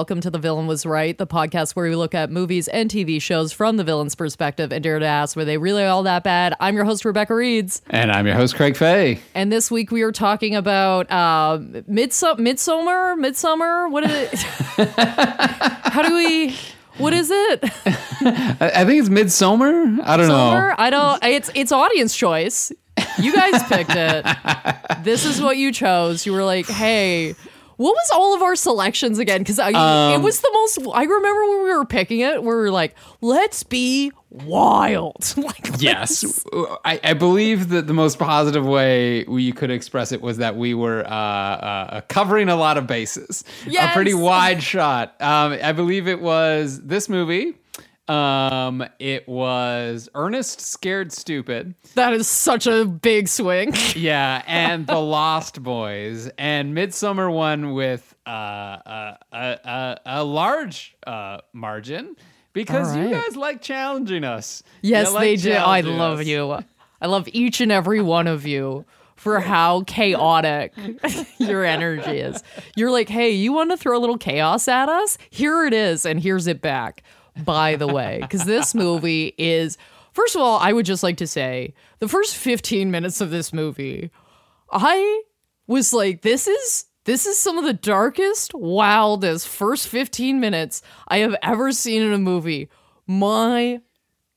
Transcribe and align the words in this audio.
welcome 0.00 0.22
to 0.22 0.30
The 0.30 0.38
Villain 0.38 0.66
Was 0.66 0.86
Right, 0.86 1.18
the 1.18 1.26
podcast 1.26 1.72
where 1.76 1.86
we 1.86 1.94
look 1.94 2.14
at 2.14 2.30
movies 2.30 2.68
and 2.68 2.90
TV 2.90 3.20
shows 3.20 3.52
from 3.52 3.76
the 3.76 3.84
villain's 3.84 4.14
perspective 4.14 4.72
and 4.72 4.82
dare 4.82 4.98
to 4.98 5.04
ask, 5.04 5.36
were 5.36 5.44
they 5.44 5.58
really 5.58 5.84
all 5.84 6.04
that 6.04 6.24
bad? 6.24 6.54
I'm 6.58 6.74
your 6.74 6.86
host, 6.86 7.04
Rebecca 7.04 7.34
Reeds. 7.34 7.82
And 7.90 8.10
I'm 8.10 8.26
your 8.26 8.34
host, 8.34 8.56
Craig 8.56 8.78
Fay. 8.78 9.20
And 9.34 9.52
this 9.52 9.70
week 9.70 9.90
we 9.90 10.00
are 10.00 10.10
talking 10.10 10.56
about 10.56 11.10
uh, 11.10 11.58
Midsum- 11.86 12.38
Midsummer? 12.38 13.14
Midsummer? 13.16 13.90
What 13.90 14.04
is 14.04 14.42
it? 14.78 14.88
How 14.88 16.00
do 16.00 16.14
we. 16.14 16.56
What 16.96 17.12
is 17.12 17.30
it? 17.30 17.60
I, 17.62 18.72
I 18.76 18.84
think 18.86 19.00
it's 19.00 19.10
Midsummer. 19.10 19.98
I 20.02 20.16
don't 20.16 20.28
Summer? 20.28 20.68
know. 20.70 20.74
I 20.78 20.88
don't. 20.88 21.22
It's 21.22 21.50
it's 21.54 21.72
audience 21.72 22.16
choice. 22.16 22.72
You 23.18 23.34
guys 23.34 23.62
picked 23.64 23.94
it. 23.94 24.24
this 25.04 25.26
is 25.26 25.42
what 25.42 25.58
you 25.58 25.72
chose. 25.72 26.24
You 26.24 26.32
were 26.32 26.44
like, 26.44 26.68
hey. 26.68 27.34
What 27.80 27.92
was 27.94 28.10
all 28.12 28.34
of 28.34 28.42
our 28.42 28.56
selections 28.56 29.18
again? 29.18 29.38
Because 29.38 29.58
it 29.58 29.74
Um, 29.74 30.22
was 30.22 30.40
the 30.40 30.50
most. 30.52 30.80
I 30.92 31.04
remember 31.04 31.46
when 31.46 31.62
we 31.64 31.70
were 31.74 31.86
picking 31.86 32.20
it, 32.20 32.42
we 32.42 32.46
were 32.46 32.70
like, 32.70 32.94
"Let's 33.22 33.62
be 33.62 34.12
wild." 34.28 35.32
like, 35.38 35.70
Yes, 35.78 36.44
I, 36.84 37.00
I 37.02 37.14
believe 37.14 37.70
that 37.70 37.86
the 37.86 37.94
most 37.94 38.18
positive 38.18 38.66
way 38.66 39.24
we 39.24 39.50
could 39.52 39.70
express 39.70 40.12
it 40.12 40.20
was 40.20 40.36
that 40.36 40.56
we 40.56 40.74
were 40.74 41.06
uh, 41.06 41.10
uh, 41.10 42.00
covering 42.02 42.50
a 42.50 42.56
lot 42.56 42.76
of 42.76 42.86
bases. 42.86 43.44
Yes. 43.66 43.90
A 43.90 43.94
pretty 43.94 44.12
wide 44.12 44.62
shot. 44.62 45.14
Um, 45.18 45.58
I 45.62 45.72
believe 45.72 46.06
it 46.06 46.20
was 46.20 46.82
this 46.82 47.08
movie. 47.08 47.54
Um, 48.10 48.84
it 48.98 49.28
was 49.28 50.08
Ernest 50.16 50.60
Scared 50.60 51.12
Stupid. 51.12 51.74
that 51.94 52.12
is 52.12 52.26
such 52.26 52.66
a 52.66 52.84
big 52.84 53.28
swing. 53.28 53.72
Yeah, 53.94 54.42
and 54.46 54.86
The 54.86 54.98
Lost 54.98 55.62
Boys, 55.62 56.28
and 56.38 56.74
Midsummer 56.74 57.30
one 57.30 57.72
with 57.74 58.14
uh, 58.26 58.30
uh, 58.30 59.16
a, 59.32 59.36
a, 59.36 60.00
a 60.06 60.24
large 60.24 60.96
uh, 61.06 61.38
margin 61.52 62.16
because 62.52 62.96
All 62.96 63.02
you 63.02 63.10
guys 63.10 63.36
like 63.36 63.62
challenging 63.62 64.24
us. 64.24 64.62
Yes, 64.82 65.12
like 65.12 65.20
they 65.22 65.36
do. 65.36 65.52
I 65.52 65.80
love 65.82 66.20
us. 66.20 66.26
you. 66.26 66.58
I 67.00 67.06
love 67.06 67.28
each 67.32 67.60
and 67.60 67.70
every 67.70 68.00
one 68.00 68.26
of 68.26 68.46
you 68.46 68.84
for 69.16 69.38
how 69.40 69.82
chaotic 69.82 70.72
your 71.38 71.64
energy 71.64 72.18
is. 72.18 72.42
You're 72.74 72.90
like, 72.90 73.08
hey, 73.08 73.30
you 73.30 73.52
want 73.52 73.70
to 73.70 73.76
throw 73.76 73.96
a 73.96 74.00
little 74.00 74.18
chaos 74.18 74.66
at 74.66 74.88
us? 74.88 75.18
Here 75.28 75.64
it 75.66 75.74
is, 75.74 76.06
and 76.06 76.20
here's 76.20 76.46
it 76.46 76.60
back. 76.60 77.02
By 77.44 77.76
the 77.76 77.86
way, 77.86 78.18
because 78.20 78.44
this 78.44 78.74
movie 78.74 79.34
is, 79.38 79.78
first 80.12 80.34
of 80.34 80.42
all, 80.42 80.58
I 80.58 80.72
would 80.72 80.86
just 80.86 81.02
like 81.02 81.16
to 81.18 81.26
say 81.26 81.74
the 81.98 82.08
first 82.08 82.36
15 82.36 82.90
minutes 82.90 83.20
of 83.20 83.30
this 83.30 83.52
movie, 83.52 84.10
I 84.70 85.22
was 85.66 85.92
like, 85.92 86.22
this 86.22 86.46
is. 86.46 86.86
This 87.06 87.24
is 87.24 87.38
some 87.38 87.56
of 87.56 87.64
the 87.64 87.72
darkest, 87.72 88.52
wildest 88.52 89.48
first 89.48 89.88
15 89.88 90.38
minutes 90.38 90.82
I 91.08 91.18
have 91.18 91.34
ever 91.42 91.72
seen 91.72 92.02
in 92.02 92.12
a 92.12 92.18
movie. 92.18 92.68
My 93.06 93.80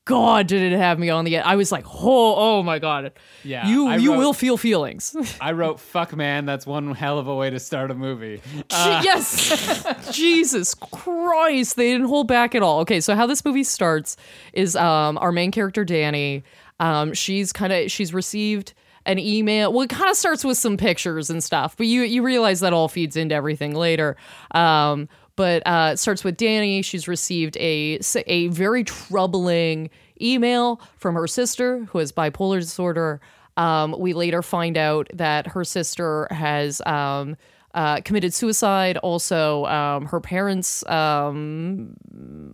God, 0.06 0.46
did 0.48 0.60
it 0.72 0.76
have 0.76 0.98
me 0.98 1.08
on 1.08 1.24
the 1.24 1.36
edge? 1.36 1.44
I 1.46 1.56
was 1.56 1.72
like, 1.72 1.86
oh, 1.86 2.34
oh 2.36 2.62
my 2.62 2.78
God. 2.78 3.12
Yeah, 3.42 3.66
you 3.66 3.88
I 3.88 3.96
you 3.96 4.12
wrote- 4.12 4.18
will 4.18 4.32
feel 4.34 4.56
feelings. 4.58 5.16
I 5.40 5.52
wrote 5.52 5.80
"fuck 5.80 6.14
man." 6.14 6.44
That's 6.44 6.66
one 6.66 6.94
hell 6.94 7.18
of 7.18 7.26
a 7.26 7.34
way 7.34 7.48
to 7.50 7.58
start 7.58 7.90
a 7.90 7.94
movie. 7.94 8.42
yes, 8.70 10.10
Jesus 10.12 10.74
Christ, 10.74 11.76
they 11.76 11.92
didn't 11.92 12.08
hold 12.08 12.28
back 12.28 12.54
at 12.54 12.62
all. 12.62 12.80
Okay, 12.80 13.00
so 13.00 13.14
how 13.14 13.26
this 13.26 13.44
movie 13.44 13.64
starts 13.64 14.16
is 14.52 14.76
um 14.76 15.16
our 15.18 15.32
main 15.32 15.50
character 15.50 15.84
Dani, 15.84 16.42
um 16.80 17.14
she's 17.14 17.52
kind 17.52 17.72
of 17.72 17.90
she's 17.90 18.12
received 18.12 18.74
an 19.06 19.18
email. 19.18 19.72
Well, 19.72 19.82
it 19.82 19.90
kind 19.90 20.10
of 20.10 20.16
starts 20.16 20.44
with 20.44 20.56
some 20.58 20.76
pictures 20.76 21.30
and 21.30 21.42
stuff, 21.42 21.76
but 21.76 21.86
you 21.86 22.02
you 22.02 22.22
realize 22.22 22.60
that 22.60 22.72
all 22.72 22.88
feeds 22.88 23.16
into 23.16 23.34
everything 23.34 23.74
later. 23.74 24.16
Um, 24.52 25.08
but 25.36 25.62
uh, 25.66 25.90
it 25.94 25.96
starts 25.98 26.22
with 26.22 26.36
Dani. 26.36 26.84
She's 26.84 27.08
received 27.08 27.56
a 27.56 27.98
a 28.28 28.46
very 28.48 28.84
troubling 28.84 29.90
email 30.20 30.80
from 30.96 31.14
her 31.14 31.26
sister 31.26 31.84
who 31.90 31.98
has 31.98 32.12
bipolar 32.12 32.60
disorder. 32.60 33.20
Um, 33.56 33.94
we 33.98 34.12
later 34.14 34.42
find 34.42 34.76
out 34.76 35.08
that 35.14 35.46
her 35.48 35.64
sister 35.64 36.26
has 36.30 36.80
um, 36.86 37.36
uh, 37.74 38.00
committed 38.00 38.34
suicide. 38.34 38.96
Also, 38.98 39.64
um, 39.66 40.06
her 40.06 40.20
parents. 40.20 40.84
Um, 40.88 41.96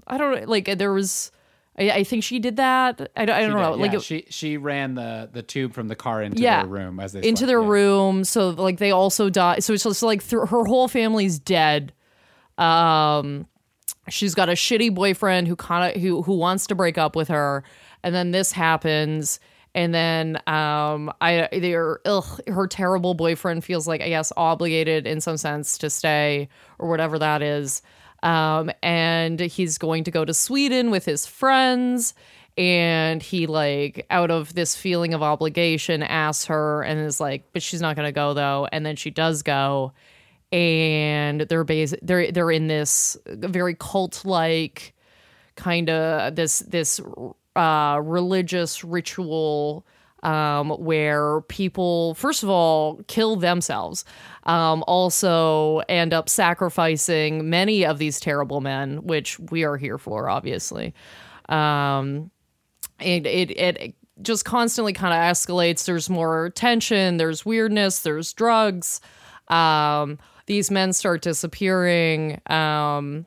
I 0.07 0.19
don't 0.19 0.49
like. 0.49 0.77
There 0.79 0.93
was. 0.93 1.33
I, 1.79 1.91
I 1.91 2.05
think 2.05 2.25
she 2.25 2.39
did 2.39 2.57
that. 2.57 3.11
I, 3.17 3.25
don't- 3.25 3.37
I 3.37 3.41
don't 3.43 3.53
know. 3.53 3.61
Yeah, 3.61 3.69
like 3.83 3.95
it- 3.95 4.03
she 4.03 4.27
she 4.29 4.57
ran 4.59 4.95
the 4.95 5.31
the 5.33 5.43
tube 5.43 5.73
from 5.73 5.89
the 5.89 5.97
car 5.97 6.23
into 6.23 6.43
Yeah. 6.43 6.63
their 6.63 6.69
room 6.71 7.01
as 7.01 7.13
they 7.13 7.21
into 7.21 7.41
slept, 7.41 7.49
their 7.49 7.63
yeah. 7.63 7.69
room. 7.69 8.25
So 8.25 8.51
like 8.51 8.77
they 8.79 8.91
also 8.91 9.31
died. 9.31 9.65
So 9.65 9.73
it's 9.73 9.85
just 9.85 10.03
like 10.03 10.21
th- 10.27 10.49
her 10.49 10.65
whole 10.65 10.89
family's 10.89 11.39
dead. 11.39 11.93
Um, 12.59 13.47
she's 14.11 14.35
got 14.35 14.49
a 14.49 14.53
shitty 14.53 14.95
boyfriend 14.95 15.49
who 15.49 15.57
kind 15.57 15.95
of 15.95 16.03
who 16.03 16.23
who 16.23 16.35
wants 16.35 16.67
to 16.69 16.75
break 16.75 16.99
up 16.99 17.17
with 17.17 17.29
her, 17.29 17.65
and 18.03 18.15
then 18.15 18.31
this 18.31 18.53
happens. 18.53 19.41
And 19.73 19.95
then 19.95 20.37
um, 20.49 21.13
I 21.21 21.49
they're 21.53 22.01
ugh, 22.05 22.41
her 22.49 22.67
terrible 22.67 23.15
boyfriend 23.15 23.65
feels 23.65 23.87
like 23.87 24.01
I 24.01 24.09
guess 24.09 24.33
obligated 24.37 25.07
in 25.07 25.21
some 25.21 25.37
sense 25.37 25.79
to 25.79 25.91
stay 25.91 26.49
or 26.79 26.89
whatever 26.89 27.19
that 27.19 27.41
is. 27.41 27.83
Um, 28.23 28.71
and 28.83 29.41
he's 29.41 29.79
going 29.79 30.05
to 30.05 30.11
go 30.11 30.25
to 30.25 30.35
Sweden 30.35 30.91
with 30.91 31.05
his 31.07 31.25
friends 31.25 32.15
and 32.59 33.23
he 33.23 33.47
like 33.47 34.07
out 34.11 34.31
of 34.31 34.55
this 34.55 34.77
feeling 34.77 35.15
of 35.15 35.23
obligation 35.23 36.03
asks 36.03 36.47
her 36.47 36.83
and 36.83 37.01
is 37.01 37.21
like 37.21 37.45
but 37.53 37.63
she's 37.63 37.81
not 37.81 37.97
going 37.97 38.07
to 38.07 38.13
go 38.13 38.35
though 38.35 38.69
and 38.73 38.85
then 38.85 38.97
she 38.97 39.11
does 39.11 39.43
go 39.43 39.93
and 40.53 41.43
they're 41.43 41.65
bas- 41.65 41.95
they're 42.03 42.31
they're 42.33 42.51
in 42.51 42.67
this 42.67 43.17
very 43.27 43.75
cult 43.75 44.25
like 44.25 44.95
kind 45.57 45.89
of 45.91 46.35
this 46.35 46.61
this 46.61 47.01
uh 47.57 48.01
religious 48.03 48.83
ritual 48.83 49.87
um 50.23 50.71
where 50.71 51.41
people 51.43 52.15
first 52.15 52.43
of 52.43 52.49
all 52.49 53.01
kill 53.07 53.37
themselves 53.37 54.05
um 54.45 54.85
also 54.87 55.79
end 55.89 56.13
up 56.13 56.29
sacrificing 56.29 57.49
many 57.49 57.85
of 57.87 57.99
these 57.99 58.21
terrible 58.21 58.61
men 58.61 58.99
which 59.05 59.39
we 59.51 59.65
are 59.65 59.77
here 59.77 59.99
for 59.99 60.29
obviously. 60.29 60.95
Um 61.49 62.31
it 63.01 63.25
it 63.27 63.51
it 63.53 63.95
just 64.23 64.45
constantly 64.45 64.93
kind 64.93 65.15
of 65.15 65.21
escalates. 65.21 65.87
There's 65.87 66.11
more 66.11 66.51
tension 66.51 67.17
there's 67.17 67.47
weirdness 67.47 68.01
there's 68.01 68.33
drugs 68.33 69.01
um 69.49 70.19
these 70.51 70.69
men 70.69 70.93
start 70.93 71.23
disappearing 71.23 72.41
um 72.47 73.25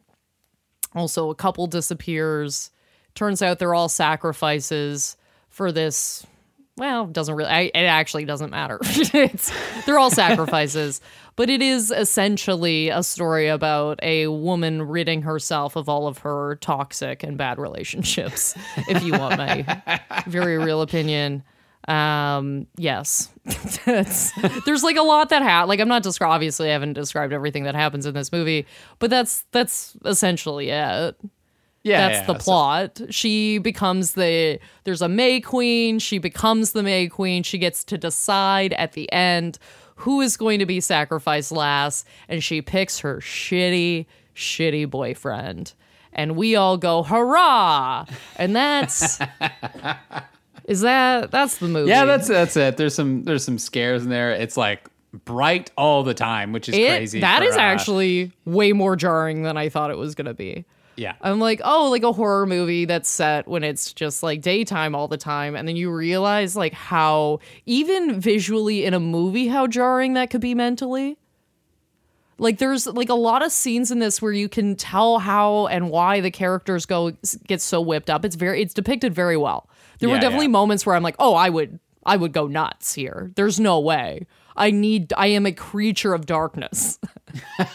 also 0.93 1.29
a 1.29 1.35
couple 1.35 1.65
disappears. 1.67 2.69
Turns 3.15 3.41
out 3.41 3.59
they're 3.59 3.73
all 3.73 3.87
sacrifices 3.87 5.15
for 5.47 5.71
this 5.71 6.27
well 6.75 7.05
it 7.05 7.13
doesn't 7.13 7.35
really 7.35 7.49
I, 7.49 7.61
it 7.73 7.85
actually 7.85 8.25
doesn't 8.25 8.49
matter. 8.49 8.77
It's 8.83 9.53
they're 9.85 9.99
all 9.99 10.11
sacrifices. 10.11 10.99
But 11.35 11.49
it 11.49 11.63
is 11.63 11.89
essentially 11.89 12.89
a 12.89 13.01
story 13.01 13.47
about 13.47 13.99
a 14.03 14.27
woman 14.27 14.83
ridding 14.83 15.23
herself 15.23 15.75
of 15.75 15.89
all 15.89 16.05
of 16.05 16.19
her 16.19 16.57
toxic 16.57 17.23
and 17.23 17.39
bad 17.39 17.57
relationships 17.57 18.53
if 18.87 19.01
you 19.01 19.13
want 19.13 19.39
my 19.39 19.81
very 20.27 20.59
real 20.59 20.83
opinion 20.83 21.41
um 21.89 22.65
yes 22.77 23.29
there's 23.85 24.83
like 24.83 24.95
a 24.95 25.01
lot 25.01 25.29
that 25.29 25.41
ha 25.41 25.63
like 25.65 25.79
i'm 25.81 25.87
not 25.89 26.01
obviously 26.21 26.69
i 26.69 26.71
haven't 26.73 26.93
described 26.93 27.33
everything 27.33 27.63
that 27.65 27.75
happens 27.75 28.05
in 28.05 28.13
this 28.13 28.31
movie 28.31 28.65
but 28.99 29.09
that's 29.09 29.45
that's 29.51 29.97
essentially 30.05 30.69
it 30.69 31.15
Yeah, 31.83 32.07
that's 32.07 32.19
yeah, 32.19 32.25
the 32.33 32.39
so- 32.39 32.43
plot. 32.45 33.01
She 33.09 33.57
becomes 33.57 34.13
the 34.13 34.59
there's 34.85 35.01
a 35.01 35.09
May 35.09 35.41
Queen, 35.41 35.99
she 35.99 36.17
becomes 36.17 36.71
the 36.71 36.81
May 36.81 37.09
Queen. 37.09 37.43
She 37.43 37.57
gets 37.57 37.83
to 37.83 37.97
decide 37.97 38.71
at 38.73 38.93
the 38.93 39.11
end 39.11 39.59
who 39.97 40.21
is 40.21 40.37
going 40.37 40.59
to 40.59 40.65
be 40.65 40.79
sacrificed 40.79 41.51
last 41.51 42.07
and 42.29 42.41
she 42.41 42.61
picks 42.61 42.99
her 42.99 43.17
shitty 43.19 44.05
shitty 44.33 44.89
boyfriend. 44.89 45.73
And 46.13 46.37
we 46.37 46.55
all 46.55 46.77
go 46.77 47.03
hurrah. 47.03 48.05
And 48.37 48.55
that's 48.55 49.19
Is 50.65 50.81
that 50.81 51.31
that's 51.31 51.57
the 51.57 51.67
movie. 51.67 51.89
Yeah, 51.89 52.05
that's 52.05 52.27
that's 52.27 52.55
it. 52.55 52.77
There's 52.77 52.95
some 52.95 53.23
there's 53.23 53.43
some 53.43 53.57
scares 53.57 54.03
in 54.03 54.09
there. 54.09 54.31
It's 54.31 54.55
like 54.57 54.89
bright 55.25 55.69
all 55.77 56.03
the 56.03 56.13
time, 56.13 56.53
which 56.53 56.69
is 56.69 56.75
it, 56.75 56.87
crazy. 56.87 57.19
That 57.19 57.39
for, 57.39 57.49
is 57.49 57.55
uh, 57.55 57.59
actually 57.59 58.31
way 58.45 58.73
more 58.73 58.95
jarring 58.95 59.43
than 59.43 59.57
I 59.57 59.69
thought 59.69 59.91
it 59.91 59.97
was 59.97 60.15
going 60.15 60.25
to 60.25 60.33
be. 60.33 60.65
yeah. 60.95 61.13
I'm 61.21 61.39
like, 61.39 61.61
oh, 61.63 61.89
like 61.89 62.03
a 62.03 62.11
horror 62.11 62.45
movie 62.45 62.85
that's 62.85 63.09
set 63.09 63.47
when 63.47 63.63
it's 63.63 63.93
just 63.93 64.23
like 64.23 64.41
daytime 64.41 64.95
all 64.95 65.07
the 65.07 65.17
time. 65.17 65.55
And 65.55 65.67
then 65.67 65.75
you 65.75 65.91
realize 65.91 66.55
like 66.55 66.73
how 66.73 67.39
even 67.65 68.19
visually 68.19 68.85
in 68.85 68.93
a 68.93 68.99
movie, 68.99 69.47
how 69.47 69.67
jarring 69.67 70.13
that 70.13 70.29
could 70.29 70.41
be 70.41 70.55
mentally. 70.55 71.17
Like 72.43 72.57
there's 72.57 72.85
like 72.85 73.09
a 73.09 73.15
lot 73.15 73.43
of 73.43 73.51
scenes 73.51 73.89
in 73.89 73.99
this 73.99 74.21
where 74.21 74.33
you 74.33 74.49
can 74.49 74.75
tell 74.75 75.19
how 75.19 75.67
and 75.67 75.89
why 75.89 76.19
the 76.19 76.29
characters 76.29 76.85
go 76.85 77.13
get 77.47 77.61
so 77.61 77.79
whipped 77.79 78.09
up. 78.09 78.25
It's 78.25 78.35
very 78.35 78.61
it's 78.61 78.73
depicted 78.73 79.15
very 79.15 79.37
well. 79.37 79.69
There 79.99 80.09
were 80.09 80.19
definitely 80.19 80.47
yeah. 80.47 80.51
moments 80.51 80.85
where 80.85 80.95
I'm 80.95 81.03
like, 81.03 81.15
"Oh, 81.19 81.33
I 81.35 81.49
would 81.49 81.79
I 82.05 82.17
would 82.17 82.33
go 82.33 82.47
nuts 82.47 82.93
here. 82.93 83.31
There's 83.35 83.61
no 83.61 83.79
way. 83.79 84.27
I 84.57 84.71
need 84.71 85.13
I 85.15 85.27
am 85.27 85.45
a 85.45 85.53
creature 85.53 86.13
of 86.13 86.25
darkness." 86.25 86.99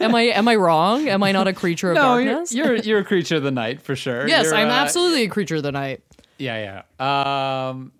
am 0.00 0.14
I 0.14 0.22
am 0.22 0.48
I 0.48 0.56
wrong? 0.56 1.08
Am 1.08 1.22
I 1.22 1.30
not 1.30 1.46
a 1.46 1.52
creature 1.52 1.92
of 1.92 1.94
no, 1.94 2.16
you're, 2.16 2.32
darkness? 2.32 2.52
you're 2.52 2.74
you're 2.76 2.98
a 2.98 3.04
creature 3.04 3.36
of 3.36 3.44
the 3.44 3.52
night 3.52 3.80
for 3.80 3.94
sure. 3.94 4.26
yes, 4.26 4.46
You're, 4.46 4.56
I'm 4.56 4.68
uh, 4.68 4.72
absolutely 4.72 5.22
a 5.22 5.28
creature 5.28 5.56
of 5.56 5.62
the 5.62 5.72
night. 5.72 6.02
Yeah, 6.38 6.82
yeah. 6.98 7.68
Um, 7.68 7.92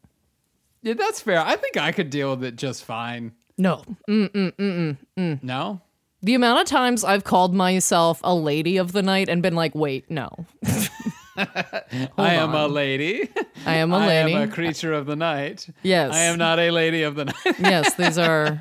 yeah, 0.83 0.95
that's 0.95 1.21
fair. 1.21 1.41
I 1.41 1.55
think 1.55 1.77
I 1.77 1.93
could 1.93 2.11
deal 2.11 2.31
with 2.31 2.43
it 2.43 2.57
just 2.57 2.85
fine. 2.85 3.33
No. 3.59 3.83
Mm, 4.09 4.31
mm, 4.31 4.97
mm, 5.19 5.43
no, 5.43 5.81
The 6.23 6.35
amount 6.35 6.61
of 6.61 6.67
times 6.67 7.05
I've 7.05 7.25
called 7.25 7.55
myself 7.55 8.21
a 8.23 8.35
lady 8.35 8.77
of 8.77 8.93
the 8.93 9.03
night 9.03 9.29
and 9.29 9.43
been 9.43 9.55
like, 9.55 9.75
wait, 9.75 10.11
no. 10.11 10.31
I 11.37 12.35
am 12.35 12.55
a 12.55 12.67
lady. 12.67 13.29
I 13.67 13.77
am 13.77 13.93
a 13.93 13.99
I 13.99 14.07
lady. 14.07 14.35
I 14.37 14.41
am 14.43 14.49
a 14.49 14.53
creature 14.53 14.93
of 14.93 15.07
the 15.07 15.17
night. 15.17 15.69
Yes. 15.83 16.15
I 16.15 16.21
am 16.21 16.39
not 16.39 16.59
a 16.59 16.71
lady 16.71 17.03
of 17.03 17.15
the 17.15 17.27
night. 17.27 17.59
yes, 17.59 17.95
these 17.95 18.19
are. 18.19 18.61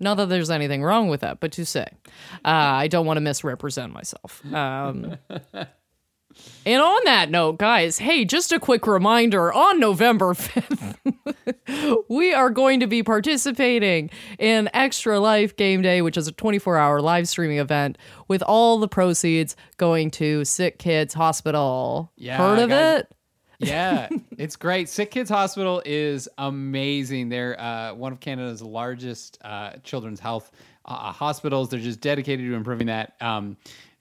Not 0.00 0.16
that 0.16 0.28
there's 0.28 0.50
anything 0.50 0.82
wrong 0.82 1.08
with 1.08 1.20
that, 1.20 1.38
but 1.38 1.52
to 1.52 1.64
say, 1.64 1.86
uh, 2.44 2.48
I 2.48 2.88
don't 2.88 3.06
want 3.06 3.18
to 3.18 3.20
misrepresent 3.20 3.92
myself. 3.92 4.42
Um, 4.52 5.16
and 6.66 6.80
on 6.82 7.00
that 7.04 7.30
note, 7.30 7.58
guys, 7.58 7.98
hey, 7.98 8.24
just 8.24 8.52
a 8.52 8.58
quick 8.60 8.86
reminder 8.86 9.52
on 9.52 9.78
November 9.80 10.34
5th, 10.34 12.04
we 12.08 12.32
are 12.32 12.50
going 12.50 12.80
to 12.80 12.86
be 12.86 13.02
participating 13.02 14.10
in 14.38 14.68
Extra 14.74 15.18
Life 15.20 15.56
Game 15.56 15.82
Day, 15.82 16.02
which 16.02 16.16
is 16.16 16.28
a 16.28 16.32
24 16.32 16.76
hour 16.76 17.00
live 17.00 17.28
streaming 17.28 17.58
event 17.58 17.98
with 18.28 18.42
all 18.42 18.78
the 18.78 18.88
proceeds 18.88 19.56
going 19.76 20.10
to 20.12 20.44
Sick 20.44 20.78
Kids 20.78 21.14
Hospital. 21.14 22.12
Yeah, 22.16 22.36
Heard 22.38 22.58
of 22.58 22.68
guys. 22.70 23.00
it? 23.00 23.12
yeah, 23.58 24.08
it's 24.38 24.56
great. 24.56 24.88
Sick 24.88 25.10
Kids 25.10 25.30
Hospital 25.30 25.82
is 25.84 26.28
amazing. 26.38 27.28
They're 27.28 27.60
uh, 27.60 27.94
one 27.94 28.12
of 28.12 28.20
Canada's 28.20 28.62
largest 28.62 29.38
uh, 29.44 29.72
children's 29.84 30.20
health 30.20 30.50
uh, 30.84 31.12
hospitals. 31.12 31.68
They're 31.70 31.80
just 31.80 32.00
dedicated 32.00 32.46
to 32.46 32.54
improving 32.54 32.88
that. 32.88 33.14
Um, 33.20 33.56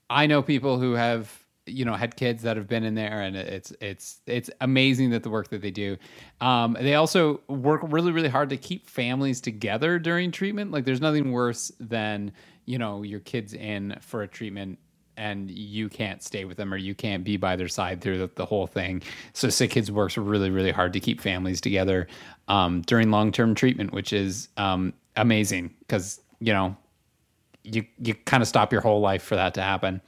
I 0.09 0.27
know 0.27 0.41
people 0.41 0.77
who 0.79 0.93
have 0.93 1.31
you 1.65 1.85
know 1.85 1.93
had 1.93 2.15
kids 2.15 2.43
that 2.43 2.57
have 2.57 2.67
been 2.67 2.83
in 2.83 2.95
there, 2.95 3.21
and 3.21 3.35
it's 3.35 3.71
it's 3.81 4.21
it's 4.25 4.49
amazing 4.61 5.11
that 5.11 5.23
the 5.23 5.29
work 5.29 5.49
that 5.49 5.61
they 5.61 5.71
do. 5.71 5.97
Um, 6.39 6.77
they 6.79 6.95
also 6.95 7.41
work 7.47 7.81
really 7.83 8.11
really 8.11 8.29
hard 8.29 8.49
to 8.49 8.57
keep 8.57 8.89
families 8.89 9.41
together 9.41 9.99
during 9.99 10.31
treatment. 10.31 10.71
Like 10.71 10.85
there's 10.85 11.01
nothing 11.01 11.31
worse 11.31 11.71
than 11.79 12.31
you 12.65 12.77
know 12.77 13.03
your 13.03 13.19
kids 13.19 13.53
in 13.53 13.95
for 14.01 14.23
a 14.23 14.27
treatment 14.27 14.79
and 15.17 15.51
you 15.51 15.89
can't 15.89 16.23
stay 16.23 16.45
with 16.45 16.57
them 16.57 16.73
or 16.73 16.77
you 16.77 16.95
can't 16.95 17.23
be 17.23 17.37
by 17.37 17.55
their 17.55 17.67
side 17.67 18.01
through 18.01 18.17
the, 18.17 18.29
the 18.35 18.45
whole 18.45 18.65
thing. 18.65 19.01
So 19.33 19.49
Sick 19.49 19.71
Kids 19.71 19.91
works 19.91 20.17
really, 20.17 20.49
really 20.49 20.71
hard 20.71 20.93
to 20.93 20.99
keep 20.99 21.21
families 21.21 21.61
together 21.61 22.07
um, 22.47 22.81
during 22.81 23.11
long 23.11 23.31
term 23.31 23.53
treatment, 23.53 23.91
which 23.91 24.13
is 24.13 24.47
um, 24.57 24.93
amazing 25.15 25.73
because 25.79 26.21
you 26.39 26.53
know 26.53 26.75
you 27.63 27.85
you 27.99 28.15
kind 28.15 28.41
of 28.41 28.47
stop 28.47 28.71
your 28.71 28.81
whole 28.81 29.01
life 29.01 29.21
for 29.21 29.35
that 29.35 29.53
to 29.55 29.61
happen. 29.61 30.01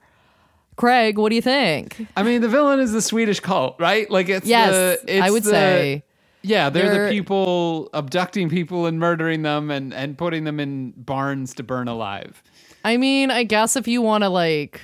Craig, 0.78 1.18
what 1.18 1.30
do 1.30 1.36
you 1.36 1.42
think? 1.42 2.06
I 2.18 2.24
mean, 2.24 2.42
the 2.42 2.50
villain 2.50 2.80
is 2.82 2.92
the 2.92 3.01
Swedish 3.01 3.39
cult, 3.39 3.78
right? 3.80 4.10
Like 4.12 4.28
it's 4.30 4.46
Yes, 4.46 4.72
the, 5.01 5.18
it's 5.18 5.25
I 5.25 5.32
would 5.32 5.44
the- 5.44 5.50
say. 5.50 6.04
Yeah, 6.46 6.70
they're, 6.70 6.90
They're- 6.92 7.06
the 7.08 7.12
people 7.12 7.90
abducting 7.94 8.50
people 8.50 8.86
and 8.86 9.00
murdering 9.00 9.42
them 9.42 9.72
and, 9.72 9.94
and 9.94 10.18
putting 10.18 10.44
them 10.44 10.60
in 10.60 10.92
barns 10.96 11.54
to 11.56 11.64
burn 11.64 11.88
alive. 11.88 12.44
I 12.84 12.98
mean, 12.98 13.32
I 13.32 13.44
guess 13.44 13.75
if 13.75 13.88
you 13.88 14.02
want 14.02 14.24
to 14.24 14.30
like 14.30 14.80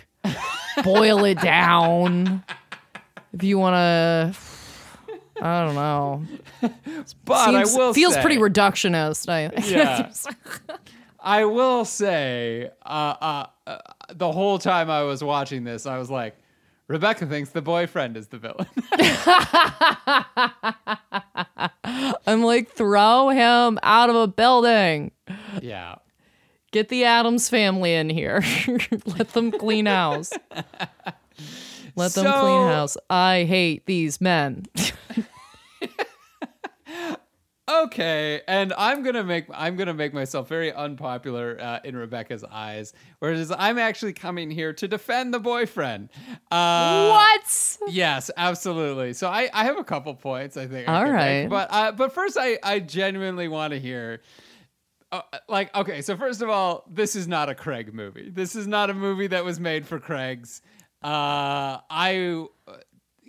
boil 0.83 1.23
it 1.25 1.39
down, 1.39 2.43
if 3.33 3.43
you 3.43 3.59
want 3.59 3.75
to, 3.75 4.39
I 5.41 5.65
don't 5.65 5.75
know. 5.75 6.23
But 7.25 7.45
Seems- 7.45 7.75
I 7.75 7.77
will 7.77 7.93
feels 7.93 8.13
say, 8.15 8.21
pretty 8.21 8.37
reductionist. 8.37 9.29
I, 9.29 9.51
Yeah. 9.67 10.11
I 11.23 11.45
will 11.45 11.85
say, 11.85 12.71
uh, 12.83 12.89
uh, 13.21 13.45
uh, 13.67 13.77
the 14.09 14.31
whole 14.31 14.57
time 14.57 14.89
I 14.89 15.03
was 15.03 15.23
watching 15.23 15.63
this, 15.63 15.85
I 15.85 15.99
was 15.99 16.09
like, 16.09 16.35
Rebecca 16.91 17.25
thinks 17.25 17.51
the 17.51 17.61
boyfriend 17.61 18.17
is 18.17 18.27
the 18.27 18.37
villain. 18.37 18.67
I'm 22.27 22.43
like, 22.43 22.69
throw 22.69 23.29
him 23.29 23.79
out 23.81 24.09
of 24.09 24.15
a 24.17 24.27
building. 24.27 25.11
yeah. 25.61 25.95
Get 26.73 26.89
the 26.89 27.03
Addams 27.05 27.47
family 27.49 27.93
in 27.93 28.09
here. 28.09 28.43
Let 29.05 29.29
them 29.33 29.51
clean 29.51 29.85
house. 29.87 30.31
Let 31.95 32.11
them 32.13 32.25
So- 32.25 32.41
clean 32.41 32.67
house. 32.67 32.97
I 33.09 33.43
hate 33.45 33.85
these 33.85 34.19
men. 34.21 34.65
Okay, 37.69 38.41
and 38.47 38.73
I'm 38.77 39.03
gonna 39.03 39.23
make 39.23 39.45
I'm 39.53 39.75
gonna 39.75 39.93
make 39.93 40.13
myself 40.13 40.49
very 40.49 40.73
unpopular 40.73 41.57
uh, 41.61 41.79
in 41.83 41.95
Rebecca's 41.95 42.43
eyes, 42.43 42.91
whereas 43.19 43.51
I'm 43.55 43.77
actually 43.77 44.13
coming 44.13 44.49
here 44.49 44.73
to 44.73 44.87
defend 44.87 45.33
the 45.33 45.39
boyfriend. 45.39 46.09
Uh, 46.51 47.09
what? 47.09 47.77
Yes, 47.87 48.31
absolutely. 48.35 49.13
So 49.13 49.27
I, 49.27 49.49
I 49.53 49.63
have 49.65 49.77
a 49.77 49.83
couple 49.83 50.13
points 50.15 50.57
I 50.57 50.67
think. 50.67 50.89
I 50.89 50.95
All 50.95 51.05
could 51.05 51.11
right. 51.11 51.41
make, 51.43 51.49
but 51.49 51.67
uh, 51.71 51.91
but 51.91 52.13
first 52.13 52.35
I 52.39 52.57
I 52.63 52.79
genuinely 52.79 53.47
want 53.47 53.71
to 53.73 53.79
hear. 53.79 54.21
Uh, 55.11 55.21
like 55.47 55.73
okay, 55.75 56.01
so 56.01 56.17
first 56.17 56.41
of 56.41 56.49
all, 56.49 56.83
this 56.89 57.15
is 57.15 57.27
not 57.27 57.47
a 57.47 57.55
Craig 57.55 57.93
movie. 57.93 58.29
This 58.29 58.55
is 58.55 58.65
not 58.65 58.89
a 58.89 58.93
movie 58.93 59.27
that 59.27 59.45
was 59.45 59.59
made 59.59 59.85
for 59.85 59.99
Craig's. 59.99 60.61
Uh, 61.03 61.77
I 61.89 62.47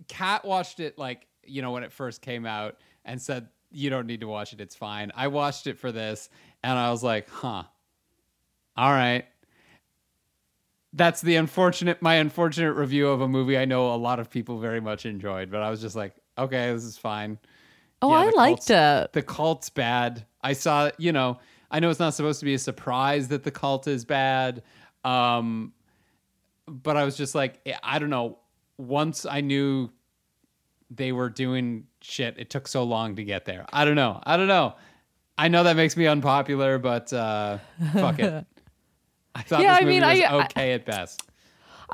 cat 0.09 0.45
watched 0.45 0.81
it 0.81 0.99
like 0.99 1.27
you 1.45 1.62
know 1.62 1.71
when 1.71 1.85
it 1.85 1.93
first 1.93 2.23
came 2.23 2.47
out 2.47 2.77
and 3.05 3.21
said 3.21 3.49
you 3.73 3.91
don't 3.91 4.07
need 4.07 4.21
to 4.21 4.29
watch 4.29 4.52
it. 4.52 4.61
It's 4.61 4.75
fine. 4.76 5.12
I 5.14 5.29
watched 5.29 5.67
it 5.67 5.79
for 5.79 5.93
this 5.93 6.29
and 6.62 6.79
I 6.79 6.91
was 6.91 7.02
like, 7.02 7.29
huh. 7.29 7.64
All 8.76 8.93
right 8.93 9.26
that's 10.93 11.21
the 11.23 11.37
unfortunate 11.37 12.02
my 12.02 12.17
unfortunate 12.17 12.75
review 12.75 13.09
of 13.09 13.21
a 13.21 13.29
movie 13.29 13.57
I 13.57 13.64
know 13.64 13.95
a 13.95 13.97
lot 13.97 14.21
of 14.21 14.31
people 14.31 14.59
very 14.59 14.81
much 14.81 15.07
enjoyed, 15.07 15.50
but 15.50 15.62
I 15.62 15.71
was 15.71 15.81
just 15.81 15.97
like, 15.97 16.14
okay, 16.37 16.73
this 16.73 16.85
is 16.85 16.99
fine. 16.99 17.38
Oh, 18.00 18.11
Yeah, 18.11 18.17
I 18.17 18.31
liked 18.31 18.71
it. 18.71 19.12
The 19.12 19.23
cult's 19.23 19.71
bad. 19.71 20.26
I 20.43 20.52
saw, 20.52 20.91
you 20.99 21.12
know, 21.12 21.38
I 21.71 21.81
know 21.81 21.88
it's 21.88 22.00
not 22.00 22.14
supposed 22.14 22.41
to 22.41 22.45
be 22.45 22.55
a 22.55 22.59
surprise 22.59 23.29
that 23.29 23.45
the 23.45 23.50
cult 23.50 23.87
is 23.87 24.05
bad. 24.05 24.62
Um, 25.05 25.73
but 26.67 26.97
I 26.97 27.05
was 27.05 27.17
just 27.17 27.35
like, 27.35 27.67
I 27.83 27.99
don't 27.99 28.11
know. 28.11 28.38
Once 28.76 29.25
I 29.25 29.41
knew 29.41 29.91
they 30.91 31.12
were 31.12 31.31
doing 31.31 31.87
shit, 32.02 32.37
it 32.38 32.50
took 32.50 32.68
so 32.68 32.82
long 32.85 33.16
to 33.16 33.25
get 33.25 33.44
there. 33.44 33.66
I 33.73 33.85
don't 33.85 33.97
know. 33.97 34.21
I 34.25 34.37
don't 34.37 34.49
know. 34.49 34.75
I 35.38 35.49
know 35.49 35.64
that 35.64 35.76
makes 35.76 35.97
me 35.97 36.06
unpopular, 36.06 36.78
but 36.78 37.12
uh, 37.12 37.59
fuck 37.94 38.18
it. 38.18 38.44
I 39.35 39.42
thought 39.42 39.62
Yeah, 39.62 39.73
this 39.73 39.78
I 39.78 39.85
movie 39.85 40.00
mean, 40.00 40.02
was 40.09 40.21
I- 40.21 40.25
I- 40.25 40.44
okay 40.44 40.73
at 40.73 40.85
best. 40.85 41.23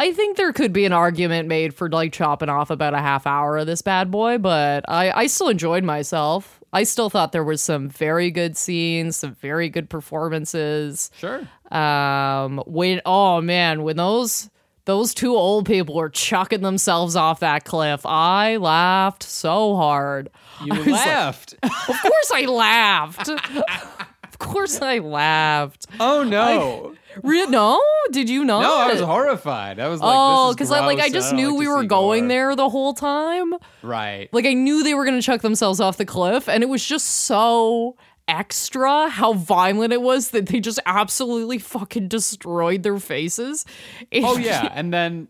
I 0.00 0.12
think 0.12 0.36
there 0.36 0.52
could 0.52 0.72
be 0.72 0.84
an 0.84 0.92
argument 0.92 1.48
made 1.48 1.74
for 1.74 1.88
like 1.88 2.12
chopping 2.12 2.48
off 2.48 2.70
about 2.70 2.94
a 2.94 2.98
half 3.00 3.26
hour 3.26 3.58
of 3.58 3.66
this 3.66 3.82
bad 3.82 4.12
boy, 4.12 4.38
but 4.38 4.84
I, 4.88 5.10
I 5.10 5.26
still 5.26 5.48
enjoyed 5.48 5.82
myself. 5.82 6.62
I 6.72 6.84
still 6.84 7.10
thought 7.10 7.32
there 7.32 7.42
was 7.42 7.60
some 7.62 7.88
very 7.88 8.30
good 8.30 8.56
scenes, 8.56 9.16
some 9.16 9.34
very 9.34 9.68
good 9.68 9.90
performances. 9.90 11.10
Sure. 11.18 11.40
Um, 11.72 12.62
when 12.66 13.00
oh 13.06 13.40
man, 13.40 13.82
when 13.82 13.96
those 13.96 14.48
those 14.88 15.12
two 15.12 15.36
old 15.36 15.66
people 15.66 15.94
were 15.94 16.08
chucking 16.08 16.62
themselves 16.62 17.14
off 17.14 17.40
that 17.40 17.66
cliff, 17.66 18.06
I 18.06 18.56
laughed 18.56 19.22
so 19.22 19.76
hard. 19.76 20.30
You 20.64 20.72
I 20.72 20.78
was 20.78 20.86
like-. 20.88 21.52
Of 21.88 22.00
course, 22.02 22.30
I 22.34 22.46
laughed. 22.46 23.28
of 23.28 24.38
course, 24.38 24.80
I 24.80 24.98
laughed. 24.98 25.86
oh 26.00 26.22
no. 26.24 26.94
Re- 27.22 27.46
no, 27.46 27.82
did 28.12 28.30
you 28.30 28.44
not? 28.46 28.62
No, 28.62 28.78
I 28.78 28.92
was 28.92 29.00
horrified. 29.02 29.78
I 29.78 29.88
was 29.88 30.00
like, 30.00 30.10
Oh, 30.10 30.54
because 30.54 30.70
I 30.70 30.86
like 30.86 31.00
I 31.00 31.10
just 31.10 31.34
knew 31.34 31.54
we 31.54 31.68
were 31.68 31.84
going 31.84 32.28
there 32.28 32.56
the 32.56 32.70
whole 32.70 32.94
time. 32.94 33.52
Right. 33.82 34.30
Like 34.32 34.46
I 34.46 34.54
knew 34.54 34.82
they 34.84 34.94
were 34.94 35.04
gonna 35.04 35.20
chuck 35.20 35.42
themselves 35.42 35.80
off 35.80 35.98
the 35.98 36.06
cliff, 36.06 36.48
and 36.48 36.62
it 36.62 36.68
was 36.70 36.82
just 36.82 37.06
so 37.06 37.94
extra 38.28 39.08
how 39.08 39.32
violent 39.32 39.92
it 39.92 40.02
was 40.02 40.30
that 40.30 40.46
they 40.46 40.60
just 40.60 40.78
absolutely 40.86 41.58
fucking 41.58 42.08
destroyed 42.08 42.82
their 42.82 42.98
faces. 42.98 43.64
Oh 44.12 44.36
yeah, 44.38 44.70
and 44.74 44.92
then 44.92 45.28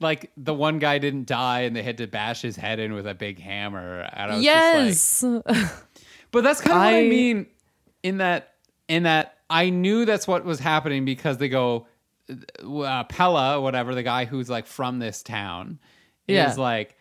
like 0.00 0.30
the 0.36 0.54
one 0.54 0.78
guy 0.78 0.98
didn't 0.98 1.26
die, 1.26 1.62
and 1.62 1.74
they 1.74 1.82
had 1.82 1.98
to 1.98 2.06
bash 2.06 2.42
his 2.42 2.56
head 2.56 2.78
in 2.78 2.92
with 2.92 3.06
a 3.06 3.14
big 3.14 3.40
hammer. 3.40 4.00
And 4.12 4.32
I 4.32 4.36
was 4.36 4.44
just 4.44 5.22
like- 5.22 5.42
yes. 5.46 5.74
but 6.30 6.44
that's 6.44 6.60
kind 6.60 6.72
of 6.72 6.78
what 6.78 6.86
I 6.94 6.98
I- 7.00 7.08
mean 7.08 7.46
in 8.02 8.18
that 8.18 8.54
in 8.88 9.04
that 9.04 9.38
I 9.50 9.70
knew 9.70 10.04
that's 10.04 10.26
what 10.28 10.44
was 10.44 10.58
happening 10.60 11.04
because 11.04 11.38
they 11.38 11.48
go 11.48 11.86
uh, 12.62 13.04
Pelle, 13.04 13.62
whatever 13.62 13.94
the 13.94 14.02
guy 14.02 14.24
who's 14.24 14.48
like 14.50 14.66
from 14.66 14.98
this 14.98 15.22
town, 15.22 15.78
Yeah. 16.26 16.50
is 16.50 16.58
like 16.58 16.96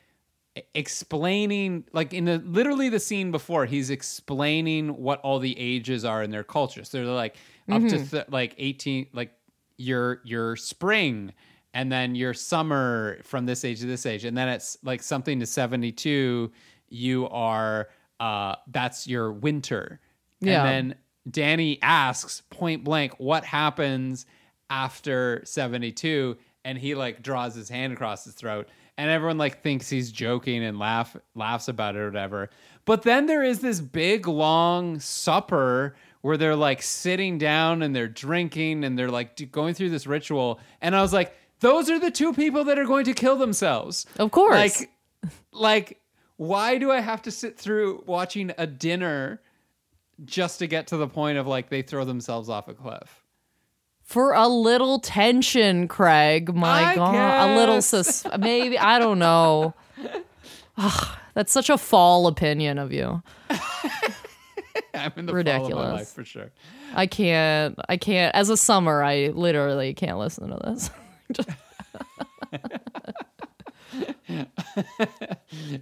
explaining 0.75 1.83
like 1.93 2.13
in 2.13 2.25
the 2.25 2.37
literally 2.45 2.89
the 2.89 2.99
scene 2.99 3.31
before 3.31 3.65
he's 3.65 3.89
explaining 3.89 4.89
what 4.89 5.19
all 5.21 5.39
the 5.39 5.57
ages 5.59 6.05
are 6.05 6.21
in 6.21 6.29
their 6.29 6.43
culture. 6.43 6.83
So 6.83 6.99
they're 6.99 7.13
like 7.13 7.35
up 7.71 7.81
to 7.81 8.05
th- 8.05 8.25
like 8.29 8.53
18 8.57 9.07
like 9.13 9.31
your 9.77 10.21
your 10.23 10.55
spring 10.55 11.33
and 11.73 11.91
then 11.91 12.13
your 12.13 12.35
summer 12.35 13.19
from 13.23 13.47
this 13.47 13.65
age 13.65 13.79
to 13.79 13.87
this 13.87 14.05
age. 14.05 14.25
And 14.25 14.37
then 14.37 14.47
it's 14.47 14.77
like 14.83 15.01
something 15.01 15.39
to 15.39 15.45
72 15.45 16.51
you 16.89 17.29
are 17.29 17.89
uh 18.19 18.55
that's 18.67 19.07
your 19.07 19.31
winter. 19.31 19.99
Yeah. 20.39 20.65
and 20.65 20.91
then 20.91 20.97
dani 21.31 21.79
asks 21.81 22.43
point 22.49 22.83
blank 22.83 23.13
what 23.17 23.45
happens 23.45 24.25
after 24.69 25.41
72 25.45 26.37
and 26.65 26.77
he 26.77 26.95
like 26.95 27.23
draws 27.23 27.55
his 27.55 27.69
hand 27.69 27.93
across 27.93 28.25
his 28.25 28.33
throat 28.33 28.67
and 28.97 29.09
everyone 29.09 29.37
like 29.37 29.61
thinks 29.61 29.89
he's 29.89 30.11
joking 30.11 30.63
and 30.63 30.77
laugh 30.77 31.15
laughs 31.35 31.67
about 31.67 31.95
it 31.95 31.99
or 31.99 32.05
whatever. 32.05 32.49
But 32.85 33.03
then 33.03 33.25
there 33.25 33.43
is 33.43 33.59
this 33.59 33.79
big 33.79 34.27
long 34.27 34.99
supper 34.99 35.95
where 36.21 36.37
they're 36.37 36.55
like 36.55 36.81
sitting 36.81 37.37
down 37.37 37.81
and 37.81 37.95
they're 37.95 38.07
drinking 38.07 38.83
and 38.83 38.97
they're 38.97 39.11
like 39.11 39.51
going 39.51 39.73
through 39.73 39.89
this 39.89 40.07
ritual. 40.07 40.59
And 40.81 40.95
i 40.95 41.01
was 41.01 41.13
like 41.13 41.35
those 41.59 41.89
are 41.89 41.99
the 41.99 42.11
two 42.11 42.33
people 42.33 42.65
that 42.65 42.77
are 42.77 42.85
going 42.85 43.05
to 43.05 43.13
kill 43.13 43.37
themselves. 43.37 44.05
Of 44.17 44.31
course. 44.31 44.55
like 44.55 44.89
like 45.51 46.01
why 46.37 46.77
do 46.77 46.91
i 46.91 46.99
have 46.99 47.21
to 47.21 47.31
sit 47.31 47.57
through 47.57 48.03
watching 48.05 48.51
a 48.57 48.67
dinner 48.67 49.41
just 50.25 50.59
to 50.59 50.67
get 50.67 50.87
to 50.87 50.97
the 50.97 51.07
point 51.07 51.37
of 51.37 51.47
like 51.47 51.69
they 51.69 51.81
throw 51.81 52.03
themselves 52.05 52.49
off 52.49 52.67
a 52.67 52.73
cliff 52.73 53.22
For 54.13 54.33
a 54.33 54.47
little 54.47 54.99
tension, 54.99 55.87
Craig. 55.87 56.53
My 56.53 56.91
I 56.91 56.95
God. 56.95 57.49
A 57.49 57.55
little 57.55 57.77
guess. 57.77 57.87
sus 57.87 58.27
maybe 58.37 58.77
I 58.77 58.99
don't 58.99 59.17
know. 59.17 59.73
Ugh, 60.77 61.17
that's 61.33 61.51
such 61.51 61.71
a 61.71 61.79
fall 61.79 62.27
opinion 62.27 62.77
of 62.77 62.93
you. 62.93 63.23
i'm 64.93 65.11
in 65.15 65.25
the 65.25 65.31
fall 65.31 65.31
of 65.31 65.33
my 65.33 65.33
Ridiculous. 65.33 65.93
life 65.93 66.09
for 66.09 66.23
sure 66.23 66.51
I 66.93 67.07
can't. 67.07 67.79
I 67.89 67.97
can't. 67.97 68.35
As 68.35 68.49
a 68.49 68.57
summer, 68.57 69.01
I 69.03 69.29
literally 69.29 69.95
can't 69.95 70.19
listen 70.19 70.49
to 70.49 70.59
this. 70.63 70.91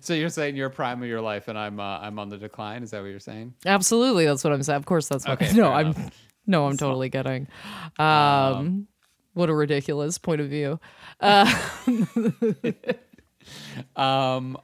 So 0.01 0.13
you're 0.13 0.29
saying 0.29 0.55
you're 0.57 0.69
prime 0.69 1.01
of 1.01 1.07
your 1.07 1.21
life, 1.21 1.47
and 1.47 1.57
I'm 1.57 1.79
uh, 1.79 1.99
I'm 1.99 2.19
on 2.19 2.29
the 2.29 2.37
decline. 2.37 2.83
Is 2.83 2.91
that 2.91 3.01
what 3.01 3.09
you're 3.09 3.19
saying? 3.19 3.53
Absolutely, 3.65 4.25
that's 4.25 4.43
what 4.43 4.51
I'm 4.51 4.63
saying. 4.63 4.77
Of 4.77 4.85
course, 4.85 5.07
that's 5.07 5.25
what. 5.25 5.41
Okay, 5.41 5.53
no, 5.53 5.63
fair 5.63 5.71
I'm. 5.71 6.11
No, 6.51 6.67
I'm 6.67 6.77
totally 6.77 7.09
kidding. 7.09 7.47
Um, 7.97 8.87
what 9.33 9.49
a 9.49 9.53
ridiculous 9.53 10.17
point 10.17 10.41
of 10.41 10.49
view. 10.49 10.79
Um, 13.95 14.57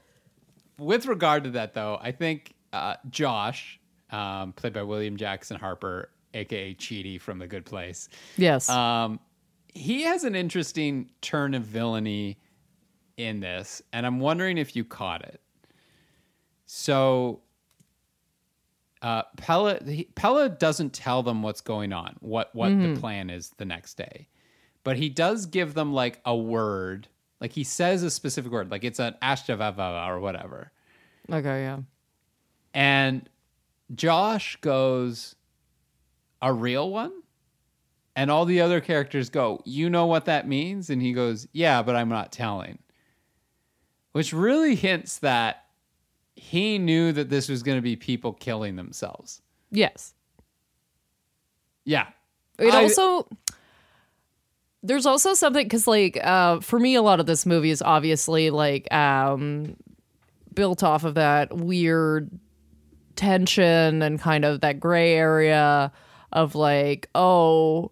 with 0.78 1.08
regard 1.08 1.46
to 1.46 1.50
that, 1.52 1.74
though, 1.74 1.98
I 2.00 2.12
think 2.12 2.54
uh, 2.72 2.96
Josh, 3.10 3.80
um, 4.12 4.54
played 4.54 4.74
by 4.74 4.84
William 4.84 5.18
Jackson 5.18 5.58
Harper, 5.58 6.12
aka 6.36 6.76
Chidi 6.76 7.20
from 7.20 7.40
The 7.40 7.48
Good 7.48 7.66
Place, 7.66 8.08
Yes. 8.38 8.70
um, 8.70 9.20
he 9.74 10.04
has 10.04 10.24
an 10.24 10.36
interesting 10.36 11.10
turn 11.22 11.54
of 11.56 11.64
villainy 11.64 12.38
in 13.18 13.40
this, 13.40 13.82
and 13.94 14.06
I'm 14.06 14.20
wondering 14.20 14.58
if 14.60 14.76
you 14.76 14.84
caught 14.86 15.24
it. 15.24 15.42
So, 16.68 17.42
uh, 19.08 19.24
Pelle 19.38 19.78
he, 19.86 20.04
Pelle 20.16 20.50
doesn't 20.50 20.92
tell 20.92 21.24
them 21.24 21.42
what's 21.42 21.62
going 21.62 21.94
on, 21.94 22.18
what 22.20 22.54
what 22.54 22.70
the 22.70 23.00
plan 23.00 23.30
is 23.30 23.52
the 23.58 23.64
next 23.64 23.96
day, 23.96 24.28
but 24.84 24.98
he 24.98 25.08
does 25.08 25.46
give 25.46 25.74
them 25.74 25.94
like 25.94 26.20
a 26.26 26.36
word, 26.36 27.08
like 27.40 27.54
he 27.54 27.64
says 27.64 28.04
a 28.04 28.12
specific 28.12 28.52
word, 28.52 28.70
like 28.70 28.84
it's 28.84 29.00
an 29.00 29.16
ashtavava 29.22 30.08
or 30.10 30.20
whatever, 30.20 30.74
okay. 31.32 31.62
Yeah. 31.62 31.80
and 32.74 33.30
Josh 33.96 34.58
goes, 34.58 35.36
a 36.42 36.52
real 36.52 36.90
one? 36.90 37.14
And 38.16 38.30
all 38.30 38.44
the 38.46 38.60
other 38.62 38.82
characters 38.82 39.30
go, 39.30 39.62
You 39.64 39.90
know 39.90 40.08
what 40.08 40.26
that 40.26 40.48
means? 40.48 40.90
And 40.90 41.02
he 41.02 41.14
goes, 41.14 41.48
Yeah, 41.54 41.82
but 41.82 41.96
I'm 41.96 42.10
not 42.10 42.34
telling. 42.34 42.80
Which 44.12 44.34
really 44.34 44.76
hints 44.76 45.20
that 45.20 45.67
he 46.38 46.78
knew 46.78 47.12
that 47.12 47.30
this 47.30 47.50
was 47.50 47.64
going 47.64 47.78
to 47.78 47.82
be 47.82 47.96
people 47.96 48.34
killing 48.34 48.76
themselves. 48.76 49.42
Yes. 49.72 50.14
Yeah. 51.84 52.08
It 52.60 52.74
I- 52.74 52.84
also 52.84 53.28
there's 54.84 55.06
also 55.06 55.34
something 55.34 55.66
because 55.66 55.88
like 55.88 56.18
uh 56.24 56.60
for 56.60 56.80
me 56.80 56.96
a 56.96 57.02
lot 57.02 57.20
of 57.20 57.26
this 57.26 57.46
movie 57.46 57.72
is 57.72 57.82
obviously 57.82 58.50
like 58.52 58.92
um 58.94 59.76
built 60.54 60.84
off 60.84 61.04
of 61.04 61.16
that 61.16 61.56
weird 61.56 62.30
tension 63.16 64.02
and 64.02 64.20
kind 64.20 64.46
of 64.46 64.62
that 64.62 64.80
gray 64.80 65.14
area 65.14 65.92
of 66.32 66.56
like 66.56 67.10
oh 67.16 67.92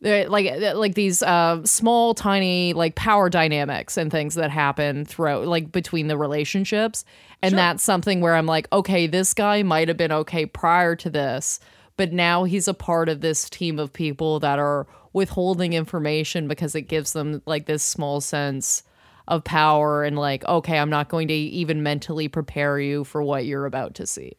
there- 0.00 0.28
like 0.28 0.60
like 0.74 0.94
these 0.94 1.22
uh, 1.22 1.64
small 1.64 2.14
tiny 2.14 2.72
like 2.74 2.94
power 2.94 3.30
dynamics 3.30 3.96
and 3.96 4.10
things 4.10 4.34
that 4.34 4.50
happen 4.50 5.04
throughout 5.04 5.46
like 5.46 5.72
between 5.72 6.08
the 6.08 6.18
relationships. 6.18 7.04
And 7.42 7.56
that's 7.56 7.82
something 7.84 8.20
where 8.20 8.34
i'm 8.34 8.46
like 8.46 8.66
okay 8.72 9.06
this 9.06 9.32
guy 9.34 9.62
might 9.62 9.88
have 9.88 9.96
been 9.96 10.10
okay 10.10 10.46
prior 10.46 10.96
to 10.96 11.08
this 11.10 11.60
but 11.96 12.12
now 12.12 12.44
he's 12.44 12.66
a 12.66 12.74
part 12.74 13.08
of 13.08 13.20
this 13.20 13.48
team 13.48 13.78
of 13.78 13.92
people 13.92 14.40
that 14.40 14.58
are 14.58 14.86
withholding 15.12 15.72
information 15.72 16.48
because 16.48 16.74
it 16.74 16.82
gives 16.82 17.12
them 17.12 17.40
like 17.46 17.66
this 17.66 17.82
small 17.82 18.20
sense 18.20 18.82
of 19.28 19.44
power 19.44 20.02
and 20.02 20.18
like 20.18 20.44
okay 20.46 20.78
i'm 20.78 20.90
not 20.90 21.08
going 21.08 21.28
to 21.28 21.34
even 21.34 21.82
mentally 21.82 22.28
prepare 22.28 22.78
you 22.80 23.04
for 23.04 23.22
what 23.22 23.46
you're 23.46 23.66
about 23.66 23.94
to 23.94 24.06
see. 24.06 24.32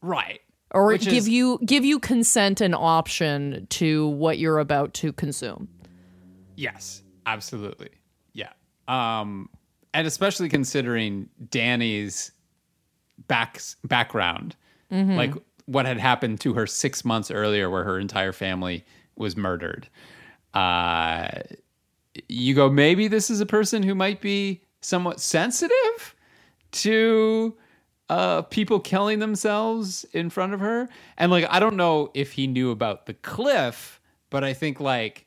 Right. 0.00 0.40
Or 0.72 0.86
Which 0.86 1.04
give 1.04 1.14
is- 1.14 1.28
you 1.28 1.58
give 1.64 1.84
you 1.84 1.98
consent 1.98 2.60
and 2.60 2.74
option 2.74 3.66
to 3.70 4.08
what 4.08 4.38
you're 4.38 4.58
about 4.58 4.94
to 4.94 5.12
consume. 5.12 5.68
Yes, 6.56 7.02
absolutely. 7.26 7.90
Yeah. 8.32 8.52
Um, 8.88 9.48
and 9.94 10.06
especially 10.06 10.48
considering 10.48 11.28
Dani's 11.50 12.32
back 13.28 13.60
background, 13.84 14.56
like 14.90 15.32
what 15.66 15.86
had 15.86 15.98
happened 15.98 16.40
to 16.40 16.52
her 16.54 16.66
six 16.66 17.04
months 17.04 17.30
earlier, 17.30 17.70
where 17.70 17.84
her 17.84 17.98
entire 17.98 18.32
family 18.32 18.84
was 19.16 19.36
murdered. 19.36 19.88
Uh, 20.54 21.28
you 22.28 22.54
go, 22.54 22.68
maybe 22.68 23.08
this 23.08 23.30
is 23.30 23.40
a 23.40 23.46
person 23.46 23.82
who 23.82 23.94
might 23.94 24.20
be 24.20 24.60
somewhat 24.82 25.20
sensitive 25.20 26.14
to 26.72 27.54
uh, 28.12 28.42
people 28.42 28.78
killing 28.78 29.20
themselves 29.20 30.04
in 30.12 30.28
front 30.28 30.52
of 30.52 30.60
her. 30.60 30.86
And 31.16 31.32
like, 31.32 31.46
I 31.48 31.58
don't 31.60 31.76
know 31.76 32.10
if 32.12 32.32
he 32.32 32.46
knew 32.46 32.70
about 32.70 33.06
the 33.06 33.14
cliff, 33.14 34.02
but 34.28 34.44
I 34.44 34.52
think 34.52 34.80
like 34.80 35.24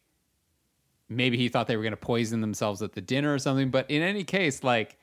maybe 1.09 1.35
he 1.35 1.49
thought 1.49 1.65
they 1.65 1.77
were 1.77 1.81
going 1.81 1.93
to 1.93 1.97
poison 1.97 2.41
themselves 2.41 2.83
at 2.83 2.93
the 2.93 3.01
dinner 3.01 3.33
or 3.33 3.39
something. 3.39 3.71
But 3.71 3.89
in 3.89 4.03
any 4.03 4.23
case, 4.23 4.63
like, 4.63 4.99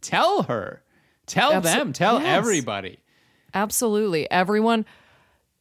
tell 0.00 0.44
her, 0.44 0.84
tell 1.26 1.50
Abso- 1.54 1.62
them, 1.62 1.92
tell 1.92 2.20
yes. 2.20 2.38
everybody. 2.38 3.00
Absolutely. 3.52 4.30
Everyone, 4.30 4.86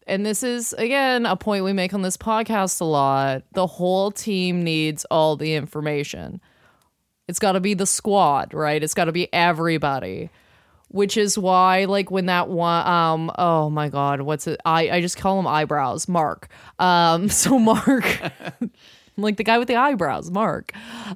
and 0.05 0.23
this 0.23 0.43
is, 0.43 0.73
again, 0.73 1.25
a 1.25 1.35
point 1.35 1.63
we 1.63 1.73
make 1.73 1.95
on 1.95 2.03
this 2.03 2.17
podcast 2.17 2.81
a 2.81 2.85
lot. 2.85 3.45
The 3.53 3.65
whole 3.65 4.11
team 4.11 4.63
needs 4.63 5.05
all 5.05 5.37
the 5.37 5.55
information. 5.55 6.39
It's 7.27 7.39
got 7.39 7.53
to 7.53 7.59
be 7.59 7.73
the 7.73 7.87
squad, 7.87 8.53
right? 8.53 8.83
It's 8.83 8.93
got 8.93 9.05
to 9.05 9.11
be 9.11 9.33
everybody. 9.33 10.29
Which 10.93 11.17
is 11.17 11.39
why, 11.39 11.85
like, 11.85 12.11
when 12.11 12.27
that 12.27 12.49
one, 12.49 12.85
um, 12.85 13.31
oh 13.39 13.71
my 13.71 13.89
God, 13.89 14.21
what's 14.21 14.45
it? 14.45 14.59
I, 14.63 14.89
I 14.91 15.01
just 15.01 15.17
call 15.17 15.39
him 15.39 15.47
eyebrows, 15.47 16.07
Mark. 16.07 16.49
Um, 16.77 17.29
so 17.29 17.57
Mark, 17.57 18.05
like 19.17 19.37
the 19.37 19.43
guy 19.43 19.57
with 19.57 19.67
the 19.67 19.75
eyebrows, 19.75 20.29
Mark. 20.29 20.71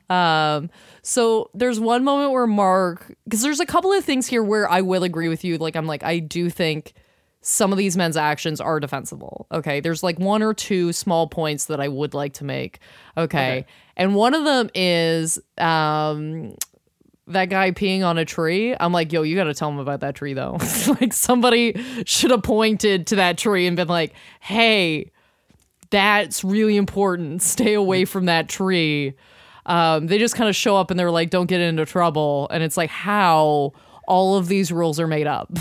Um, 0.10 0.72
so 1.03 1.51
there's 1.53 1.79
one 1.79 2.03
moment 2.03 2.31
where 2.31 2.48
Mark, 2.48 3.15
because 3.25 3.43
there's 3.43 3.60
a 3.60 3.67
couple 3.67 3.93
of 3.93 4.03
things 4.03 4.25
here 4.25 4.43
where 4.43 4.67
I 4.67 4.81
will 4.81 5.03
agree 5.03 5.29
with 5.29 5.43
you. 5.43 5.60
Like, 5.60 5.75
I'm 5.75 5.86
like, 5.86 6.03
I 6.03 6.17
do 6.17 6.50
think 6.50 6.93
some 7.41 7.72
of 7.72 7.77
these 7.77 7.96
men's 7.96 8.17
actions 8.17 8.60
are 8.60 8.79
defensible. 8.79 9.48
Okay. 9.51 9.79
There's 9.79 10.03
like 10.03 10.19
one 10.19 10.43
or 10.43 10.53
two 10.53 10.91
small 10.91 11.27
points 11.27 11.65
that 11.65 11.79
I 11.79 11.88
would 11.88 12.13
like 12.13 12.34
to 12.34 12.43
make. 12.43 12.79
Okay. 13.15 13.27
Okay. 13.27 13.65
And 13.96 14.15
one 14.15 14.34
of 14.34 14.43
them 14.43 14.69
is 14.75 15.39
um 15.57 16.55
that 17.27 17.46
guy 17.46 17.72
peeing 17.72 18.03
on 18.03 18.17
a 18.17 18.25
tree. 18.25 18.75
I'm 18.79 18.91
like, 18.91 19.12
yo, 19.12 19.22
you 19.22 19.36
got 19.36 19.46
to 19.46 19.53
tell 19.53 19.69
him 19.69 19.79
about 19.79 20.00
that 20.01 20.15
tree 20.15 20.34
though. 20.34 20.57
like 21.01 21.13
somebody 21.13 21.75
should 22.05 22.31
have 22.31 22.43
pointed 22.43 23.07
to 23.07 23.17
that 23.17 23.38
tree 23.38 23.67
and 23.67 23.75
been 23.75 23.88
like, 23.88 24.13
hey, 24.39 25.12
that's 25.89 26.43
really 26.43 26.77
important. 26.77 27.41
Stay 27.41 27.74
away 27.74 28.05
from 28.05 28.25
that 28.25 28.50
tree. 28.50 29.13
Um, 29.65 30.07
they 30.07 30.17
just 30.17 30.36
kind 30.36 30.50
of 30.50 30.55
show 30.55 30.77
up 30.77 30.91
and 30.91 31.00
they're 31.00 31.12
like, 31.12 31.29
don't 31.29 31.48
get 31.48 31.60
into 31.60 31.86
trouble. 31.86 32.48
And 32.51 32.63
it's 32.63 32.77
like, 32.77 32.89
how 32.89 33.74
all 34.07 34.38
of 34.38 34.48
these 34.48 34.72
rules 34.72 35.00
are 35.00 35.07
made 35.07 35.27
up. 35.27 35.51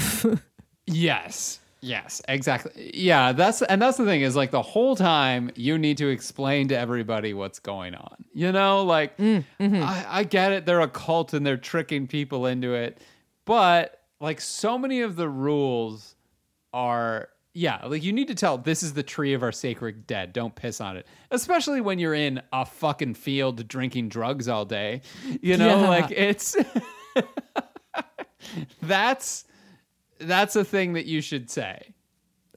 Yes. 0.87 1.61
Yes, 1.87 2.21
exactly. 2.26 2.90
Yeah, 2.95 3.31
that's 3.31 3.62
and 3.62 3.81
that's 3.81 3.97
the 3.97 4.05
thing 4.05 4.23
is 4.23 4.35
like 4.35 4.50
the 4.50 4.61
whole 4.62 4.97
time 4.97 5.52
you 5.55 5.78
need 5.78 5.99
to 5.99 6.09
explain 6.09 6.66
to 6.69 6.76
everybody 6.76 7.33
what's 7.33 7.61
going 7.61 7.95
on. 7.95 8.25
You 8.35 8.50
know, 8.50 8.83
like 8.83 9.16
mm, 9.19 9.45
mm-hmm. 9.61 9.83
I, 9.85 10.05
I 10.09 10.25
get 10.25 10.50
it, 10.50 10.66
they're 10.66 10.81
a 10.81 10.88
cult 10.88 11.33
and 11.33 11.47
they're 11.47 11.57
tricking 11.57 12.09
people 12.09 12.47
into 12.47 12.75
it, 12.75 13.00
but 13.45 14.00
like 14.21 14.40
so 14.40 14.76
many 14.76 15.02
of 15.02 15.14
the 15.14 15.28
rules 15.28 16.16
are 16.73 17.28
yeah, 17.55 17.85
like 17.87 18.02
you 18.02 18.12
need 18.12 18.26
to 18.28 18.35
tell 18.35 18.59
this 18.59 18.83
is 18.83 18.93
the 18.93 19.05
tree 19.05 19.33
of 19.33 19.45
our 19.45 19.52
sacred 19.52 20.09
dead. 20.09 20.33
Don't 20.33 20.57
piss 20.57 20.81
on 20.81 20.97
it. 20.97 21.07
Especially 21.31 21.81
when 21.81 22.00
you're 22.00 22.14
in 22.14 22.43
a 22.52 22.66
fucking 22.66 23.14
field 23.14 23.66
drinking 23.69 24.09
drugs 24.09 24.49
all 24.49 24.64
day. 24.64 25.02
You 25.40 25.57
know, 25.57 25.83
Yeah. 25.83 25.88
like 25.88 26.11
it's 26.11 26.57
that's 28.83 29.45
that's 30.18 30.56
a 30.56 30.64
thing 30.64 30.94
that 30.94 31.06
you 31.06 31.20
should 31.20 31.50
say. 31.50 31.94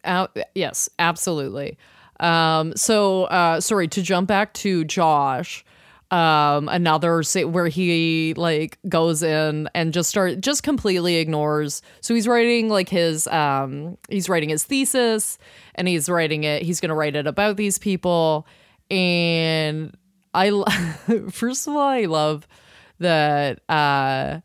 Out, 0.04 0.38
yes, 0.56 0.90
absolutely. 1.00 1.78
Um, 2.20 2.76
so, 2.76 3.26
uh, 3.26 3.62
sorry 3.62 3.88
to 3.90 4.02
jump 4.02 4.28
back 4.28 4.54
to 4.56 4.84
Josh. 4.86 5.64
Um, 6.12 6.70
another 6.70 7.22
where 7.46 7.68
he 7.68 8.34
like 8.34 8.80
goes 8.90 9.22
in 9.22 9.70
and 9.76 9.94
just 9.94 10.10
start 10.10 10.42
just 10.42 10.64
completely 10.64 11.18
ignores. 11.18 11.84
So 12.02 12.16
he's 12.16 12.28
writing 12.28 12.68
like 12.68 12.90
his 12.90 13.28
um 13.28 13.96
he's 14.10 14.28
writing 14.28 14.50
his 14.50 14.64
thesis 14.64 15.38
and 15.76 15.88
he's 15.88 16.10
writing 16.10 16.46
it. 16.46 16.64
He's 16.64 16.80
gonna 16.80 16.96
write 16.96 17.16
it 17.16 17.28
about 17.28 17.58
these 17.58 17.78
people. 17.78 18.48
And 18.90 19.96
I 20.34 20.50
first 21.30 21.68
of 21.68 21.76
all 21.76 21.88
I 21.88 22.06
love 22.06 22.48
that 22.98 23.60
uh 23.70 24.40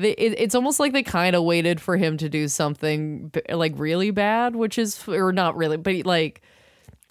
they, 0.00 0.12
it, 0.12 0.34
it's 0.38 0.54
almost 0.54 0.78
like 0.80 0.92
they 0.92 1.02
kind 1.02 1.34
of 1.36 1.42
waited 1.44 1.80
for 1.80 1.96
him 1.96 2.16
to 2.18 2.28
do 2.28 2.48
something 2.48 3.32
like 3.50 3.72
really 3.76 4.10
bad, 4.10 4.54
which 4.56 4.78
is 4.78 5.06
or 5.08 5.32
not 5.32 5.56
really, 5.56 5.76
but 5.76 6.04
like 6.06 6.42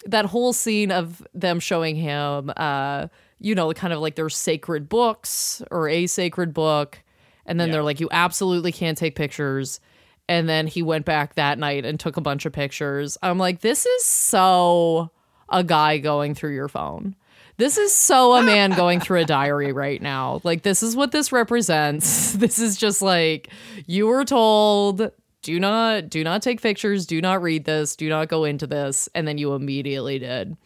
that 0.06 0.24
whole 0.26 0.52
scene 0.52 0.90
of 0.92 1.26
them 1.34 1.58
showing 1.60 1.96
him, 1.96 2.52
uh, 2.56 3.08
you 3.40 3.54
know, 3.54 3.72
kind 3.72 3.92
of 3.92 4.00
like 4.00 4.14
their 4.14 4.28
sacred 4.28 4.88
books 4.88 5.62
or 5.70 5.88
a 5.88 6.06
sacred 6.06 6.54
book, 6.54 7.02
and 7.44 7.58
then 7.60 7.68
Yeah. 7.68 7.72
they're 7.74 7.82
like, 7.82 8.00
you 8.00 8.08
absolutely 8.12 8.72
can't 8.72 8.96
take 8.96 9.14
pictures. 9.14 9.80
And 10.28 10.48
then 10.48 10.66
he 10.66 10.82
went 10.82 11.04
back 11.04 11.34
that 11.34 11.58
night 11.58 11.84
and 11.84 12.00
took 12.00 12.16
a 12.16 12.20
bunch 12.20 12.46
of 12.46 12.52
pictures. 12.52 13.16
I'm 13.22 13.38
like, 13.38 13.60
this 13.60 13.86
is 13.86 14.04
so 14.04 15.10
a 15.48 15.62
guy 15.62 15.98
going 15.98 16.34
through 16.34 16.54
your 16.54 16.68
phone. 16.68 17.14
This 17.58 17.78
is 17.78 17.94
so 17.94 18.34
a 18.34 18.42
man 18.42 18.72
going 18.72 19.00
through 19.00 19.20
a 19.20 19.24
diary 19.24 19.72
right 19.72 20.00
now. 20.00 20.40
Like, 20.44 20.62
this 20.62 20.82
is 20.82 20.94
what 20.94 21.12
this 21.12 21.32
represents. 21.32 22.34
This 22.46 22.58
is 22.58 22.76
just 22.76 23.00
like 23.00 23.48
you 23.86 24.06
were 24.06 24.24
told 24.24 25.10
do 25.42 25.60
not 25.60 26.10
do 26.10 26.22
not 26.22 26.42
take 26.42 26.60
pictures, 26.60 27.06
do 27.06 27.20
not 27.20 27.40
read 27.40 27.64
this, 27.64 27.96
do 27.96 28.08
not 28.08 28.28
go 28.28 28.44
into 28.44 28.66
this, 28.66 29.08
and 29.14 29.26
then 29.26 29.38
you 29.38 29.54
immediately 29.54 30.18
did. 30.18 30.56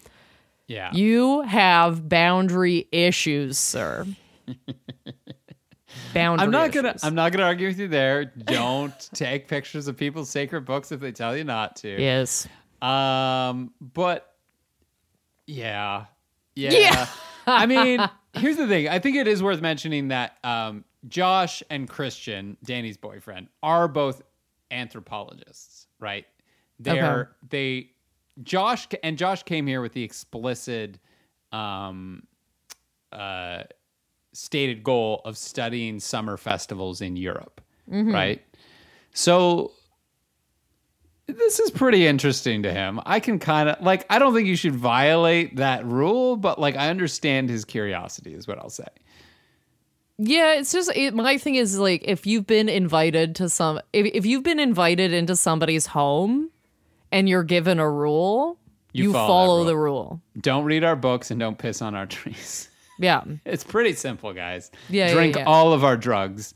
Yeah. 0.66 0.90
You 0.92 1.42
have 1.42 2.08
boundary 2.08 2.88
issues, 2.90 3.58
sir. 3.58 4.06
boundary 6.14 6.44
I'm 6.44 6.50
not 6.50 6.72
gonna. 6.72 6.96
I'm 7.02 7.14
not 7.14 7.32
gonna 7.32 7.44
argue 7.44 7.68
with 7.68 7.78
you 7.78 7.88
there. 7.88 8.24
Don't 8.24 8.98
take 9.14 9.48
pictures 9.48 9.86
of 9.86 9.96
people's 9.96 10.30
sacred 10.30 10.64
books 10.64 10.92
if 10.92 11.00
they 11.00 11.12
tell 11.12 11.36
you 11.36 11.44
not 11.44 11.76
to. 11.76 12.00
yes. 12.00 12.48
Um, 12.80 13.72
but 13.80 14.32
yeah, 15.46 16.06
yeah. 16.68 16.78
Yeah. 16.78 17.06
I 17.46 17.66
mean, 17.66 18.00
here's 18.34 18.56
the 18.56 18.66
thing. 18.68 18.88
I 18.88 18.98
think 18.98 19.16
it 19.16 19.26
is 19.26 19.42
worth 19.42 19.60
mentioning 19.60 20.08
that 20.08 20.38
um, 20.44 20.84
Josh 21.08 21.62
and 21.70 21.88
Christian, 21.88 22.56
Dani's 22.64 22.96
boyfriend, 22.96 23.48
are 23.62 23.88
both 23.88 24.22
anthropologists, 24.70 25.86
right? 25.98 26.26
They're 26.78 27.30
they 27.48 27.90
Josh 28.42 28.86
and 29.02 29.18
Josh 29.18 29.42
came 29.42 29.66
here 29.66 29.80
with 29.82 29.92
the 29.92 30.02
explicit 30.02 30.98
um, 31.52 32.22
uh, 33.12 33.64
stated 34.32 34.84
goal 34.84 35.20
of 35.24 35.36
studying 35.36 35.98
summer 36.00 36.36
festivals 36.36 37.00
in 37.00 37.16
Europe, 37.16 37.60
right? 38.12 38.42
So 39.12 39.72
this 41.36 41.58
is 41.60 41.70
pretty 41.70 42.06
interesting 42.06 42.62
to 42.64 42.72
him. 42.72 43.00
I 43.06 43.20
can 43.20 43.38
kind 43.38 43.68
of 43.68 43.80
like 43.82 44.06
I 44.10 44.18
don't 44.18 44.34
think 44.34 44.46
you 44.48 44.56
should 44.56 44.74
violate 44.74 45.56
that 45.56 45.84
rule, 45.84 46.36
but 46.36 46.58
like 46.58 46.76
I 46.76 46.88
understand 46.90 47.48
his 47.50 47.64
curiosity 47.64 48.34
is 48.34 48.46
what 48.48 48.58
I'll 48.58 48.70
say. 48.70 48.86
Yeah, 50.18 50.54
it's 50.54 50.70
just 50.72 50.90
it, 50.94 51.14
my 51.14 51.38
thing 51.38 51.54
is 51.54 51.78
like 51.78 52.02
if 52.04 52.26
you've 52.26 52.46
been 52.46 52.68
invited 52.68 53.36
to 53.36 53.48
some 53.48 53.80
if, 53.92 54.06
if 54.14 54.26
you've 54.26 54.42
been 54.42 54.60
invited 54.60 55.12
into 55.12 55.34
somebody's 55.36 55.86
home 55.86 56.50
and 57.10 57.28
you're 57.28 57.42
given 57.44 57.78
a 57.80 57.90
rule, 57.90 58.58
You 58.92 59.04
you, 59.04 59.12
follow 59.12 59.26
follow, 59.28 59.56
rule. 59.58 59.64
the 59.64 59.76
rule. 59.76 60.20
Don't 60.40 60.64
read 60.64 60.84
our 60.84 60.96
books 60.96 61.30
and 61.30 61.40
don't 61.40 61.56
piss 61.58 61.80
on 61.82 61.94
our 61.94 62.06
trees. 62.18 62.68
Yeah, 62.98 63.24
It's 63.46 63.64
pretty 63.64 63.94
simple, 63.94 64.34
guys. 64.34 64.70
Yeah, 64.90 65.06
yeah, 65.08 65.14
Drink 65.14 65.36
yeah. 65.36 65.44
all 65.44 65.72
of 65.72 65.84
our 65.84 65.96
drugs. 65.96 66.52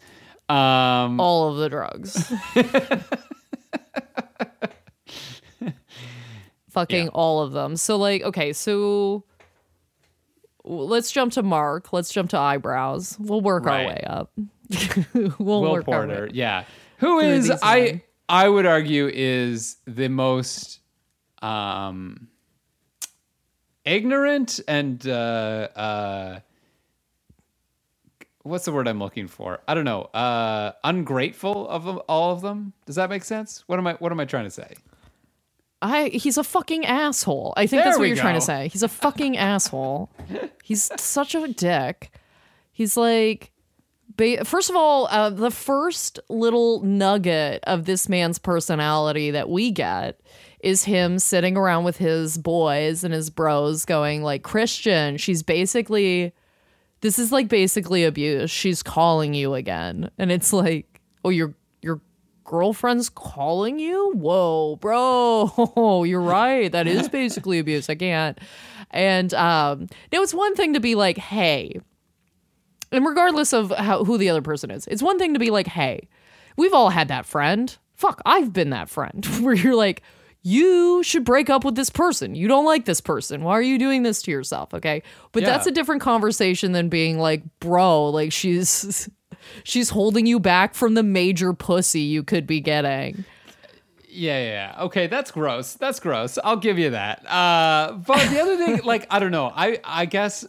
Um 0.51 1.19
all 1.19 1.49
of 1.51 1.57
the 1.57 1.71
drugs. 1.71 2.31
Fucking 6.75 7.07
Yeah. 7.07 7.13
all 7.15 7.43
of 7.43 7.53
them. 7.53 7.77
So 7.77 7.97
like 7.99 8.23
okay, 8.25 8.53
so 8.55 9.25
let's 10.65 11.13
jump 11.13 11.33
to 11.35 11.43
Mark. 11.45 11.93
Let's 11.93 12.13
jump 12.13 12.31
to 12.31 12.39
eyebrows. 12.39 13.17
We'll 13.21 13.43
work 13.43 13.67
Right. 13.67 13.83
our 13.83 13.89
way 13.89 14.05
up. 14.07 14.33
we'll 15.39 15.63
Will 15.63 15.73
work 15.73 15.89
our 15.91 16.07
way 16.09 16.17
Poulter, 16.17 16.31
yeah. 16.33 16.65
Who 16.99 17.21
is 17.21 17.53
I 17.63 17.81
men. 17.81 18.03
I 18.29 18.49
would 18.49 18.67
argue 18.67 19.11
is 19.13 19.79
the 19.87 20.09
most 20.09 20.81
um 21.43 22.29
ignorant 23.85 24.61
and 24.69 25.07
uh 25.07 25.69
uh 25.77 26.41
what's 28.43 28.65
the 28.67 28.73
word 28.73 28.89
I'm 28.89 28.99
looking 29.01 29.29
for? 29.29 29.61
I 29.69 29.75
don't 29.75 29.85
know. 29.85 30.03
Uh 30.15 30.73
ungrateful 30.85 31.69
of 31.69 31.85
them, 31.85 32.01
all 32.09 32.33
of 32.33 32.43
them. 32.43 32.73
Does 32.87 32.97
that 32.97 33.11
make 33.11 33.25
sense? 33.25 33.65
What 33.69 33.79
am 33.79 33.87
I 33.87 33.95
what 33.95 34.13
am 34.13 34.21
I 34.21 34.25
trying 34.27 34.45
to 34.45 34.51
say? 34.51 34.75
I 35.85 36.09
he's 36.09 36.39
a 36.39 36.45
fucking 36.45 36.87
asshole. 36.87 37.53
I 37.57 37.67
think 37.67 37.83
There 37.83 37.91
that's 37.91 37.99
what 37.99 38.09
you're 38.09 38.17
trying 38.17 38.35
to 38.35 38.41
say. 38.41 38.69
He's 38.69 38.83
a 38.83 38.89
fucking 38.89 39.37
asshole. 39.37 40.11
He's 40.63 40.91
such 41.01 41.35
a 41.35 41.47
dick. 41.47 42.11
He's 42.73 42.97
like 42.97 43.53
ba- 44.17 44.45
first 44.45 44.71
of 44.71 44.77
all, 44.77 45.07
uh, 45.11 45.31
the 45.31 45.51
first 45.51 46.21
little 46.29 46.81
nugget 46.83 47.63
of 47.67 47.85
this 47.85 48.09
man's 48.09 48.39
personality 48.39 49.31
that 49.31 49.49
we 49.49 49.71
get 49.71 50.21
is 50.61 50.85
him 50.85 51.19
sitting 51.19 51.57
around 51.57 51.85
with 51.85 51.99
his 51.99 52.39
boys 52.39 53.05
and 53.05 53.13
his 53.13 53.29
bros 53.29 53.85
going 53.85 54.23
like 54.23 54.43
Christian, 54.43 55.19
she's 55.19 55.43
basically 55.43 56.33
this 57.03 57.19
is 57.19 57.31
like 57.31 57.49
basically 57.49 58.05
abuse. 58.05 58.51
She's 58.51 58.83
calling 58.83 59.35
you 59.35 59.53
again. 59.53 60.11
And 60.17 60.33
it's 60.33 60.55
like, 60.55 61.03
"Oh, 61.23 61.29
you're 61.29 61.55
you're 61.83 62.01
girlfriend's 62.45 63.09
calling 63.09 63.79
you? 63.79 64.13
Whoa, 64.13 64.77
bro. 64.77 66.05
You're 66.07 66.21
right. 66.21 66.71
That 66.71 66.87
is 66.87 67.09
basically 67.09 67.59
abuse. 67.59 67.89
I 67.89 67.95
can't. 67.95 68.39
And 68.91 69.33
um, 69.35 69.89
now 70.13 70.23
it's 70.23 70.35
one 70.35 70.55
thing 70.55 70.75
to 70.75 70.81
be 70.81 70.95
like, 70.95 71.19
hey, 71.19 71.81
and 72.93 73.05
regardless 73.05 73.53
of 73.53 73.71
how, 73.71 74.05
who 74.05 74.19
the 74.19 74.29
other 74.29 74.43
person 74.43 74.71
is, 74.71 74.87
it's 74.87 75.03
one 75.03 75.19
thing 75.19 75.35
to 75.35 75.41
be 75.41 75.51
like, 75.51 75.67
hey, 75.67 76.09
we've 76.57 76.73
all 76.73 76.91
had 76.91 77.09
that 77.09 77.27
friend. 77.27 77.77
Fuck, 77.95 78.21
I've 78.25 78.53
been 78.53 78.71
that 78.71 78.89
friend 78.89 79.25
where 79.41 79.55
you're 79.55 79.75
like, 79.75 80.03
you 80.47 81.03
should 81.03 81.25
break 81.25 81.49
up 81.49 81.65
with 81.65 81.75
this 81.75 81.89
person. 81.89 82.35
You 82.35 82.47
don't 82.49 82.67
like 82.67 82.85
this 82.85 83.01
person. 83.01 83.43
Why 83.43 83.53
are 83.53 83.63
you 83.63 83.79
doing 83.79 84.03
this 84.03 84.21
to 84.23 84.31
yourself? 84.31 84.75
Okay. 84.75 85.03
But 85.33 85.43
Yeah. 85.43 85.49
that's 85.49 85.67
a 85.67 85.71
different 85.71 86.03
conversation 86.03 86.73
than 86.73 86.91
being 86.91 87.19
like, 87.19 87.43
bro, 87.61 88.11
like 88.11 88.31
she's 88.31 89.09
she's 89.65 89.89
holding 89.89 90.27
you 90.27 90.39
back 90.39 90.75
from 90.75 90.95
the 90.95 91.03
major 91.03 91.55
pussy 91.55 92.03
you 92.03 92.23
could 92.23 92.47
be 92.47 92.61
getting. 92.61 93.25
Yeah, 94.07 94.39
yeah, 94.39 94.45
yeah. 94.77 94.83
Okay, 94.85 95.07
that's 95.09 95.31
gross. 95.33 95.75
That's 95.75 95.99
gross. 95.99 96.39
I'll 96.45 96.59
give 96.59 96.79
you 96.79 96.91
that. 96.91 97.27
Uh, 97.29 97.95
but 98.07 98.29
the 98.31 98.39
other 98.39 98.57
thing, 98.57 98.81
like, 98.85 99.07
I 99.11 99.19
don't 99.19 99.33
know. 99.33 99.51
I 99.53 99.81
I 99.83 100.05
guess 100.05 100.47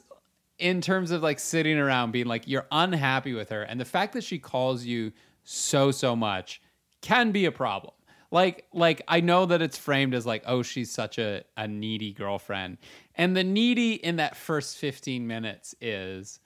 in 0.60 0.82
terms 0.82 1.10
of 1.12 1.24
like 1.24 1.40
sitting 1.40 1.80
around 1.80 2.12
being 2.12 2.28
like 2.28 2.48
you're 2.48 2.68
unhappy 2.72 3.34
with 3.34 3.50
her, 3.50 3.64
and 3.64 3.80
the 3.80 3.86
fact 3.86 4.14
that 4.14 4.24
she 4.26 4.38
calls 4.40 4.84
you 4.86 5.14
so 5.46 5.90
so 5.90 6.16
much 6.16 6.62
can 7.02 7.32
be 7.32 7.46
a 7.46 7.52
problem. 7.52 7.94
Like 8.32 8.66
like 8.74 9.02
I 9.08 9.22
know 9.22 9.46
that 9.46 9.62
it's 9.62 9.78
framed 9.78 10.14
as 10.14 10.26
like 10.26 10.44
oh 10.46 10.62
she's 10.62 10.92
such 10.92 11.18
a 11.18 11.44
a 11.58 11.68
needy 11.68 12.14
girlfriend, 12.14 12.78
and 13.16 13.36
the 13.36 13.44
needy 13.44 13.94
in 13.94 14.18
that 14.18 14.36
first 14.36 14.78
15 14.78 15.26
minutes 15.26 15.76
is 15.80 16.40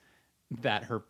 that 0.60 0.84
her 0.84 1.02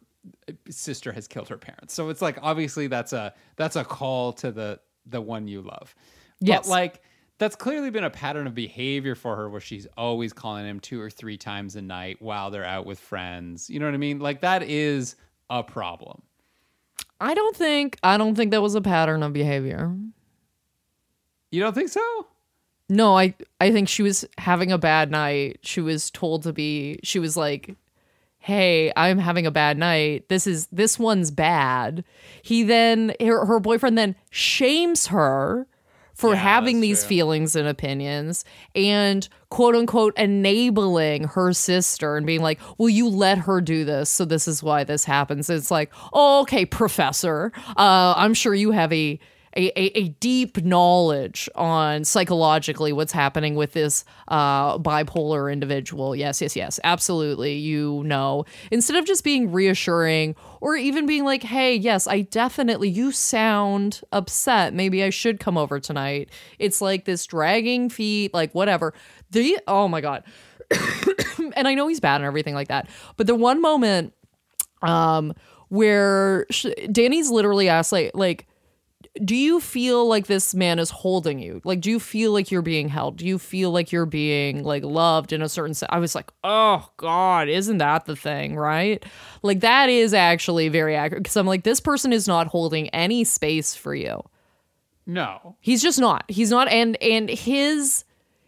uh, 0.48 0.52
sister 0.68 1.12
has 1.12 1.26
killed 1.26 1.48
her 1.48 1.59
parents. 1.59 1.94
So 1.94 2.09
it's 2.09 2.22
like 2.22 2.38
obviously 2.42 2.87
that's 2.87 3.12
a 3.12 3.35
that's 3.56 3.76
a 3.76 3.85
call 3.85 4.33
to 4.35 4.52
the 4.52 4.80
the 5.06 5.20
one 5.20 5.48
you 5.48 5.62
love. 5.62 5.94
Yes. 6.40 6.66
But 6.66 6.70
like 6.70 7.02
that's 7.38 7.56
clearly 7.56 7.90
been 7.90 8.04
a 8.04 8.11
pattern 8.11 8.46
of 8.46 8.54
behavior 8.54 9.14
for 9.14 9.35
her 9.35 9.48
where 9.48 9.62
she's 9.62 9.87
always 9.96 10.33
calling 10.33 10.66
him 10.66 10.78
two 10.78 11.00
or 11.00 11.09
three 11.09 11.38
times 11.38 11.74
a 11.74 11.83
night 11.83 12.20
while 12.20 12.50
they're 12.50 12.64
out 12.64 12.85
with 12.85 12.98
friends. 12.98 13.70
You 13.70 13.80
know 13.80 13.87
what 13.87 13.94
I 13.94 13.98
mean? 13.98 14.18
Like 14.18 14.42
that 14.42 14.62
is 14.62 15.16
a 15.48 15.62
problem. 15.62 16.22
I 17.18 17.35
don't 17.35 17.56
think 17.56 17.98
I 18.02 18.16
don't 18.16 18.35
think 18.35 18.50
that 18.52 18.62
was 18.62 18.74
a 18.74 18.80
pattern 18.80 19.22
of 19.22 19.33
behavior. 19.33 19.94
You 21.50 21.60
don't 21.60 21.74
think 21.74 21.88
so? 21.88 22.26
No, 22.88 23.16
I 23.16 23.34
I 23.60 23.70
think 23.70 23.88
she 23.88 24.02
was 24.02 24.24
having 24.38 24.72
a 24.72 24.78
bad 24.78 25.10
night. 25.10 25.58
She 25.62 25.80
was 25.80 26.10
told 26.10 26.42
to 26.44 26.52
be 26.52 26.98
she 27.04 27.18
was 27.18 27.36
like, 27.36 27.76
"Hey, 28.38 28.92
I'm 28.96 29.18
having 29.18 29.46
a 29.46 29.50
bad 29.50 29.78
night. 29.78 30.28
This 30.28 30.46
is 30.46 30.66
this 30.72 30.98
one's 30.98 31.30
bad." 31.30 32.04
He 32.42 32.62
then 32.64 33.14
her, 33.20 33.44
her 33.46 33.60
boyfriend 33.60 33.96
then 33.96 34.16
shames 34.30 35.08
her 35.08 35.66
for 36.14 36.30
Yeah, 36.34 36.40
having 36.40 36.80
these 36.80 37.00
true. 37.00 37.08
feelings 37.08 37.54
and 37.56 37.66
opinions 37.68 38.44
and 38.74 39.26
quote 39.48 39.74
unquote 39.76 40.18
enabling 40.18 41.24
her 41.28 41.52
sister 41.52 42.16
and 42.16 42.26
being 42.26 42.42
like, 42.42 42.58
"Will 42.76 42.90
you 42.90 43.08
let 43.08 43.38
her 43.38 43.60
do 43.60 43.84
this? 43.84 44.10
So 44.10 44.24
this 44.24 44.48
is 44.48 44.62
why 44.64 44.82
this 44.82 45.04
happens." 45.04 45.48
It's 45.48 45.70
like, 45.70 45.92
"Oh, 46.12 46.40
okay, 46.42 46.66
professor. 46.66 47.52
Uh, 47.76 48.14
I'm 48.16 48.34
sure 48.34 48.52
you 48.54 48.72
have 48.72 48.92
a 48.92 49.18
a, 49.56 49.68
a, 49.78 49.98
a 49.98 50.08
deep 50.20 50.62
knowledge 50.62 51.48
on 51.54 52.04
psychologically 52.04 52.92
what's 52.92 53.12
happening 53.12 53.56
with 53.56 53.72
this 53.72 54.04
uh, 54.28 54.78
bipolar 54.78 55.52
individual. 55.52 56.14
Yes, 56.14 56.40
yes, 56.40 56.54
yes, 56.54 56.78
absolutely. 56.84 57.54
You 57.54 58.02
know, 58.04 58.44
instead 58.70 58.96
of 58.96 59.04
just 59.04 59.24
being 59.24 59.50
reassuring 59.50 60.36
or 60.60 60.76
even 60.76 61.06
being 61.06 61.24
like, 61.24 61.42
hey, 61.42 61.74
yes, 61.74 62.06
I 62.06 62.22
definitely, 62.22 62.88
you 62.88 63.10
sound 63.10 64.02
upset. 64.12 64.72
Maybe 64.72 65.02
I 65.02 65.10
should 65.10 65.40
come 65.40 65.58
over 65.58 65.80
tonight. 65.80 66.30
It's 66.58 66.80
like 66.80 67.04
this 67.04 67.26
dragging 67.26 67.88
feet, 67.88 68.32
like 68.32 68.54
whatever. 68.54 68.94
The, 69.30 69.58
oh 69.66 69.88
my 69.88 70.00
God. 70.00 70.22
and 71.56 71.66
I 71.66 71.74
know 71.74 71.88
he's 71.88 72.00
bad 72.00 72.16
and 72.16 72.24
everything 72.24 72.54
like 72.54 72.68
that. 72.68 72.88
But 73.16 73.26
the 73.26 73.34
one 73.34 73.60
moment 73.60 74.12
um, 74.82 75.34
where 75.68 76.46
sh- 76.50 76.66
Dani's 76.90 77.30
literally 77.30 77.68
asked, 77.68 77.90
like, 77.92 78.12
like, 78.14 78.46
do 79.24 79.37
you 79.37 79.61
feel 79.61 80.06
like 80.06 80.26
this 80.26 80.54
man 80.54 80.78
is 80.78 80.90
holding 80.90 81.38
you? 81.38 81.61
Like, 81.64 81.80
do 81.80 81.90
you 81.90 82.00
feel 82.00 82.33
like 82.33 82.50
you're 82.50 82.62
being 82.62 82.88
held? 82.88 83.16
Do 83.16 83.26
you 83.26 83.38
feel 83.38 83.70
like 83.70 83.92
you're 83.92 84.06
being 84.06 84.64
like 84.64 84.83
loved 84.85 85.33
in 85.33 85.42
a 85.42 85.48
certain 85.48 85.74
sense? 85.74 85.90
I 85.92 85.98
was 85.98 86.14
like, 86.14 86.30
oh 86.42 86.88
God, 86.96 87.48
isn't 87.48 87.78
that 87.78 88.06
the 88.06 88.16
thing, 88.16 88.56
right? 88.56 89.04
Like, 89.42 89.61
that 89.61 89.88
is 89.88 90.14
actually 90.14 90.68
very 90.68 90.96
accurate 90.96 91.22
because 91.22 91.37
I'm 91.37 91.46
like, 91.46 91.64
this 91.64 91.80
person 91.80 92.12
is 92.12 92.26
not 92.26 92.46
holding 92.46 92.88
any 92.90 93.24
space 93.24 93.74
for 93.74 93.94
you. 93.94 94.22
No. 95.06 95.56
He's 95.61 95.83
just 95.83 95.98
not. 95.98 96.24
He's 96.28 96.50
not. 96.50 96.68
And 96.68 97.00
and 97.02 97.28
his 97.28 98.04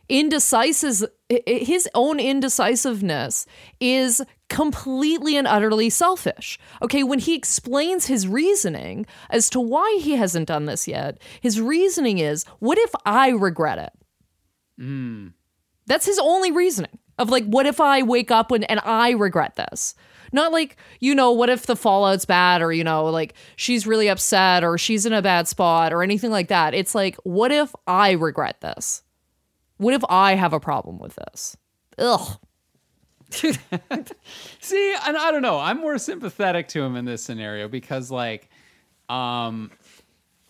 indecisive, 0.09 1.09
his 1.47 1.89
own 1.95 2.21
indecisiveness 2.21 3.47
is 3.81 4.23
completely 4.49 5.37
and 5.37 5.47
utterly 5.47 5.89
selfish. 5.91 6.59
Okay, 6.83 7.03
when 7.03 7.19
he 7.19 7.35
explains 7.35 8.07
his 8.07 8.29
reasoning 8.29 9.07
as 9.31 9.49
to 9.51 9.61
why 9.61 9.99
he 10.01 10.13
hasn't 10.13 10.49
done 10.49 10.67
this 10.67 10.87
yet, 10.87 11.19
his 11.41 11.61
reasoning 11.61 12.19
is, 12.19 12.45
"What 12.59 12.79
if 12.79 12.93
I 13.07 13.29
regret 13.31 13.79
it?" 13.79 13.93
Mm. 14.81 15.33
That's 15.87 16.07
his 16.07 16.19
only 16.19 16.51
reasoning 16.53 16.99
of 17.19 17.31
like, 17.31 17.45
what 17.45 17.67
if 17.67 17.81
I 17.81 18.03
wake 18.03 18.31
up 18.31 18.51
when 18.51 18.65
and 18.65 18.81
I 18.85 19.11
regret 19.11 19.57
this? 19.57 19.95
Not 20.33 20.53
like, 20.53 20.77
you 21.01 21.15
know, 21.15 21.33
what 21.33 21.51
if 21.51 21.67
the 21.67 21.77
fallout's 21.77 22.25
bad 22.25 22.63
or, 22.63 22.73
you 22.73 22.85
know, 22.85 23.05
like 23.07 23.35
she's 23.57 23.87
really 23.87 24.09
upset 24.09 24.65
or 24.65 24.79
she's 24.79 25.05
in 25.05 25.13
a 25.13 25.23
bad 25.23 25.47
spot 25.47 25.93
or 25.93 26.03
anything 26.03 26.31
like 26.31 26.49
that. 26.49 26.75
It's 26.75 26.95
like, 26.95 27.17
what 27.25 27.53
if 27.53 27.75
I 27.87 28.13
regret 28.13 28.61
this? 28.61 29.03
What 29.83 29.95
if 29.95 30.05
I 30.09 30.37
have 30.37 30.53
a 30.53 30.61
problem 30.61 30.99
with 30.99 31.17
this? 31.17 31.57
Ugh. 31.99 32.39
See, 33.33 34.95
and 35.07 35.17
I 35.17 35.31
don't 35.33 35.43
know. 35.43 35.59
I'm 35.59 35.81
more 35.81 35.99
sympathetic 35.99 36.69
to 36.69 36.83
him 36.83 36.95
in 36.95 37.05
this 37.05 37.25
scenario 37.25 37.67
because, 37.67 38.11
like, 38.11 38.49
um, 39.09 39.73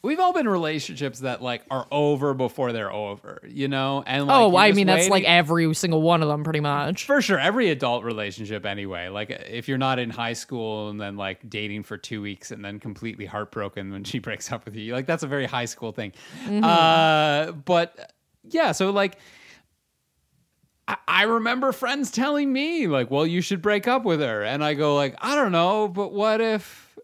we've 0.03 0.21
all 0.21 0.35
been 0.35 0.47
in 0.47 0.53
relationships 0.53 1.21
that 1.21 1.40
like 1.40 1.62
are 1.71 1.87
over 1.90 2.35
before 2.35 2.73
they're 2.73 2.92
over, 2.92 3.40
you 3.49 3.68
know. 3.68 4.03
And 4.07 4.27
like, 4.27 4.37
oh, 4.37 4.57
I 4.57 4.73
mean, 4.73 4.87
that's 4.87 5.09
like 5.09 5.25
every 5.25 5.73
single 5.75 6.03
one 6.03 6.23
of 6.23 6.29
them, 6.29 6.45
pretty 6.45 6.61
much. 6.61 7.07
for 7.07 7.23
sure 7.23 7.38
every 7.38 7.71
adult 7.71 8.05
relationship 8.05 8.66
anyway. 8.66 9.09
Like, 9.09 9.31
if 9.31 9.66
you're 9.66 9.79
not 9.79 9.99
in 9.99 10.11
high 10.11 10.35
school 10.35 10.90
and 10.90 11.01
then 11.01 11.16
like 11.16 11.49
dating 11.49 11.85
for 11.85 11.97
two 11.97 12.21
weeks 12.21 12.51
and 12.51 12.62
then 12.62 12.81
completely 12.81 13.25
heartbroken 13.25 13.92
when 13.92 14.05
she 14.05 14.18
breaks 14.18 14.53
up 14.53 14.66
with 14.66 14.77
you, 14.77 14.92
like 14.92 15.07
that's 15.07 15.23
a 15.23 15.29
very 15.29 15.47
high 15.47 15.64
school 15.64 15.92
thing. 15.92 16.12
Uh, 16.62 17.53
but 17.53 18.12
yeah, 18.49 18.73
so 18.73 18.91
like. 18.91 19.19
I- 20.89 20.97
I 21.07 21.23
remember 21.25 21.71
friends 21.73 22.11
telling 22.11 22.53
me 22.53 22.89
like, 22.89 23.11
"Well, 23.11 23.27
you 23.27 23.41
should 23.41 23.63
break 23.63 23.87
up 23.87 24.05
with 24.05 24.21
her," 24.21 24.43
and 24.43 24.65
I 24.65 24.75
go 24.75 24.97
like, 24.97 25.15
"I 25.21 25.35
don't 25.37 25.53
know, 25.53 25.87
but 25.89 26.13
what 26.13 26.41
if, 26.41 26.99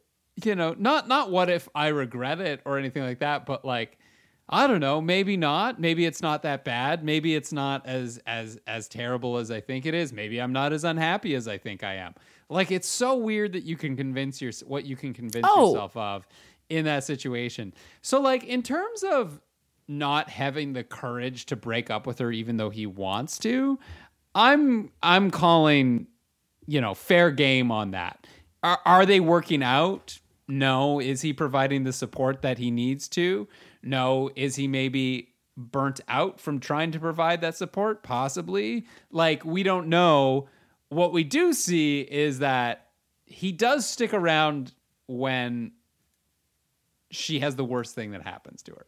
you 0.44 0.54
know, 0.56 0.74
not 0.78 1.06
not 1.06 1.30
what 1.30 1.48
if 1.48 1.68
I 1.76 1.88
regret 1.88 2.40
it 2.40 2.60
or 2.64 2.76
anything 2.78 3.04
like 3.04 3.20
that, 3.20 3.46
but 3.46 3.64
like, 3.64 3.96
I 4.48 4.66
don't 4.66 4.80
know, 4.80 5.00
maybe 5.00 5.36
not. 5.36 5.80
Maybe 5.80 6.06
it's 6.06 6.20
not 6.20 6.42
that 6.42 6.64
bad. 6.64 7.04
Maybe 7.04 7.36
it's 7.36 7.52
not 7.52 7.86
as 7.86 8.18
as 8.26 8.58
as 8.66 8.88
terrible 8.88 9.36
as 9.36 9.50
I 9.50 9.60
think 9.60 9.86
it 9.86 9.94
is. 9.94 10.12
Maybe 10.12 10.40
I'm 10.40 10.52
not 10.52 10.72
as 10.72 10.82
unhappy 10.82 11.36
as 11.36 11.46
I 11.46 11.56
think 11.58 11.84
I 11.84 11.94
am. 11.94 12.14
Like, 12.50 12.72
it's 12.72 12.88
so 12.88 13.14
weird 13.16 13.52
that 13.52 13.62
you 13.62 13.76
can 13.76 13.96
convince 13.96 14.42
your 14.42 14.50
what 14.66 14.86
you 14.86 14.96
can 14.96 15.14
convince 15.14 15.46
Oh. 15.48 15.68
yourself 15.70 15.96
of 15.96 16.26
in 16.68 16.84
that 16.86 17.04
situation. 17.04 17.72
So, 18.02 18.20
like, 18.20 18.42
in 18.44 18.62
terms 18.62 19.04
of 19.04 19.40
not 19.88 20.28
having 20.28 20.74
the 20.74 20.84
courage 20.84 21.46
to 21.46 21.56
break 21.56 21.90
up 21.90 22.06
with 22.06 22.18
her 22.18 22.30
even 22.30 22.58
though 22.58 22.70
he 22.70 22.86
wants 22.86 23.38
to 23.38 23.78
i'm 24.34 24.90
i'm 25.02 25.30
calling 25.30 26.06
you 26.68 26.80
know 26.80 26.94
fair 26.94 27.32
game 27.32 27.72
on 27.72 27.90
that. 27.90 28.26
Are, 28.62 28.78
are 28.84 29.06
they 29.06 29.18
working 29.18 29.62
out? 29.62 30.20
No. 30.46 31.00
Is 31.00 31.22
he 31.22 31.32
providing 31.32 31.82
the 31.82 31.92
support 31.92 32.42
that 32.42 32.58
he 32.58 32.70
needs 32.70 33.08
to? 33.08 33.48
No. 33.82 34.30
Is 34.36 34.54
he 34.54 34.68
maybe 34.68 35.34
burnt 35.56 36.00
out 36.06 36.40
from 36.40 36.60
trying 36.60 36.92
to 36.92 37.00
provide 37.00 37.40
that 37.40 37.56
support? 37.56 38.02
Possibly. 38.02 38.86
Like 39.10 39.44
we 39.44 39.62
don't 39.64 39.88
know. 39.88 40.48
What 40.90 41.12
we 41.12 41.24
do 41.24 41.52
see 41.52 42.00
is 42.00 42.38
that 42.38 42.88
he 43.24 43.50
does 43.50 43.86
stick 43.86 44.14
around 44.14 44.72
when 45.06 45.72
she 47.10 47.40
has 47.40 47.56
the 47.56 47.64
worst 47.64 47.94
thing 47.94 48.10
that 48.10 48.22
happens 48.22 48.62
to 48.62 48.72
her 48.72 48.86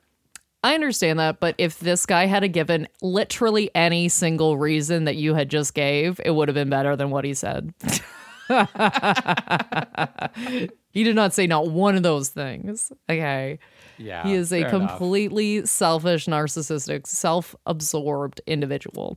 I 0.63 0.75
understand 0.75 1.19
that, 1.19 1.41
but 1.41 1.55
if 1.57 1.79
this 1.79 2.05
guy 2.05 2.27
had 2.27 2.45
a 2.45 2.49
given 2.49 2.87
literally 3.01 3.71
any 3.75 4.09
single 4.11 4.59
reason 4.59 5.05
that 5.05 5.17
you 5.17 5.35
had 5.35 5.49
just 5.49 5.73
gave, 5.75 6.21
it 6.25 6.33
would 6.33 6.49
have 6.49 6.55
been 6.55 6.69
better 6.69 6.97
than 6.97 7.11
what 7.11 7.25
he 7.25 7.33
said. 7.33 7.73
he 10.91 11.05
did 11.05 11.17
not 11.17 11.33
say 11.33 11.47
not 11.47 11.71
one 11.71 11.97
of 11.97 12.03
those 12.03 12.29
things. 12.29 12.93
Okay. 13.09 13.59
yeah 13.97 14.25
He 14.27 14.35
is 14.35 14.53
a 14.53 14.63
fair 14.63 14.69
enough. 14.75 14.91
completely 14.99 15.65
selfish, 15.65 16.27
narcissistic, 16.27 17.07
self 17.07 17.55
absorbed 17.65 18.43
individual. 18.47 19.17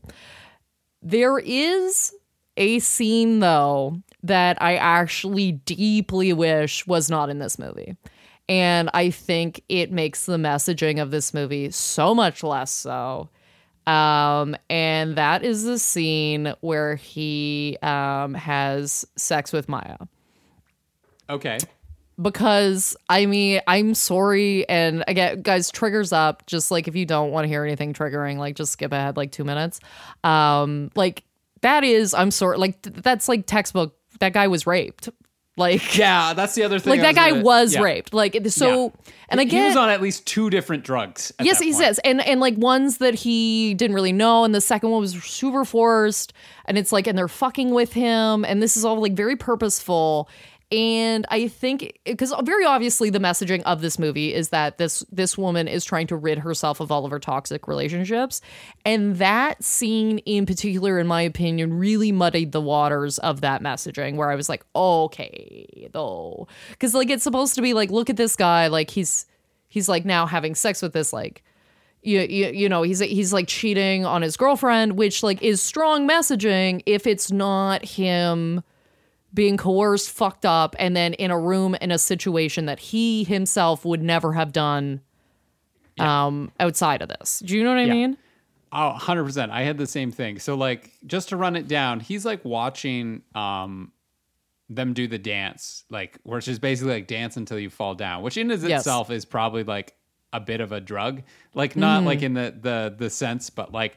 There 1.02 1.40
is 1.40 2.14
a 2.56 2.80
scene, 2.80 3.40
though, 3.40 3.98
that 4.22 4.62
I 4.62 4.76
actually 4.76 5.54
deeply 5.54 6.32
wish 6.32 6.88
was 6.88 7.10
not 7.10 7.30
in 7.30 7.40
this 7.40 7.60
movie. 7.60 7.98
And 8.50 8.90
I 8.94 9.10
think 9.10 9.64
it 9.70 9.92
makes 9.92 10.26
the 10.26 10.38
messaging 10.38 11.02
of 11.02 11.12
this 11.12 11.34
movie 11.34 11.72
so 11.72 12.14
much 12.14 12.44
less 12.44 12.72
so. 12.72 13.30
Um, 13.88 14.56
and 14.70 15.18
that 15.18 15.44
is 15.44 15.64
the 15.64 15.78
scene 15.80 16.54
where 16.62 16.96
he 16.96 17.78
um, 17.82 18.34
has 18.34 19.06
sex 19.16 19.52
with 19.52 19.68
Maja. 19.68 19.98
Okay. 21.30 21.58
Because 22.22 22.96
I 23.10 23.26
mean, 23.26 23.62
I'm 23.66 23.96
sorry, 23.96 24.70
and 24.70 25.04
again, 25.08 25.42
guys, 25.42 25.72
triggers 25.72 26.14
up. 26.14 26.46
Just 26.46 26.70
like 26.70 26.88
if 26.88 26.96
you 26.96 27.06
don't 27.06 27.32
want 27.32 27.46
to 27.46 27.48
hear 27.48 27.64
anything 27.64 27.94
triggering, 27.94 28.38
like 28.38 28.56
just 28.56 28.74
skip 28.74 28.92
ahead 28.92 29.18
like 29.18 29.32
two 29.32 29.44
minutes. 29.44 29.80
Um, 30.24 30.92
like 30.96 31.24
that 31.62 31.84
is, 31.84 32.14
I'm 32.14 32.30
sorry, 32.30 32.58
like 32.58 32.82
th- 32.84 32.98
that's 32.98 33.28
like 33.28 33.48
textbook. 33.48 33.98
That 34.20 34.32
guy 34.32 34.48
was 34.48 34.68
raped. 34.68 35.10
Like 35.56 35.96
Yeah, 35.98 36.34
that's 36.34 36.56
the 36.56 36.64
other 36.64 36.80
thing. 36.80 36.92
like 36.92 37.02
that 37.02 37.16
guy 37.16 37.30
gonna- 37.30 37.44
was 37.44 37.76
yeah. 37.76 37.82
raped. 37.82 38.14
Like 38.14 38.36
so, 38.48 38.86
Yeah. 38.86 39.12
and 39.30 39.40
again, 39.40 39.62
he 39.62 39.68
was 39.68 39.78
on 39.78 39.90
at 39.90 40.02
least 40.02 40.26
two 40.26 40.50
different 40.50 40.84
drugs. 40.84 41.32
at 41.38 41.46
yes, 41.46 41.60
that 41.60 41.66
he 41.66 41.72
point. 41.74 41.84
says, 41.84 42.00
and 42.04 42.22
and 42.26 42.40
like 42.40 42.56
ones 42.58 42.98
that 42.98 43.14
he 43.14 43.74
didn't 43.76 43.94
really 43.96 44.14
know, 44.14 44.44
and 44.46 44.56
the 44.56 44.62
second 44.62 44.90
one 44.90 45.00
was 45.00 45.14
super 45.24 45.64
forced, 45.64 46.34
and 46.66 46.78
it's 46.78 46.92
like, 46.92 47.06
and 47.06 47.16
they're 47.18 47.28
fucking 47.28 47.72
with 47.72 47.94
him, 47.94 48.44
and 48.46 48.64
this 48.64 48.76
is 48.76 48.84
all 48.84 49.00
like 49.00 49.14
very 49.14 49.36
purposeful. 49.36 50.28
And 50.74 51.28
I 51.30 51.50
think 51.50 52.00
because 52.04 52.34
very 52.42 52.66
obviously 52.66 53.12
the 53.12 53.20
messaging 53.20 53.62
of 53.62 53.82
this 53.82 54.00
movie 54.00 54.34
is 54.34 54.50
that 54.50 54.80
this 54.80 55.06
this 55.12 55.38
woman 55.38 55.68
is 55.68 55.86
trying 55.86 56.08
to 56.08 56.16
rid 56.16 56.40
herself 56.40 56.80
of 56.80 56.92
all 56.92 57.06
of 57.06 57.12
her 57.12 57.20
toxic 57.20 57.68
relationships, 57.68 58.42
and 58.84 59.18
that 59.18 59.64
scene 59.64 60.18
in 60.20 60.48
particular, 60.48 60.98
in 60.98 61.06
my 61.06 61.22
opinion, 61.22 61.78
really 61.78 62.12
muddied 62.12 62.54
the 62.54 62.62
waters 62.62 63.20
of 63.20 63.42
that 63.42 63.62
messaging. 63.62 64.16
Where 64.16 64.32
I 64.32 64.36
was 64.36 64.50
like, 64.50 64.66
okay, 64.76 65.90
though, 65.94 66.48
because 66.72 66.96
like 66.96 67.12
it's 67.12 67.24
supposed 67.24 67.54
to 67.54 67.62
be 67.62 67.76
like, 67.76 67.92
look 67.92 68.10
at 68.10 68.18
this 68.18 68.36
guy, 68.36 68.66
like 68.66 68.90
he's 68.90 69.28
he's 69.68 69.88
like 69.88 70.06
now 70.06 70.26
having 70.26 70.56
sex 70.56 70.82
with 70.82 70.94
this 70.94 71.14
like 71.14 71.44
you, 72.02 72.20
you, 72.22 72.48
you 72.48 72.68
know 72.68 72.82
he's 72.82 73.00
he's 73.00 73.32
like 73.32 73.48
cheating 73.48 74.06
on 74.06 74.22
his 74.22 74.38
girlfriend 74.38 74.98
which 74.98 75.24
like 75.24 75.42
is 75.42 75.62
strong 75.62 76.08
messaging 76.08 76.84
if 76.86 77.08
it's 77.08 77.32
not 77.32 77.86
him 77.86 78.62
being 79.34 79.58
coerced 79.58 80.10
fucked 80.12 80.46
up 80.46 80.76
and 80.80 80.96
then 80.96 81.14
in 81.16 81.32
a 81.32 81.40
room 81.40 81.76
in 81.82 81.92
a 81.92 81.98
situation 81.98 82.66
that 82.68 82.80
he 82.80 83.24
himself 83.24 83.84
would 83.86 84.02
never 84.04 84.34
have 84.34 84.52
done 84.52 85.02
um 86.00 86.52
outside 86.60 87.02
of 87.02 87.10
this 87.10 87.40
do 87.40 87.58
you 87.58 87.64
know 87.64 87.70
what 87.72 87.80
i 87.80 87.84
Yeah. 87.84 87.94
mean 87.94 88.18
Oh, 88.76 88.98
100%. 89.00 89.52
I 89.52 89.62
had 89.62 89.78
the 89.78 89.86
same 89.86 90.12
thing. 90.12 90.40
So 90.40 90.56
like 90.56 90.90
just 91.06 91.30
to 91.30 91.38
run 91.38 91.56
it 91.56 91.68
down, 91.68 92.00
he's 92.00 92.26
like 92.26 92.44
watching 92.44 93.22
um 93.36 93.92
them 94.68 94.94
do 94.94 95.08
the 95.08 95.20
dance, 95.20 95.84
like 95.92 96.18
which 96.24 96.48
is 96.48 96.58
basically 96.58 96.94
like 96.94 97.06
dance 97.06 97.38
until 97.38 97.60
you 97.60 97.70
fall 97.70 97.94
down, 97.94 98.24
which 98.24 98.36
in 98.36 98.50
Yes. 98.50 98.64
itself 98.64 99.12
is 99.12 99.26
probably 99.26 99.64
like 99.64 99.94
a 100.32 100.40
bit 100.40 100.60
of 100.60 100.72
a 100.72 100.82
drug. 100.82 101.22
Like 101.54 101.76
not 101.76 101.98
Mm-hmm. 102.00 102.08
like 102.08 102.22
in 102.24 102.34
the 102.34 102.52
the 102.60 102.96
the 102.98 103.12
sense, 103.12 103.52
but 103.52 103.72
like 103.72 103.96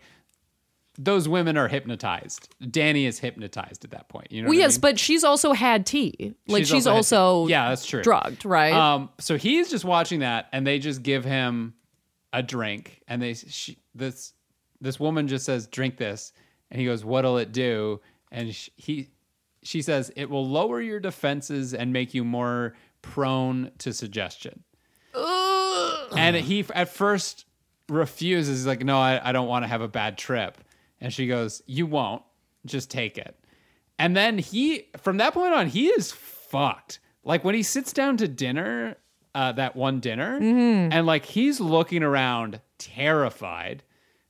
those 0.99 1.29
women 1.29 1.57
are 1.57 1.69
hypnotized. 1.69 2.49
Dani 2.63 3.07
is 3.07 3.19
hypnotized 3.19 3.85
at 3.85 3.91
that 3.91 4.09
point. 4.09 4.33
You 4.33 4.43
know 4.43 4.49
well 4.49 4.57
what 4.57 4.63
I 4.63 4.65
yes 4.67 4.75
mean? 4.77 4.81
but 4.83 4.99
she's 4.99 5.25
also 5.25 5.53
had 5.53 5.85
tea 5.87 6.35
like 6.49 6.65
she's, 6.65 6.85
had- 6.85 6.93
also, 6.93 7.47
yeah, 7.49 7.69
that's 7.69 7.85
true. 7.85 8.03
drugged 8.03 8.45
right 8.45 8.73
Um, 8.73 9.11
so 9.19 9.37
he's 9.37 9.71
just 9.71 9.85
watching 9.85 10.21
that, 10.21 10.49
and 10.53 10.67
they 10.67 10.79
just 10.79 11.03
give 11.03 11.25
him 11.25 11.75
a 12.33 12.43
drink, 12.43 13.03
and 13.09 13.21
they 13.23 13.35
she, 13.35 13.79
this 13.95 14.33
this 14.81 15.01
woman 15.01 15.27
just 15.29 15.45
says, 15.47 15.67
"Drink 15.67 15.97
this," 15.97 16.33
and 16.71 16.81
he 16.81 16.87
goes, 16.87 17.05
"What'll 17.05 17.39
it 17.39 17.53
do?" 17.53 18.01
And 18.31 18.55
sh 18.55 18.69
he 18.77 19.09
she 19.63 19.83
says, 19.83 20.13
"It 20.17 20.29
will 20.31 20.47
lower 20.47 20.81
your 20.81 21.01
defenses 21.01 21.73
and 21.75 21.93
make 21.93 22.13
you 22.15 22.25
more 22.25 22.75
prone 23.03 23.71
to 23.79 23.93
suggestion." 23.93 24.65
and 26.17 26.37
he 26.37 26.65
at 26.75 26.89
first 26.89 27.45
refuses. 27.89 28.61
He's 28.61 28.67
like, 28.67 28.85
"No, 28.85 28.99
I, 28.99 29.21
I 29.23 29.33
don't 29.33 29.49
want 29.49 29.65
to 29.65 29.69
have 29.69 29.81
a 29.81 29.89
bad 29.89 30.19
trip." 30.19 30.59
And 31.01 31.13
she 31.13 31.27
goes, 31.27 31.63
"You 31.67 31.87
won't. 31.87 32.23
Just 32.65 32.91
take 32.91 33.19
it." 33.19 33.37
And 33.99 34.17
then 34.17 34.39
he, 34.39 34.89
from 34.99 35.19
that 35.19 35.33
point 35.35 35.55
on, 35.55 35.69
he 35.69 35.87
is 35.87 36.13
fucked. 36.13 37.01
Like 37.25 37.45
when 37.45 37.55
he 37.55 37.63
sits 37.63 37.93
down 37.93 38.17
to 38.19 38.29
dinner, 38.29 38.97
uh, 39.35 39.53
that 39.53 39.75
one 39.77 40.01
dinner, 40.01 40.39
and 40.93 41.07
like 41.07 41.25
he's 41.25 41.61
looking 41.61 42.03
around 42.03 42.61
terrified. 42.79 43.83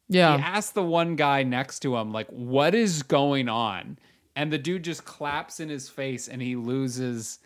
yeah 0.09 0.37
He 0.37 0.43
asks 0.43 0.73
the 0.73 0.83
one 0.83 1.17
guy 1.17 1.43
next 1.43 1.81
to 1.81 1.97
him, 1.97 2.13
like, 2.13 2.29
what 2.29 2.75
is 2.75 3.03
going 3.03 3.49
on? 3.49 3.99
And 4.35 4.53
the 4.53 4.59
dude 4.59 4.85
just 4.85 5.05
claps 5.05 5.61
in 5.61 5.69
his 5.69 5.89
face 5.89 6.29
and 6.29 6.43
he 6.43 6.57
loses 6.57 7.39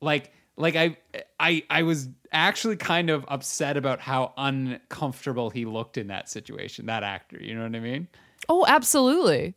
like 0.00 0.32
like 0.56 0.76
I 0.76 0.96
I 1.38 1.64
I 1.68 1.82
was 1.82 2.08
actually 2.32 2.76
kind 2.76 3.10
of 3.10 3.24
upset 3.28 3.76
about 3.76 4.00
how 4.00 4.32
uncomfortable 4.36 5.50
he 5.50 5.64
looked 5.64 5.98
in 5.98 6.08
that 6.08 6.28
situation, 6.28 6.86
that 6.86 7.02
actor. 7.02 7.38
You 7.40 7.54
know 7.54 7.62
what 7.62 7.74
I 7.74 7.80
mean? 7.80 8.08
Oh, 8.48 8.64
absolutely. 8.68 9.54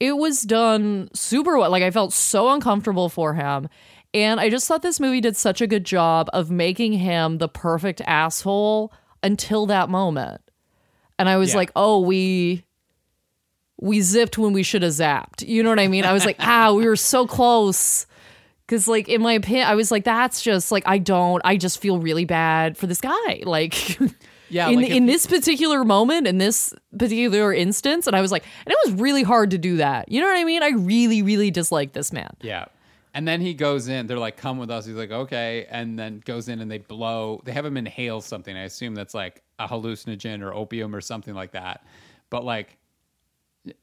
It 0.00 0.16
was 0.16 0.42
done 0.42 1.08
super 1.14 1.56
well. 1.58 1.70
Like 1.70 1.82
I 1.82 1.90
felt 1.90 2.12
so 2.12 2.50
uncomfortable 2.50 3.08
for 3.08 3.34
him. 3.34 3.68
And 4.14 4.40
I 4.40 4.50
just 4.50 4.66
thought 4.68 4.82
this 4.82 5.00
movie 5.00 5.20
did 5.20 5.36
such 5.36 5.60
a 5.60 5.66
good 5.66 5.84
job 5.84 6.28
of 6.32 6.50
making 6.50 6.94
him 6.94 7.38
the 7.38 7.48
perfect 7.48 8.00
asshole 8.06 8.92
until 9.22 9.64
that 9.66 9.88
moment. 9.88 10.40
And 11.18 11.28
I 11.28 11.36
was 11.36 11.50
Yeah. 11.50 11.56
like, 11.58 11.70
"Oh, 11.76 12.00
we 12.00 12.64
we 13.80 14.00
zipped 14.00 14.38
when 14.38 14.52
we 14.52 14.62
should 14.62 14.82
have 14.82 14.92
zapped." 14.92 15.46
You 15.46 15.62
know 15.62 15.70
what 15.70 15.78
I 15.80 15.88
mean? 15.88 16.04
I 16.04 16.12
was 16.12 16.24
like, 16.26 16.36
"Ah, 16.40 16.72
we 16.72 16.86
were 16.86 16.96
so 16.96 17.26
close." 17.26 18.06
Cuz 18.68 18.86
like 18.88 19.08
in 19.08 19.22
my 19.22 19.32
opinion, 19.34 19.66
I 19.68 19.74
was 19.74 19.90
like 19.90 20.04
that's 20.04 20.42
just 20.42 20.72
like 20.72 20.82
I 20.86 20.98
don't 20.98 21.40
I 21.44 21.56
just 21.56 21.78
feel 21.78 21.98
really 21.98 22.24
bad 22.24 22.76
for 22.76 22.86
this 22.86 23.00
guy. 23.00 23.42
Like 23.44 23.98
Yeah, 24.52 24.68
in 24.68 24.76
like 24.82 24.90
in 24.90 25.06
this 25.06 25.26
particular 25.26 25.84
moment 25.84 26.26
in 26.26 26.38
this 26.38 26.74
particular 26.98 27.54
instance 27.54 28.06
and 28.06 28.14
i 28.14 28.20
was 28.20 28.30
like 28.30 28.44
and 28.66 28.72
it 28.72 28.78
was 28.84 29.00
really 29.00 29.22
hard 29.22 29.50
to 29.52 29.58
do 29.58 29.78
that 29.78 30.10
you 30.10 30.20
know 30.20 30.26
what 30.26 30.36
i 30.36 30.44
mean 30.44 30.62
i 30.62 30.70
really 30.70 31.22
really 31.22 31.50
dislike 31.50 31.94
this 31.94 32.12
man 32.12 32.36
Yeah. 32.42 32.66
And 33.14 33.28
then 33.28 33.42
he 33.42 33.52
goes 33.52 33.88
in, 33.88 34.06
they're 34.06 34.18
like, 34.18 34.38
come 34.38 34.56
with 34.58 34.70
us. 34.70 34.86
He's 34.86 34.94
like, 34.94 35.10
okay. 35.10 35.66
And 35.70 35.98
then 35.98 36.22
goes 36.24 36.48
in 36.48 36.60
and 36.60 36.70
they 36.70 36.78
blow, 36.78 37.42
they 37.44 37.52
have 37.52 37.66
him 37.66 37.76
inhale 37.76 38.22
something. 38.22 38.56
I 38.56 38.62
assume 38.62 38.94
that's 38.94 39.12
like 39.12 39.42
a 39.58 39.68
hallucinogen 39.68 40.40
or 40.40 40.54
opium 40.54 40.94
or 40.94 41.02
something 41.02 41.34
like 41.34 41.52
that. 41.52 41.84
But 42.30 42.44
like, 42.44 42.78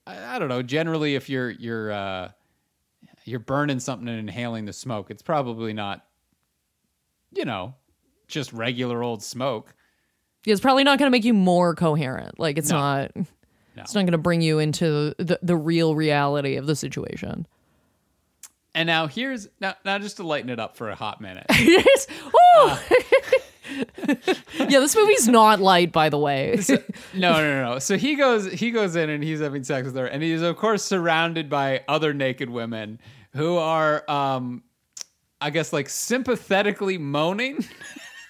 I, 0.08 0.36
I 0.36 0.40
don't 0.40 0.50
know. 0.50 0.64
Generally, 0.64 1.14
if 1.14 1.30
you're, 1.30 1.52
you're, 1.52 1.92
uh, 1.92 2.32
you're 3.24 3.40
burning 3.40 3.80
something 3.80 4.08
and 4.08 4.18
inhaling 4.18 4.66
the 4.66 4.74
smoke, 4.74 5.12
it's 5.12 5.22
probably 5.22 5.74
not, 5.74 6.08
you 7.32 7.46
know, 7.46 7.76
just 8.28 8.52
regular 8.52 9.04
old 9.04 9.22
smoke. 9.22 9.76
It's 10.46 10.62
probably 10.62 10.84
not 10.84 10.98
going 11.00 11.08
to 11.08 11.12
make 11.12 11.26
you 11.26 11.34
more 11.34 11.76
coherent 11.76 12.40
like 12.40 12.58
it's 12.58 12.70
No. 12.70 12.78
not 12.78 13.12
it's 13.78 13.96
not 13.96 14.02
going 14.02 14.12
to 14.12 14.18
bring 14.18 14.42
you 14.42 14.60
into 14.60 15.14
the, 15.18 15.40
the 15.42 15.56
real 15.56 15.96
reality 15.96 16.56
of 16.58 16.66
the 16.68 16.76
situation 16.76 17.48
And 18.76 18.88
now 18.88 19.08
here's, 19.08 19.48
now, 19.62 19.76
now 19.86 19.98
just 20.00 20.18
to 20.18 20.24
lighten 20.24 20.50
it 20.50 20.60
up 20.60 20.76
for 20.76 20.90
a 20.90 20.96
hot 20.96 21.22
minute. 21.22 21.46
Yes. 21.58 22.08
Woo! 22.24 22.72
yeah 24.60 24.80
this 24.80 24.96
movie's 24.96 25.28
not 25.28 25.60
light 25.60 25.92
by 25.92 26.10
the 26.10 26.18
way 26.18 26.60
no, 27.14 27.32
no, 27.34 27.42
no, 27.42 27.74
no. 27.74 27.80
So 27.80 27.98
he 27.98 28.16
goes, 28.16 28.52
he 28.52 28.72
goes 28.72 28.96
in 28.96 29.10
and 29.10 29.24
he's 29.24 29.40
having 29.40 29.64
sex 29.64 29.86
with 29.86 29.96
her, 29.96 30.08
and 30.08 30.24
he's 30.24 30.42
of 30.42 30.58
course 30.58 30.84
surrounded 30.84 31.50
by 31.50 31.84
other 31.88 32.14
naked 32.14 32.50
women 32.50 33.00
who 33.34 33.58
are, 33.58 34.10
um, 34.10 34.64
I 35.40 35.52
guess, 35.52 35.72
like 35.72 35.88
sympathetically 35.88 36.98
moaning, 36.98 37.64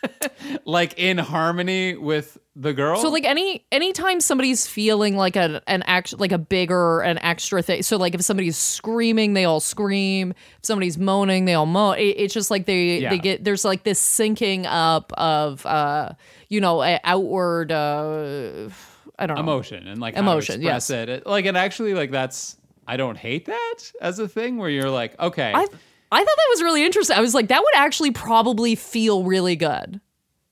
like 0.66 0.98
in 0.98 1.18
harmony 1.18 1.96
with 1.96 2.38
the 2.56 2.74
girl. 2.74 3.02
So 3.02 3.10
like 3.10 3.26
any 3.26 3.66
anytime 3.72 4.20
somebody's 4.22 4.68
feeling 4.68 5.16
like 5.16 5.36
an 5.36 5.62
an 5.68 5.84
act 5.84 6.20
like 6.20 6.32
a 6.32 6.38
bigger 6.38 7.02
an 7.02 7.18
extra 7.20 7.62
thing. 7.62 7.84
So 7.84 7.98
like 7.98 8.14
if 8.16 8.22
somebody's 8.22 8.58
screaming, 8.58 9.34
they 9.34 9.46
all 9.46 9.60
scream. 9.60 10.32
If 10.32 10.66
somebody's 10.66 10.98
moaning, 10.98 11.46
they 11.46 11.54
all 11.54 11.66
moan. 11.66 11.98
It, 11.98 12.16
it's 12.18 12.34
just 12.34 12.52
like 12.52 12.66
they 12.66 13.00
Yeah. 13.00 13.10
they 13.12 13.18
get 13.18 13.44
there's 13.44 13.64
like 13.66 13.84
this 13.84 14.02
syncing 14.02 14.66
up 14.68 15.12
of 15.14 15.66
uh 15.66 16.14
you 16.50 16.60
know 16.62 16.82
a 16.84 17.00
outward 17.04 17.72
uh 17.72 18.70
I 19.18 19.28
don't 19.28 19.36
know 19.36 19.42
emotion 19.44 19.88
and 19.88 20.00
like 20.00 20.16
Emotion, 20.16 20.62
express 20.62 20.90
it. 20.92 21.10
It- 21.10 21.28
Like, 21.28 21.46
and 21.46 21.58
actually, 21.58 21.94
like 21.94 22.10
that's 22.12 22.56
I 22.88 22.96
don't 22.98 23.18
hate 23.18 23.46
that 23.46 23.76
as 24.02 24.18
a 24.20 24.28
thing 24.28 24.58
where 24.58 24.70
you're 24.70 24.90
like, 24.90 25.20
okay, 25.20 25.52
I 25.54 25.68
I 26.12 26.18
thought 26.20 26.26
that 26.26 26.48
was 26.52 26.64
really 26.64 26.84
interesting. 26.84 27.16
I 27.18 27.22
was 27.22 27.34
like 27.34 27.48
that 27.50 27.62
would 27.62 27.76
actually 27.76 28.12
probably 28.12 28.76
feel 28.76 29.24
really 29.24 29.56
good. 29.56 30.00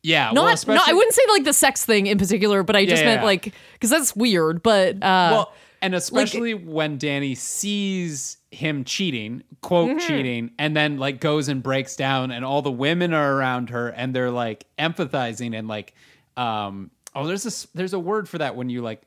yeah, 0.03 0.25
Not 0.25 0.35
well, 0.35 0.45
no, 0.45 0.53
especially, 0.53 0.91
I 0.91 0.93
wouldn't 0.93 1.13
say 1.13 1.21
like 1.29 1.43
the 1.43 1.53
sex 1.53 1.83
thing 1.85 2.07
in 2.07 2.17
particular, 2.17 2.63
but 2.63 2.75
I 2.75 2.85
just 2.85 3.01
Yeah, 3.01 3.09
meant 3.09 3.21
yeah. 3.21 3.25
like 3.25 3.53
because 3.73 3.89
that's 3.89 4.15
weird. 4.15 4.61
But 4.63 4.95
uh, 4.97 5.29
well, 5.31 5.53
and 5.81 5.93
especially 5.95 6.53
when 6.53 6.97
Dani 6.99 7.35
sees 7.35 8.37
him 8.51 8.83
cheating, 8.83 9.43
quote 9.61 9.89
Mm-hmm. 9.89 9.99
cheating, 10.07 10.51
and 10.57 10.75
then 10.77 10.97
like 10.97 11.19
goes 11.19 11.47
and 11.49 11.61
breaks 11.63 11.95
down, 11.95 12.31
and 12.31 12.45
all 12.45 12.61
the 12.61 12.71
women 12.71 13.13
are 13.13 13.33
around 13.33 13.69
her, 13.71 13.89
and 13.89 14.13
they're 14.15 14.31
like 14.31 14.65
empathizing 14.79 15.57
and 15.57 15.67
like, 15.67 15.93
um, 16.37 16.91
oh, 17.15 17.25
there's 17.27 17.43
this, 17.43 17.67
there's 17.73 17.93
a 17.93 17.99
word 17.99 18.29
for 18.29 18.37
that 18.37 18.55
when 18.55 18.69
you 18.69 18.81
like 18.81 19.01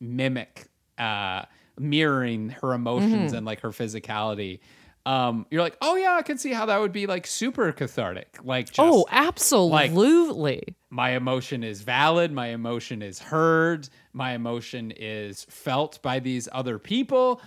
mimic, 0.00 0.66
uh, 0.98 1.42
mirroring 1.78 2.50
her 2.62 2.72
emotions 2.74 3.28
Mm-hmm. 3.30 3.34
and 3.36 3.46
like 3.46 3.60
her 3.60 3.70
physicality. 3.70 4.60
Um, 5.08 5.46
you're 5.50 5.62
like, 5.62 5.76
oh 5.80 5.96
yeah, 5.96 6.14
I 6.14 6.22
can 6.22 6.36
see 6.38 6.52
how 6.52 6.66
that 6.66 6.78
would 6.80 6.92
be 6.92 7.06
like 7.06 7.26
super 7.26 7.72
cathartic. 7.72 8.38
Like, 8.44 8.66
just, 8.66 8.78
Oh, 8.80 9.06
absolutely. 9.10 10.76
my 10.90 11.10
emotion 11.10 11.64
is 11.64 11.80
valid, 11.82 12.32
my 12.32 12.48
emotion 12.48 13.00
is 13.02 13.18
heard, 13.18 13.88
my 14.12 14.32
emotion 14.32 14.90
is 14.90 15.44
felt 15.48 16.00
by 16.02 16.18
these 16.18 16.48
other 16.52 16.78
people. 16.78 17.40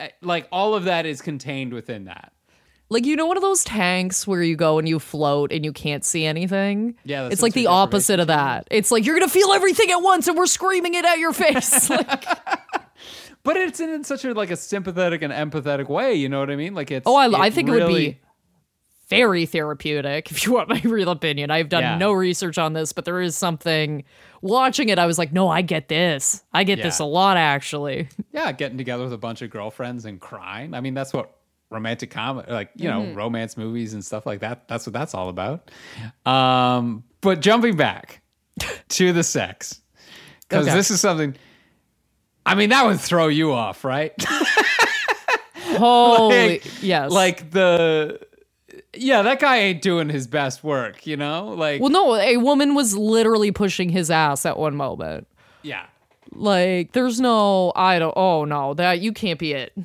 Eh, 0.00 0.08
Like 0.22 0.48
all 0.50 0.74
of 0.74 0.84
that 0.84 1.06
is 1.06 1.20
contained 1.22 1.72
within 1.72 2.04
that. 2.06 2.32
like 2.90 3.06
you 3.06 3.14
know 3.16 3.26
one 3.26 3.36
of 3.36 3.42
those 3.42 3.62
tanks 3.64 4.26
where 4.26 4.42
you 4.42 4.56
go 4.56 4.78
and 4.78 4.88
you 4.88 4.98
float 4.98 5.52
and 5.52 5.64
you 5.64 5.72
can't 5.72 6.04
see 6.04 6.24
anything 6.26 6.94
Yeah, 7.04 7.28
it's 7.30 7.40
like 7.42 7.54
the 7.54 7.66
opposite 7.68 8.20
of 8.20 8.26
that 8.26 8.66
it's 8.70 8.90
like 8.90 9.06
you're 9.06 9.18
gonna 9.18 9.28
feel 9.28 9.52
everything 9.52 9.90
at 9.90 10.02
once 10.02 10.28
and 10.28 10.36
we're 10.36 10.46
screaming 10.46 10.94
it 10.94 11.04
at 11.04 11.18
your 11.18 11.32
face 11.32 11.88
like, 12.00 12.24
But 13.44 13.56
it's 13.56 13.78
in, 13.78 13.90
in 13.90 14.02
such 14.04 14.24
a 14.24 14.32
like 14.34 14.50
a 14.50 14.56
sympathetic 14.56 15.22
and 15.22 15.32
empathetic 15.32 15.88
way. 15.88 16.14
You 16.14 16.28
know 16.28 16.40
what 16.40 16.50
I 16.50 16.56
mean? 16.56 16.74
Like 16.74 16.90
it's. 16.90 17.06
oh 17.06 17.14
i, 17.16 17.26
I 17.46 17.50
think 17.50 17.68
it 17.68 17.72
would 17.72 17.86
be 17.88 18.18
very 19.08 19.44
therapeutic 19.46 20.30
if 20.32 20.44
you 20.46 20.52
want 20.52 20.68
my 20.70 20.80
real 20.82 21.10
opinion 21.10 21.50
i've 21.50 21.68
done 21.68 21.82
Yeah. 21.82 21.98
no 21.98 22.10
research 22.12 22.56
on 22.56 22.72
this 22.72 22.94
but 22.94 23.04
there 23.04 23.20
is 23.20 23.36
something 23.36 24.02
watching 24.40 24.88
it 24.88 24.98
i 24.98 25.04
was 25.04 25.18
like 25.18 25.30
no 25.30 25.46
i 25.46 25.60
get 25.60 25.88
this 25.88 26.42
i 26.54 26.64
get 26.64 26.82
this 26.82 27.00
a 27.00 27.04
lot 27.04 27.36
actually 27.36 28.08
yeah, 28.32 28.50
getting 28.50 28.78
together 28.78 29.04
with 29.04 29.12
a 29.12 29.18
bunch 29.18 29.42
of 29.42 29.50
girlfriends 29.50 30.06
and 30.06 30.20
crying. 30.20 30.72
I 30.74 30.80
mean, 30.80 30.94
that's 30.94 31.12
what 31.12 31.36
romantic 31.70 32.10
comedy, 32.10 32.50
like 32.50 32.70
you 32.76 32.88
know, 32.90 33.02
Mm-hmm. 33.02 33.14
romance 33.14 33.56
movies 33.58 33.92
and 33.94 34.02
stuff 34.04 34.24
like 34.26 34.40
that. 34.40 34.66
That's 34.68 34.86
what 34.86 34.92
that's 34.94 35.14
all 35.14 35.28
about. 35.28 35.70
Um, 36.26 37.04
but 37.20 37.40
jumping 37.40 37.76
back 37.76 38.22
to 38.88 39.12
the 39.12 39.22
sex, 39.22 39.80
because 40.48 40.66
Okay. 40.66 40.74
this 40.76 40.90
is 40.90 41.00
something. 41.00 41.36
I 42.46 42.54
mean, 42.54 42.70
that 42.70 42.84
would 42.86 43.00
throw 43.00 43.28
you 43.28 43.52
off, 43.52 43.84
right? 43.84 44.12
holy 45.76 46.48
Like- 46.60 46.82
yes 46.82 47.10
like 47.10 47.50
the. 47.50 48.20
Yeah, 48.96 49.22
that 49.22 49.40
guy 49.40 49.56
ain't 49.58 49.82
doing 49.82 50.08
his 50.08 50.28
best 50.28 50.62
work, 50.62 51.04
you 51.04 51.16
know? 51.16 51.48
Like, 51.48 51.80
well 51.80 51.90
no 51.90 52.14
a 52.14 52.36
woman 52.36 52.74
was 52.76 52.96
literally 52.96 53.50
pushing 53.50 53.88
his 53.88 54.10
ass 54.10 54.46
at 54.46 54.56
one 54.56 54.76
moment 54.76 55.26
yeah. 55.64 55.86
Like, 56.32 56.92
there's 56.92 57.20
no, 57.20 57.72
I 57.74 57.98
don't, 57.98 58.12
oh 58.16 58.44
no, 58.44 58.74
that 58.74 59.00
you 59.00 59.12
can't 59.12 59.38
be 59.38 59.52
it. 59.52 59.76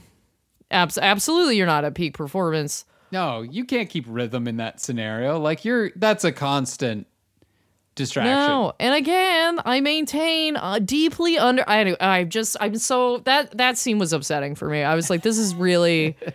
Abs- 0.70 0.98
absolutely, 0.98 1.58
you're 1.58 1.66
not 1.66 1.86
at 1.86 1.96
peak 1.96 2.16
performance. 2.16 2.86
No, 3.12 3.42
you 3.42 3.66
can't 3.66 3.90
keep 3.90 4.06
rhythm 4.08 4.48
in 4.48 4.58
that 4.58 4.80
scenario. 4.80 5.40
Like, 5.40 5.66
you're, 5.66 5.92
that's 5.96 6.24
a 6.24 6.32
constant 6.32 7.08
distraction. 8.00 8.34
No, 8.34 8.74
and 8.80 8.96
again, 8.96 9.60
I 9.66 9.82
maintain 9.82 10.56
uh, 10.56 10.80
deeply 10.80 11.38
under. 11.38 11.64
I, 11.68 11.96
I 12.00 12.24
just, 12.24 12.58
I'm 12.60 12.78
so 12.78 13.20
that 13.20 13.56
that 13.58 13.78
scene 13.78 14.00
was 14.00 14.14
upsetting 14.14 14.56
for 14.56 14.68
me. 14.68 14.82
I 14.82 14.96
was 14.96 15.10
like, 15.10 15.22
this 15.22 15.38
is 15.38 15.54
really. 15.54 16.18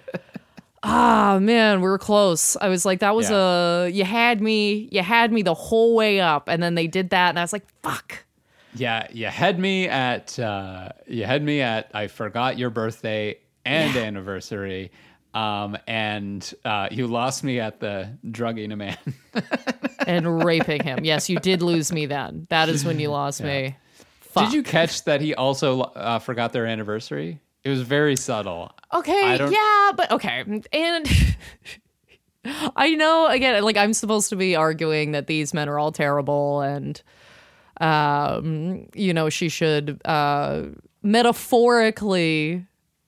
Ah 0.87 1.38
man, 1.40 1.81
we 1.81 1.88
were 1.88 1.96
close. 1.96 2.59
I 2.59 2.68
was 2.68 2.85
like, 2.85 2.98
that 2.98 3.14
was 3.14 3.31
a 3.31 3.88
you 3.90 4.05
had 4.05 4.42
me, 4.42 4.87
you 4.92 5.03
had 5.03 5.33
me 5.33 5.40
the 5.40 5.55
whole 5.55 5.94
way 5.94 6.20
up, 6.20 6.46
and 6.46 6.62
then 6.62 6.74
they 6.74 6.87
did 6.87 7.09
that, 7.09 7.31
and 7.31 7.38
I 7.38 7.42
was 7.42 7.55
like, 7.55 7.64
fuck. 7.83 8.22
Yeah, 8.74 9.07
you 9.11 9.29
had 9.29 9.59
me 9.59 9.88
at 9.88 10.38
uh, 10.38 10.90
you 11.07 11.24
had 11.24 11.42
me 11.42 11.62
at 11.62 11.90
I 11.94 12.09
forgot 12.09 12.59
your 12.59 12.68
birthday 12.68 13.38
and 13.64 13.96
anniversary, 13.96 14.92
um, 15.33 15.79
and 15.87 16.53
uh, 16.66 16.88
you 16.90 17.07
lost 17.07 17.44
me 17.44 17.61
at 17.61 17.81
the 17.81 18.11
drugging 18.31 18.70
a 18.70 18.77
man. 18.77 18.98
and 20.07 20.45
raping 20.45 20.83
him. 20.83 21.05
Yes, 21.05 21.29
you 21.29 21.38
did 21.38 21.62
lose 21.62 21.93
me 21.93 22.07
then. 22.07 22.47
That 22.51 22.69
is 22.69 22.85
when 22.85 22.99
you 23.01 23.11
lost 23.11 23.43
me. 23.43 23.77
Fuck. 24.21 24.47
Did 24.47 24.55
you 24.55 24.62
catch 24.62 25.05
that 25.05 25.21
he 25.21 25.35
also 25.35 25.83
uh, 25.83 26.19
forgot 26.19 26.53
their 26.53 26.67
anniversary? 26.67 27.40
It 27.62 27.71
was 27.71 27.83
very 27.83 28.17
subtle. 28.17 28.73
Okay, 28.93 29.37
yeah, 29.51 29.93
but 29.97 30.11
okay. 30.11 30.62
And 30.73 31.09
I 32.77 32.90
know 32.95 33.29
again, 33.29 33.62
like 33.62 33.77
I'm 33.77 33.95
supposed 33.95 34.29
to 34.31 34.37
be 34.37 34.55
arguing 34.55 35.12
that 35.12 35.27
these 35.29 35.55
men 35.55 35.69
are 35.69 35.79
all 35.79 35.93
terrible 35.93 36.61
and 36.61 37.01
um, 37.81 38.87
you 38.95 39.14
know, 39.14 39.31
she 39.31 39.49
should 39.49 40.01
uh 40.05 40.64
metaphorically 41.03 42.67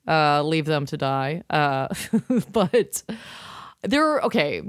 uh 0.09 0.43
leave 0.43 0.65
them 0.65 0.87
to 0.87 0.97
die. 0.97 1.43
Uh 1.51 1.89
but 2.53 3.03
they're 3.83 4.21
okay. 4.21 4.63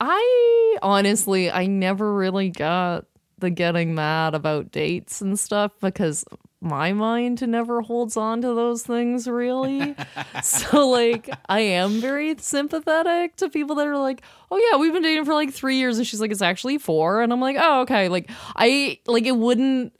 I 0.00 0.78
honestly 0.82 1.50
I 1.50 1.66
never 1.66 2.14
really 2.14 2.48
got 2.48 3.04
the 3.38 3.50
getting 3.50 3.94
mad 3.94 4.34
about 4.34 4.70
dates 4.70 5.20
and 5.20 5.38
stuff 5.38 5.72
because 5.80 6.24
my 6.62 6.92
mind 6.92 7.46
never 7.48 7.80
holds 7.80 8.16
on 8.16 8.42
to 8.42 8.48
those 8.48 8.82
things 8.82 9.26
really. 9.26 9.94
so 10.42 10.88
like 10.88 11.30
I 11.48 11.60
am 11.60 12.00
very 12.00 12.34
sympathetic 12.38 13.36
to 13.36 13.48
people 13.48 13.76
that 13.76 13.86
are 13.86 13.96
like, 13.98 14.22
"Oh 14.50 14.58
yeah, 14.70 14.78
we've 14.78 14.92
been 14.92 15.02
dating 15.02 15.24
for 15.24 15.34
like 15.34 15.52
3 15.52 15.76
years." 15.76 15.98
And 15.98 16.06
she's 16.06 16.20
like, 16.20 16.30
"It's 16.30 16.42
actually 16.42 16.78
4." 16.78 17.22
And 17.22 17.32
I'm 17.32 17.40
like, 17.40 17.56
"Oh, 17.58 17.82
okay." 17.82 18.08
Like 18.08 18.30
I 18.56 18.98
like 19.06 19.24
it 19.24 19.36
wouldn't 19.36 19.92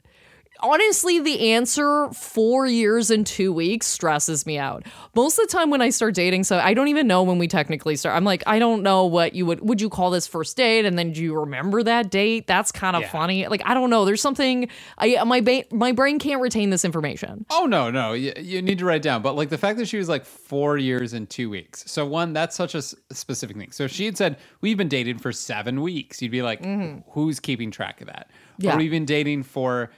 honestly, 0.63 1.19
the 1.19 1.51
answer 1.51 2.09
four 2.13 2.67
years 2.67 3.11
and 3.11 3.25
two 3.25 3.51
weeks 3.53 3.87
stresses 3.87 4.45
me 4.45 4.57
out. 4.57 4.85
Most 5.15 5.37
of 5.39 5.47
the 5.47 5.51
time 5.51 5.69
when 5.69 5.81
I 5.81 5.89
start 5.89 6.15
dating, 6.15 6.43
so 6.45 6.57
I 6.59 6.73
don't 6.73 6.87
even 6.87 7.07
know 7.07 7.23
when 7.23 7.37
we 7.37 7.47
technically 7.47 7.95
start. 7.95 8.15
I'm 8.15 8.23
like, 8.23 8.43
I 8.47 8.59
don't 8.59 8.83
know 8.83 9.05
what 9.05 9.35
you 9.35 9.45
would 9.45 9.61
would 9.61 9.81
you 9.81 9.89
call 9.89 10.09
this 10.11 10.27
first 10.27 10.57
date, 10.57 10.85
and 10.85 10.97
then 10.97 11.11
do 11.13 11.21
you 11.21 11.37
remember 11.39 11.83
that 11.83 12.09
date? 12.11 12.47
That's 12.47 12.71
kind 12.71 12.95
of 12.95 13.03
Yeah. 13.03 13.09
funny. 13.09 13.47
Like 13.47 13.61
I 13.65 13.73
don't 13.73 13.89
know. 13.89 14.05
There's 14.05 14.21
something 14.21 14.69
I 14.97 15.23
my 15.23 15.41
ba- 15.41 15.65
my 15.71 15.91
brain 15.91 16.19
can't 16.19 16.41
retain 16.41 16.69
this 16.69 16.85
information. 16.85 17.45
Oh 17.49 17.65
no, 17.65 17.89
no, 17.91 18.13
you, 18.13 18.33
you 18.39 18.61
need 18.61 18.79
to 18.79 18.85
write 18.85 18.97
it 18.97 19.03
down. 19.03 19.21
But 19.21 19.35
like 19.35 19.49
the 19.49 19.57
fact 19.57 19.77
that 19.79 19.87
she 19.87 19.97
was 19.97 20.09
like 20.09 20.25
four 20.25 20.77
years 20.77 21.13
and 21.13 21.29
two 21.29 21.49
weeks. 21.49 21.83
So 21.87 22.05
one, 22.05 22.33
that's 22.33 22.55
such 22.55 22.75
a 22.75 22.79
s- 22.79 22.95
specific 23.11 23.57
thing. 23.57 23.71
So 23.71 23.83
if 23.85 23.91
she 23.91 24.05
had 24.05 24.17
said 24.17 24.37
we've 24.61 24.77
been 24.77 24.89
dating 24.89 25.19
for 25.19 25.31
seven 25.31 25.81
weeks, 25.81 26.21
you'd 26.21 26.31
be 26.31 26.41
like, 26.41 26.61
mm-hmm. 26.61 26.99
who's 27.11 27.39
keeping 27.39 27.71
track 27.71 28.01
of 28.01 28.07
that? 28.07 28.29
Yeah. 28.57 28.75
Or 28.75 28.77
we've 28.77 28.91
been 28.91 29.05
dating 29.05 29.43
for 29.43 29.89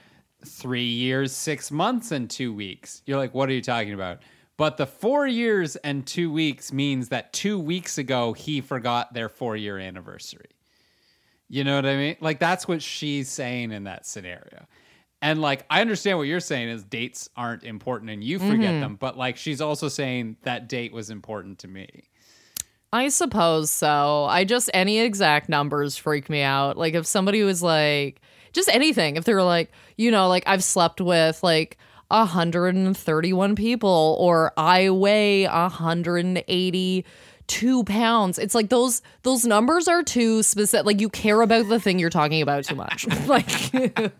three 0.44 0.84
years, 0.84 1.32
six 1.32 1.70
months, 1.70 2.12
and 2.12 2.28
two 2.28 2.52
weeks. 2.52 3.02
You're 3.06 3.18
like, 3.18 3.34
what 3.34 3.48
are 3.48 3.52
you 3.52 3.62
talking 3.62 3.94
about? 3.94 4.20
But 4.56 4.76
the 4.76 4.86
four 4.86 5.26
years 5.26 5.76
and 5.76 6.06
two 6.06 6.32
weeks 6.32 6.72
means 6.72 7.08
that 7.08 7.32
two 7.32 7.58
weeks 7.58 7.98
ago 7.98 8.32
he 8.32 8.60
forgot 8.60 9.12
their 9.12 9.28
four 9.28 9.56
year 9.56 9.78
anniversary. 9.78 10.50
You 11.48 11.64
know 11.64 11.76
what 11.76 11.86
I 11.86 11.96
mean? 11.96 12.16
Like 12.20 12.38
that's 12.38 12.68
what 12.68 12.80
she's 12.82 13.28
saying 13.28 13.72
in 13.72 13.84
that 13.84 14.06
scenario. 14.06 14.66
And 15.20 15.40
like 15.40 15.64
I 15.70 15.80
understand 15.80 16.18
what 16.18 16.24
you're 16.24 16.40
saying 16.40 16.68
is 16.68 16.84
dates 16.84 17.28
aren't 17.36 17.64
important 17.64 18.10
and 18.10 18.22
you 18.22 18.38
forget 18.38 18.72
mm-hmm. 18.72 18.80
them, 18.80 18.96
but 18.96 19.16
like 19.16 19.36
she's 19.36 19.60
also 19.60 19.88
saying 19.88 20.36
that 20.42 20.68
date 20.68 20.92
was 20.92 21.10
important 21.10 21.58
to 21.60 21.68
me. 21.68 22.04
I 22.92 23.08
suppose 23.08 23.70
so. 23.70 24.24
I 24.26 24.44
just 24.44 24.70
any 24.72 25.00
exact 25.00 25.48
numbers 25.48 25.96
freak 25.96 26.30
me 26.30 26.42
out. 26.42 26.76
Like 26.76 26.94
if 26.94 27.06
somebody 27.06 27.42
was 27.42 27.60
like 27.60 28.20
just 28.54 28.68
anything, 28.70 29.16
if 29.16 29.24
they 29.24 29.34
were 29.34 29.42
like, 29.42 29.70
you 29.96 30.10
know, 30.10 30.28
like 30.28 30.44
I've 30.46 30.64
slept 30.64 31.00
with 31.00 31.42
like 31.42 31.76
131 32.08 33.54
people 33.56 34.16
or 34.18 34.52
I 34.56 34.90
weigh 34.90 35.46
182 35.46 37.84
pounds. 37.84 38.38
It's 38.38 38.54
like 38.54 38.68
those 38.70 39.02
those 39.22 39.44
numbers 39.44 39.88
are 39.88 40.02
too 40.02 40.42
specific. 40.42 40.86
Like 40.86 41.00
you 41.00 41.08
care 41.08 41.42
about 41.42 41.68
the 41.68 41.80
thing 41.80 41.98
you're 41.98 42.10
talking 42.10 42.40
about 42.40 42.64
too 42.64 42.76
much. 42.76 43.06
like 43.26 43.50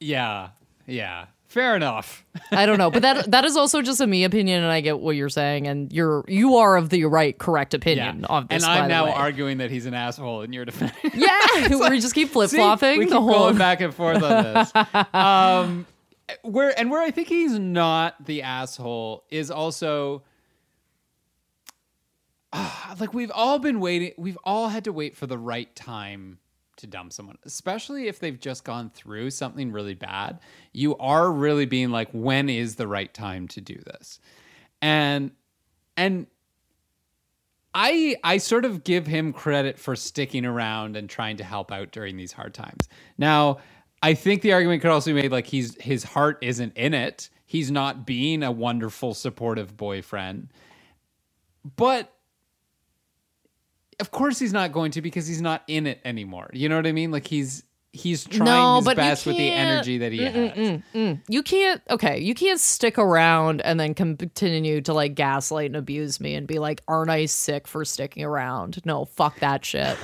Yeah. 0.00 0.48
Yeah. 0.86 1.26
Fair 1.52 1.76
enough. 1.76 2.24
I 2.50 2.64
don't 2.64 2.78
know, 2.78 2.90
but 2.90 3.02
that 3.02 3.30
that 3.30 3.44
is 3.44 3.58
also 3.58 3.82
just 3.82 4.00
a 4.00 4.06
me 4.06 4.24
opinion, 4.24 4.62
and 4.62 4.72
I 4.72 4.80
get 4.80 5.00
what 5.00 5.16
you're 5.16 5.28
saying, 5.28 5.66
and 5.66 5.92
you're 5.92 6.24
you 6.26 6.56
are 6.56 6.78
of 6.78 6.88
the 6.88 7.04
right, 7.04 7.36
correct 7.38 7.74
opinion 7.74 8.24
of 8.24 8.48
this. 8.48 8.64
and 8.64 8.72
I'm 8.72 8.88
now 8.88 9.04
way. 9.04 9.12
arguing 9.12 9.58
that 9.58 9.70
he's 9.70 9.84
an 9.84 9.92
asshole 9.92 10.40
in 10.40 10.54
your 10.54 10.64
defense. 10.64 10.92
Yeah, 11.14 11.68
we 11.90 12.00
just 12.00 12.14
keep 12.14 12.30
flip 12.30 12.48
flopping. 12.48 13.00
we 13.00 13.04
keep 13.04 13.10
the 13.12 13.20
whole. 13.20 13.32
going 13.32 13.58
back 13.58 13.82
and 13.82 13.92
forth 13.94 14.22
on 14.22 14.44
this. 14.44 14.72
um, 15.12 15.86
where 16.40 16.72
and 16.80 16.90
where 16.90 17.02
I 17.02 17.10
think 17.10 17.28
he's 17.28 17.58
not 17.58 18.24
the 18.24 18.40
asshole 18.40 19.24
is 19.30 19.50
also 19.50 20.22
Ah, 22.50 22.96
like 23.00 23.12
we've 23.12 23.30
all 23.34 23.58
been 23.58 23.78
waiting. 23.78 24.12
We've 24.16 24.38
all 24.42 24.68
had 24.68 24.84
to 24.84 24.92
wait 24.92 25.16
for 25.16 25.26
the 25.26 25.36
right 25.38 25.74
time 25.76 26.38
to 26.82 26.86
dump 26.86 27.12
someone, 27.12 27.38
especially 27.44 28.06
if 28.08 28.18
they've 28.20 28.38
just 28.38 28.64
gone 28.64 28.90
through 28.90 29.30
something 29.30 29.72
really 29.72 29.94
bad. 29.94 30.38
You 30.72 30.96
are 30.98 31.32
really 31.32 31.66
being 31.66 31.90
like, 31.90 32.10
when 32.12 32.48
is 32.48 32.76
the 32.76 32.86
right 32.86 33.12
time 33.12 33.48
to 33.48 33.60
do 33.60 33.76
this? 33.86 34.20
And 34.80 35.32
and 35.96 36.26
I 37.74 38.16
I 38.22 38.38
sort 38.38 38.64
of 38.64 38.84
give 38.84 39.06
him 39.06 39.32
credit 39.32 39.78
for 39.78 39.96
sticking 39.96 40.44
around 40.44 40.96
and 40.96 41.08
trying 41.08 41.38
to 41.38 41.44
help 41.44 41.72
out 41.72 41.90
during 41.92 42.16
these 42.16 42.32
hard 42.32 42.54
times. 42.54 42.88
Now, 43.16 43.58
I 44.02 44.14
think 44.14 44.42
the 44.42 44.52
argument 44.52 44.82
could 44.82 44.90
also 44.90 45.10
be 45.10 45.22
made 45.22 45.32
like 45.32 45.46
he's 45.46 45.80
his 45.80 46.04
heart 46.04 46.38
isn't 46.42 46.76
in 46.76 46.94
it. 46.94 47.30
He's 47.46 47.70
not 47.70 48.06
being 48.06 48.42
a 48.42 48.50
wonderful 48.52 49.14
supportive 49.14 49.76
boyfriend. 49.76 50.48
But 51.76 52.12
of 54.02 54.10
course 54.10 54.40
he's 54.40 54.52
not 54.52 54.72
going 54.72 54.90
to 54.90 55.00
because 55.00 55.28
he's 55.28 55.40
not 55.40 55.62
in 55.68 55.86
it 55.86 56.00
anymore. 56.04 56.50
You 56.52 56.68
know 56.68 56.74
what 56.74 56.88
I 56.88 56.92
mean? 56.92 57.12
Like 57.12 57.24
he's 57.24 57.62
he's 57.92 58.24
trying 58.24 58.44
No, 58.44 58.80
his 58.80 58.94
best 58.94 59.26
with 59.26 59.36
the 59.36 59.48
energy 59.48 59.98
that 59.98 60.10
he 60.10 60.18
mm, 60.18 60.32
mm, 60.32 60.56
has. 60.56 60.80
Mm, 60.92 61.20
you 61.28 61.42
can't 61.44 61.80
okay, 61.88 62.18
you 62.18 62.34
can't 62.34 62.58
stick 62.58 62.98
around 62.98 63.60
and 63.60 63.78
then 63.78 63.94
continue 63.94 64.80
to 64.80 64.92
like 64.92 65.14
gaslight 65.14 65.66
and 65.66 65.76
abuse 65.76 66.20
me 66.20 66.34
and 66.34 66.48
be 66.48 66.58
like, 66.58 66.82
"Aren't 66.88 67.10
I 67.10 67.26
sick 67.26 67.68
for 67.68 67.84
sticking 67.84 68.24
around?" 68.24 68.80
No, 68.84 69.04
fuck 69.04 69.38
that 69.38 69.64
shit. 69.64 69.96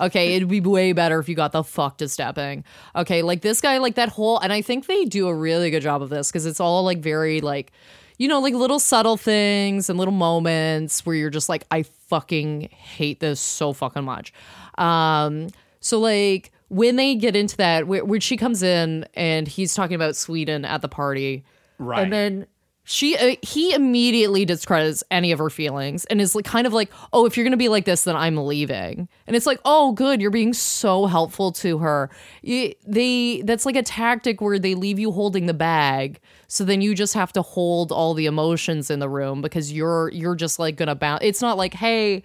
Okay, 0.00 0.34
it'd 0.34 0.48
be 0.48 0.60
way 0.60 0.92
better 0.92 1.20
if 1.20 1.28
you 1.28 1.36
got 1.36 1.52
the 1.52 1.62
fuck 1.62 1.98
to 1.98 2.08
stepping. 2.08 2.64
Okay, 2.96 3.22
like 3.22 3.42
this 3.42 3.60
guy, 3.60 3.78
like 3.78 3.94
that 3.94 4.08
whole, 4.08 4.40
and 4.40 4.52
I 4.52 4.60
think 4.60 4.86
they 4.86 5.04
do 5.04 5.28
a 5.28 5.34
really 5.34 5.70
good 5.70 5.82
job 5.82 6.02
of 6.02 6.10
this 6.10 6.32
because 6.32 6.46
it's 6.46 6.58
all 6.58 6.82
like 6.82 6.98
very 6.98 7.40
like, 7.40 7.70
you 8.18 8.28
know, 8.28 8.40
like 8.40 8.54
little 8.54 8.78
subtle 8.78 9.16
things 9.16 9.88
and 9.90 9.98
little 9.98 10.12
moments 10.14 11.04
where 11.04 11.16
you're 11.16 11.30
just 11.30 11.48
like, 11.48 11.64
I 11.70 11.82
fucking 11.82 12.68
hate 12.70 13.20
this 13.20 13.40
so 13.40 13.72
fucking 13.72 14.04
much. 14.04 14.32
Um, 14.78 15.48
so 15.80 15.98
like 15.98 16.50
when 16.68 16.96
they 16.96 17.14
get 17.14 17.36
into 17.36 17.56
that, 17.58 17.86
where, 17.86 18.04
where 18.04 18.20
she 18.20 18.36
comes 18.36 18.62
in 18.62 19.06
and 19.14 19.46
he's 19.48 19.74
talking 19.74 19.94
about 19.94 20.16
Sweden 20.16 20.64
at 20.64 20.80
the 20.82 20.88
party, 20.88 21.44
Right. 21.78 22.02
and 22.04 22.12
then 22.12 22.46
she 22.84 23.16
uh, 23.16 23.36
he 23.42 23.72
immediately 23.72 24.44
discredits 24.44 25.02
any 25.10 25.32
of 25.32 25.38
her 25.38 25.50
feelings 25.50 26.04
and 26.06 26.20
is 26.20 26.34
like 26.34 26.44
kind 26.44 26.66
of 26.66 26.72
like 26.72 26.92
oh 27.12 27.24
if 27.24 27.36
you're 27.36 27.44
gonna 27.44 27.56
be 27.56 27.68
like 27.68 27.86
this 27.86 28.04
then 28.04 28.14
i'm 28.14 28.36
leaving. 28.36 29.08
And 29.26 29.34
it's 29.34 29.46
like 29.46 29.60
oh 29.64 29.92
good 29.92 30.20
you're 30.20 30.30
being 30.30 30.52
so 30.52 31.06
helpful 31.06 31.50
to 31.52 31.78
her. 31.78 32.10
You, 32.42 32.74
they 32.86 33.42
that's 33.42 33.66
like 33.66 33.76
a 33.76 33.82
tactic 33.82 34.40
where 34.40 34.58
they 34.58 34.74
leave 34.74 34.98
you 34.98 35.10
holding 35.10 35.46
the 35.46 35.54
bag 35.54 36.20
so 36.46 36.62
then 36.62 36.82
you 36.82 36.94
just 36.94 37.14
have 37.14 37.32
to 37.32 37.42
hold 37.42 37.90
all 37.90 38.14
the 38.14 38.26
emotions 38.26 38.90
in 38.90 38.98
the 38.98 39.08
room 39.08 39.40
because 39.40 39.72
you're 39.72 40.10
you're 40.10 40.36
just 40.36 40.58
like 40.58 40.76
gonna 40.76 40.94
bounce 40.94 41.20
it's 41.22 41.40
not 41.40 41.56
like 41.56 41.74
hey 41.74 42.22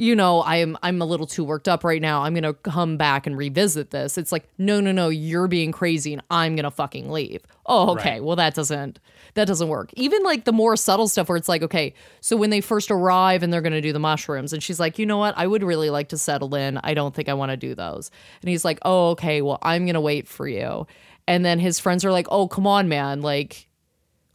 you 0.00 0.16
know, 0.16 0.42
I'm 0.44 0.78
I'm 0.82 1.02
a 1.02 1.04
little 1.04 1.26
too 1.26 1.44
worked 1.44 1.68
up 1.68 1.84
right 1.84 2.00
now. 2.00 2.22
I'm 2.22 2.32
gonna 2.32 2.54
come 2.54 2.96
back 2.96 3.26
and 3.26 3.36
revisit 3.36 3.90
this. 3.90 4.16
It's 4.16 4.32
like, 4.32 4.48
no, 4.56 4.80
no, 4.80 4.92
no, 4.92 5.10
you're 5.10 5.46
being 5.46 5.72
crazy 5.72 6.14
and 6.14 6.22
I'm 6.30 6.56
gonna 6.56 6.70
fucking 6.70 7.10
leave. 7.10 7.42
Oh, 7.66 7.90
okay. 7.90 8.12
Right. 8.12 8.24
Well, 8.24 8.36
that 8.36 8.54
doesn't 8.54 8.98
that 9.34 9.46
doesn't 9.46 9.68
work. 9.68 9.90
Even 9.96 10.22
like 10.22 10.46
the 10.46 10.54
more 10.54 10.74
subtle 10.74 11.06
stuff 11.06 11.28
where 11.28 11.36
it's 11.36 11.50
like, 11.50 11.62
okay, 11.62 11.92
so 12.22 12.34
when 12.34 12.48
they 12.48 12.62
first 12.62 12.90
arrive 12.90 13.42
and 13.42 13.52
they're 13.52 13.60
gonna 13.60 13.82
do 13.82 13.92
the 13.92 13.98
mushrooms, 13.98 14.54
and 14.54 14.62
she's 14.62 14.80
like, 14.80 14.98
you 14.98 15.04
know 15.04 15.18
what, 15.18 15.34
I 15.36 15.46
would 15.46 15.62
really 15.62 15.90
like 15.90 16.08
to 16.08 16.16
settle 16.16 16.54
in. 16.54 16.78
I 16.78 16.94
don't 16.94 17.14
think 17.14 17.28
I 17.28 17.34
want 17.34 17.50
to 17.50 17.58
do 17.58 17.74
those. 17.74 18.10
And 18.40 18.48
he's 18.48 18.64
like, 18.64 18.78
oh, 18.86 19.10
okay, 19.10 19.42
well, 19.42 19.58
I'm 19.60 19.84
gonna 19.84 20.00
wait 20.00 20.26
for 20.26 20.48
you. 20.48 20.86
And 21.28 21.44
then 21.44 21.58
his 21.58 21.78
friends 21.78 22.06
are 22.06 22.10
like, 22.10 22.26
oh, 22.30 22.48
come 22.48 22.66
on, 22.66 22.88
man, 22.88 23.20
like 23.20 23.68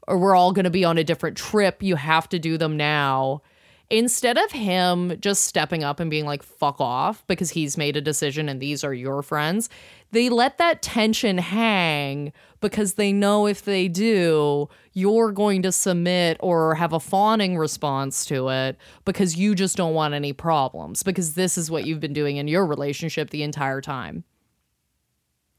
or 0.07 0.19
we're 0.19 0.35
all 0.35 0.51
going 0.51 0.65
to 0.65 0.69
be 0.69 0.85
on 0.85 0.99
a 0.99 1.03
different 1.03 1.35
trip. 1.35 1.81
You 1.81 1.95
have 1.95 2.29
to 2.29 2.37
do 2.37 2.59
them 2.59 2.77
now. 2.77 3.41
Instead 3.89 4.37
of 4.37 4.51
him 4.51 5.15
just 5.19 5.43
stepping 5.43 5.83
up 5.83 5.99
and 5.99 6.09
being 6.09 6.25
like, 6.25 6.41
fuck 6.41 6.81
off 6.81 7.25
because 7.27 7.51
he's 7.51 7.77
made 7.77 7.95
a 7.95 8.01
decision 8.01 8.49
and 8.49 8.59
these 8.59 8.83
are 8.83 8.93
your 8.93 9.21
friends, 9.21 9.69
they 10.11 10.29
let 10.29 10.57
that 10.57 10.81
tension 10.81 11.37
hang 11.37 12.33
because 12.61 12.93
they 12.93 13.13
know 13.13 13.45
if 13.45 13.63
they 13.63 13.87
do, 13.87 14.67
you're 14.93 15.31
going 15.31 15.61
to 15.61 15.71
submit 15.71 16.37
or 16.39 16.75
have 16.75 16.93
a 16.93 16.99
fawning 16.99 17.57
response 17.57 18.25
to 18.25 18.49
it 18.49 18.77
because 19.03 19.35
you 19.35 19.53
just 19.53 19.77
don't 19.77 19.93
want 19.93 20.13
any 20.13 20.33
problems 20.33 21.03
because 21.03 21.35
this 21.35 21.57
is 21.57 21.69
what 21.69 21.85
you've 21.85 21.99
been 21.99 22.13
doing 22.13 22.37
in 22.37 22.47
your 22.47 22.65
relationship 22.65 23.29
the 23.29 23.43
entire 23.43 23.81
time. 23.81 24.23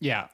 Yeah. 0.01 0.29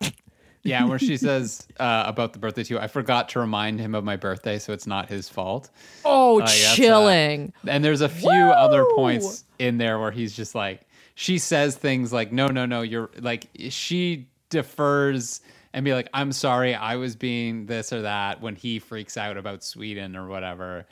Yeah, 0.64 0.84
where 0.84 0.98
she 0.98 1.16
says 1.16 1.66
uh, 1.80 2.04
about 2.06 2.32
the 2.32 2.38
birthday 2.38 2.62
too. 2.62 2.78
I 2.78 2.86
forgot 2.86 3.28
to 3.30 3.40
remind 3.40 3.80
him 3.80 3.94
of 3.96 4.04
my 4.04 4.16
birthday, 4.16 4.58
so 4.60 4.72
it's 4.72 4.86
not 4.86 5.08
his 5.08 5.28
fault. 5.28 5.70
Oh, 6.04 6.40
uh, 6.40 6.46
chilling. 6.46 7.52
And 7.66 7.84
there's 7.84 8.00
a 8.00 8.08
few 8.08 8.30
other 8.30 8.84
points 8.94 9.44
in 9.58 9.78
there 9.78 9.98
where 9.98 10.12
he's 10.12 10.36
just 10.36 10.54
like, 10.54 10.82
she 11.14 11.38
says 11.38 11.76
things 11.76 12.12
like, 12.12 12.32
no, 12.32 12.46
no, 12.46 12.64
no, 12.64 12.82
you're 12.82 13.10
like, 13.18 13.48
she 13.70 14.28
defers 14.50 15.40
and 15.72 15.84
be 15.84 15.94
like, 15.94 16.08
I'm 16.14 16.32
sorry, 16.32 16.74
I 16.74 16.96
was 16.96 17.16
being 17.16 17.66
this 17.66 17.92
or 17.92 18.02
that 18.02 18.40
when 18.40 18.54
he 18.54 18.78
freaks 18.78 19.16
out 19.16 19.36
about 19.36 19.64
Sweden 19.64 20.14
or 20.14 20.28
whatever. 20.28 20.86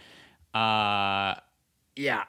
Uh, 0.52 1.34
yeah. 1.94 2.24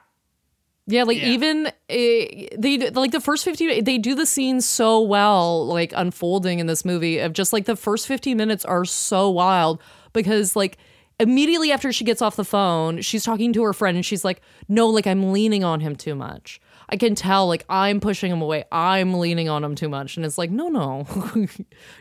Yeah, 0.86 1.04
like 1.04 1.18
Yeah. 1.18 1.28
even 1.28 1.66
uh, 1.66 1.70
they 1.88 2.90
like 2.92 3.12
the 3.12 3.20
first 3.20 3.44
15 3.44 3.84
they 3.84 3.98
do 3.98 4.14
the 4.14 4.26
scenes 4.26 4.66
so 4.66 5.00
well 5.00 5.64
like 5.66 5.92
unfolding 5.94 6.58
in 6.58 6.66
this 6.66 6.84
movie 6.84 7.18
of 7.18 7.32
just 7.32 7.52
like 7.52 7.66
the 7.66 7.76
first 7.76 8.08
15 8.08 8.36
minutes 8.36 8.64
are 8.64 8.84
so 8.84 9.30
wild 9.30 9.80
because 10.12 10.56
like 10.56 10.78
immediately 11.20 11.70
after 11.70 11.92
she 11.92 12.04
gets 12.04 12.20
off 12.20 12.34
the 12.36 12.44
phone, 12.44 13.00
she's 13.00 13.22
talking 13.24 13.52
to 13.52 13.62
her 13.62 13.72
friend 13.72 13.96
and 13.96 14.04
she's 14.04 14.24
like, 14.24 14.40
"No, 14.68 14.88
like 14.88 15.06
I'm 15.06 15.32
leaning 15.32 15.62
on 15.62 15.80
him 15.80 15.94
too 15.94 16.14
much. 16.14 16.60
I 16.88 16.96
can 16.96 17.14
tell 17.14 17.46
like 17.46 17.64
I'm 17.68 18.00
pushing 18.00 18.32
him 18.32 18.42
away. 18.42 18.64
I'm 18.72 19.14
leaning 19.14 19.48
on 19.48 19.62
him 19.62 19.74
too 19.76 19.88
much." 19.88 20.16
And 20.16 20.26
it's 20.26 20.38
like, 20.38 20.50
"No, 20.50 20.68
no. 20.68 21.06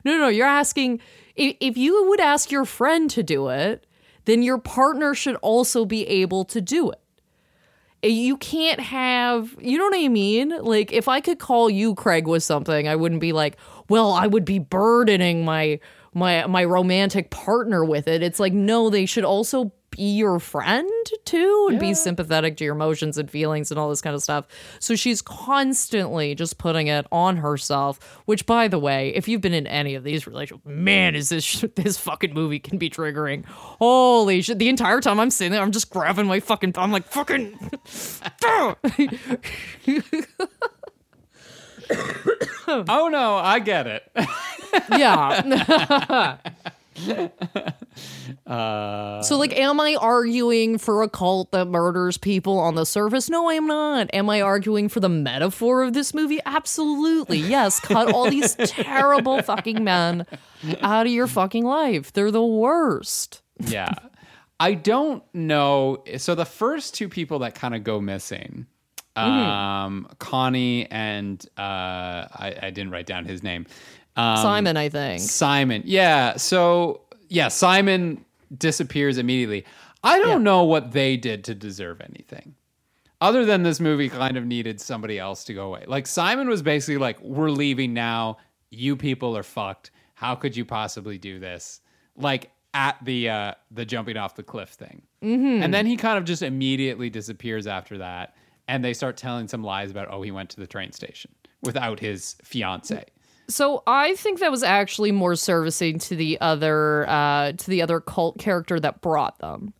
no, 0.04 0.18
no, 0.18 0.28
you're 0.28 0.48
asking 0.48 1.00
if, 1.36 1.56
if 1.60 1.78
you 1.78 2.08
would 2.10 2.20
ask 2.20 2.52
your 2.52 2.66
friend 2.66 3.10
to 3.12 3.22
do 3.22 3.50
it, 3.50 3.86
then 4.26 4.42
your 4.42 4.58
partner 4.58 5.14
should 5.14 5.36
also 5.36 5.86
be 5.86 6.08
able 6.08 6.44
to 6.46 6.60
do 6.60 6.90
it." 6.92 7.01
You 8.04 8.38
can't 8.38 8.80
have 8.80 9.56
you 9.60 9.78
know 9.78 9.86
what 9.86 9.96
i 9.96 10.08
mean? 10.08 10.50
Like 10.50 10.92
if 10.92 11.08
i 11.08 11.22
could 11.22 11.40
call 11.40 11.70
you 11.70 11.96
craig 11.96 12.28
with 12.28 12.44
something 12.44 12.88
i 12.88 12.96
wouldn't 12.96 13.22
be 13.22 13.32
like 13.32 13.58
well 13.90 14.14
i 14.14 14.28
would 14.28 14.46
be 14.46 14.60
burdening 14.60 15.46
my 15.46 15.80
my 16.14 16.46
my 16.48 16.64
romantic 16.64 17.30
partner 17.30 17.86
with 17.86 18.08
it. 18.08 18.22
It's 18.22 18.40
like 18.40 18.54
no 18.54 18.90
they 18.90 19.06
should 19.06 19.24
also 19.24 19.72
be 19.92 20.04
your 20.16 20.40
friend 20.40 20.90
too 21.26 21.68
and 21.70 21.80
be 21.80 21.94
sympathetic 21.94 22.58
to 22.58 22.64
your 22.64 22.76
emotions 22.76 23.18
and 23.18 23.30
feelings 23.30 23.72
and 23.72 23.80
all 23.80 23.90
this 23.90 24.02
kind 24.02 24.16
of 24.16 24.24
stuff. 24.24 24.48
So 24.80 24.96
she's 24.96 25.22
constantly 25.22 26.34
just 26.34 26.58
putting 26.58 26.88
it 26.88 27.06
on 27.12 27.38
herself 27.38 28.00
which 28.26 28.46
by 28.46 28.68
the 28.68 28.80
way 28.80 29.10
if 29.16 29.28
you've 29.28 29.42
been 29.42 29.54
in 29.54 29.68
any 29.68 29.96
of 29.96 30.04
these 30.04 30.26
relationships 30.26 30.66
man 30.66 31.16
is 31.16 31.30
this 31.30 31.62
this 31.76 31.98
fucking 31.98 32.34
movie 32.34 32.60
can 32.60 32.78
be 32.78 32.90
triggering. 32.90 33.46
Holy 33.46 34.42
shit. 34.42 34.58
The 34.60 34.70
entire 34.70 35.02
time 35.02 35.20
i'm 35.20 35.30
sitting 35.30 35.52
there 35.52 35.62
i'm 35.62 35.72
just 35.72 35.90
grabbing 35.90 36.26
my 36.26 36.40
fucking 36.40 36.74
i'm 36.78 36.92
like 36.92 37.06
fucking 37.06 37.58
Oh 42.68 43.10
no, 43.12 43.36
I 43.36 43.60
get 43.60 43.86
it. 43.88 44.10
yeah 44.92 46.38
Uh, 48.46 49.22
so 49.22 49.38
like 49.38 49.58
am 49.58 49.80
i 49.80 49.96
arguing 49.96 50.78
for 50.78 51.04
a 51.04 51.10
cult 51.10 51.52
that 51.52 51.66
murders 51.66 52.18
people 52.18 52.60
on 52.60 52.76
the 52.76 52.86
surface? 52.86 53.30
No 53.30 53.50
i'm 53.50 53.68
not. 53.68 54.10
Am 54.14 54.30
i 54.30 54.42
arguing 54.42 54.90
for 54.90 55.00
the 55.00 55.10
metaphor 55.10 55.84
of 55.84 55.94
this 55.94 56.14
movie? 56.14 56.40
Absolutely. 56.46 57.38
Yes. 57.38 57.80
Cut 57.80 58.14
all 58.14 58.30
these 58.30 58.56
terrible 58.66 59.42
fucking 59.42 59.84
men 59.84 60.26
out 60.82 61.06
of 61.06 61.12
your 61.12 61.28
fucking 61.28 61.66
life. 61.66 62.14
They're 62.14 62.32
the 62.32 62.46
worst. 62.46 63.42
Yeah. 63.60 63.94
I 64.60 64.76
don't 64.76 65.24
know. 65.34 66.04
So 66.18 66.36
the 66.36 66.46
first 66.46 66.94
two 66.94 67.10
people 67.10 67.40
that 67.40 67.56
kind 67.56 67.74
of 67.74 67.84
go 67.84 68.00
missing, 68.00 68.68
um, 69.16 70.08
Connie 70.20 70.90
and 70.92 71.44
uh, 71.58 71.62
I, 71.62 72.56
I 72.62 72.70
didn't 72.70 72.92
write 72.92 73.08
down 73.08 73.26
his 73.26 73.44
name. 73.44 73.66
Um, 74.18 74.38
simon 74.38 74.78
i 74.78 74.90
think 74.90 75.22
Simon. 75.22 75.84
Yeah. 75.86 76.38
So 76.38 77.02
yeah, 77.30 77.48
Simon 77.48 78.26
disappears 78.58 79.18
immediately. 79.18 79.66
I 80.04 80.20
don't 80.20 80.44
know 80.44 80.64
what 80.64 80.92
they 80.92 81.16
did 81.16 81.44
to 81.46 81.56
deserve 81.56 82.02
anything. 82.02 82.56
Other 83.22 83.46
than 83.46 83.64
this 83.64 83.80
movie 83.80 84.10
kind 84.10 84.36
of 84.36 84.46
needed 84.46 84.82
somebody 84.82 85.20
else 85.20 85.44
to 85.46 85.54
go 85.54 85.68
away. 85.68 85.86
Like 85.88 86.08
Simon 86.08 86.50
was 86.50 86.62
basically 86.62 86.98
like, 86.98 87.22
We're 87.22 87.52
leaving 87.52 87.94
now. 87.94 88.38
You 88.70 88.96
people 88.96 89.38
are 89.38 89.44
fucked. 89.44 89.92
How 90.14 90.36
could 90.36 90.58
you 90.58 90.66
possibly 90.66 91.18
do 91.18 91.40
this? 91.40 91.82
Like 92.16 92.52
at 92.74 92.98
the 93.04 93.30
uh 93.30 93.54
the 93.70 93.86
jumping 93.86 94.18
off 94.18 94.36
the 94.36 94.44
cliff 94.44 94.70
thing. 94.70 95.04
Mm-hmm. 95.24 95.64
And 95.64 95.74
then 95.74 95.86
he 95.86 95.98
kind 95.98 96.18
of 96.18 96.26
just 96.26 96.42
immediately 96.42 97.10
disappears 97.10 97.68
after 97.68 97.98
that. 98.00 98.36
And 98.68 98.84
they 98.84 98.94
start 98.94 99.18
telling 99.18 99.48
some 99.48 99.64
lies 99.64 99.92
about, 99.92 100.08
oh, 100.10 100.22
he 100.22 100.32
went 100.32 100.50
to 100.52 100.60
the 100.60 100.68
train 100.68 100.92
station 100.92 101.32
without 101.62 102.00
his 102.00 102.36
fiance. 102.44 103.06
So 103.52 103.84
I 103.86 104.16
think 104.16 104.40
that 104.40 104.50
was 104.50 104.64
actually 104.64 105.12
more 105.12 105.36
servicing 105.36 106.00
to 106.00 106.16
the 106.16 106.40
other 106.40 107.08
uh, 107.10 107.52
to 107.52 107.70
the 107.70 107.82
other 107.82 108.00
cult 108.00 108.40
character 108.40 108.80
that 108.80 109.02
brought 109.02 109.38
them, 109.40 109.74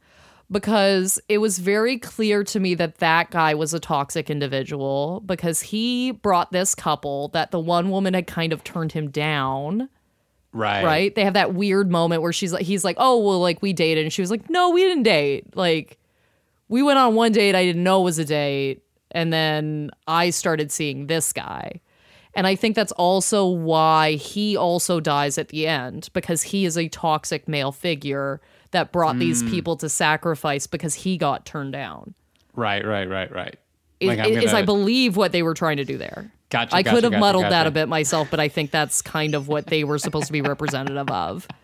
because 0.52 1.22
it 1.30 1.38
was 1.38 1.58
very 1.58 1.98
clear 1.98 2.44
to 2.44 2.60
me 2.60 2.76
that 2.76 2.98
that 2.98 3.32
guy 3.32 3.54
was 3.54 3.74
a 3.74 3.80
toxic 3.80 4.30
individual 4.30 5.22
because 5.26 5.62
he 5.62 6.12
brought 6.12 6.52
this 6.52 6.76
couple 6.76 7.30
that 7.30 7.52
the 7.52 7.60
one 7.60 7.90
woman 7.90 8.14
had 8.14 8.28
kind 8.28 8.52
of 8.52 8.64
turned 8.64 8.92
him 8.92 9.10
down. 9.10 9.88
Right. 10.52 10.84
Right? 10.84 11.16
They 11.16 11.24
have 11.24 11.36
that 11.36 11.54
weird 11.54 11.90
moment 11.90 12.22
where 12.22 12.34
she's 12.34 12.52
like, 12.52 12.66
he's 12.66 12.84
like, 12.84 12.98
oh 13.00 13.20
well, 13.20 13.40
like 13.40 13.62
we 13.62 13.72
dated, 13.72 14.04
and 14.04 14.12
she 14.12 14.22
was 14.22 14.30
like, 14.30 14.50
no, 14.50 14.72
we 14.72 14.82
didn't 14.82 15.04
date. 15.04 15.56
Like 15.56 15.98
we 16.68 16.84
went 16.84 17.00
on 17.00 17.16
one 17.16 17.32
date 17.32 17.56
I 17.56 17.64
didn't 17.64 17.84
know 17.84 18.02
was 18.02 18.20
a 18.20 18.26
date, 18.26 18.84
and 19.12 19.32
then 19.32 19.92
I 20.08 20.30
started 20.32 20.74
seeing 20.74 21.08
this 21.08 21.32
guy. 21.32 21.80
And 22.34 22.48
I 22.48 22.56
think 22.56 22.76
that's 22.76 22.94
also 22.94 23.46
why 23.48 24.14
he 24.14 24.56
also 24.56 25.00
dies 25.00 25.38
at 25.38 25.50
the 25.50 25.68
end 25.68 26.10
because 26.14 26.44
he 26.44 26.66
is 26.66 26.78
a 26.78 26.88
toxic 26.88 27.48
male 27.48 27.72
figure 27.72 28.42
that 28.72 28.92
brought 28.92 29.20
these 29.20 29.42
hmm. 29.42 29.50
people 29.50 29.76
to 29.78 29.90
sacrifice 29.90 30.66
because 30.66 30.94
he 30.94 31.18
got 31.18 31.46
turned 31.46 31.74
down. 31.74 32.14
Right, 32.56 32.86
right, 32.86 33.10
right, 33.10 33.32
right. 33.32 33.58
Is, 34.00 34.08
Like, 34.08 34.28
is 34.30 34.46
gonna- 34.46 34.58
I 34.58 34.62
believe 34.64 35.18
what 35.18 35.32
they 35.32 35.44
were 35.44 35.54
trying 35.54 35.78
to 35.78 35.86
do 35.86 35.98
there. 35.98 36.32
Gotcha. 36.50 36.76
I 36.76 36.82
gotcha, 36.82 36.96
could 36.96 37.04
have 37.06 37.12
gotcha, 37.14 37.20
muddled 37.20 37.46
that 37.46 37.66
a 37.66 37.72
bit 37.72 37.88
myself, 37.88 38.30
but 38.30 38.40
I 38.40 38.50
think 38.50 38.72
that's 38.72 39.02
kind 39.02 39.36
of 39.36 39.48
what 39.48 39.68
they 39.68 39.86
were 39.86 39.98
supposed 39.98 40.28
to 40.28 40.34
be 40.34 40.42
representative 40.42 41.10
of. 41.10 41.48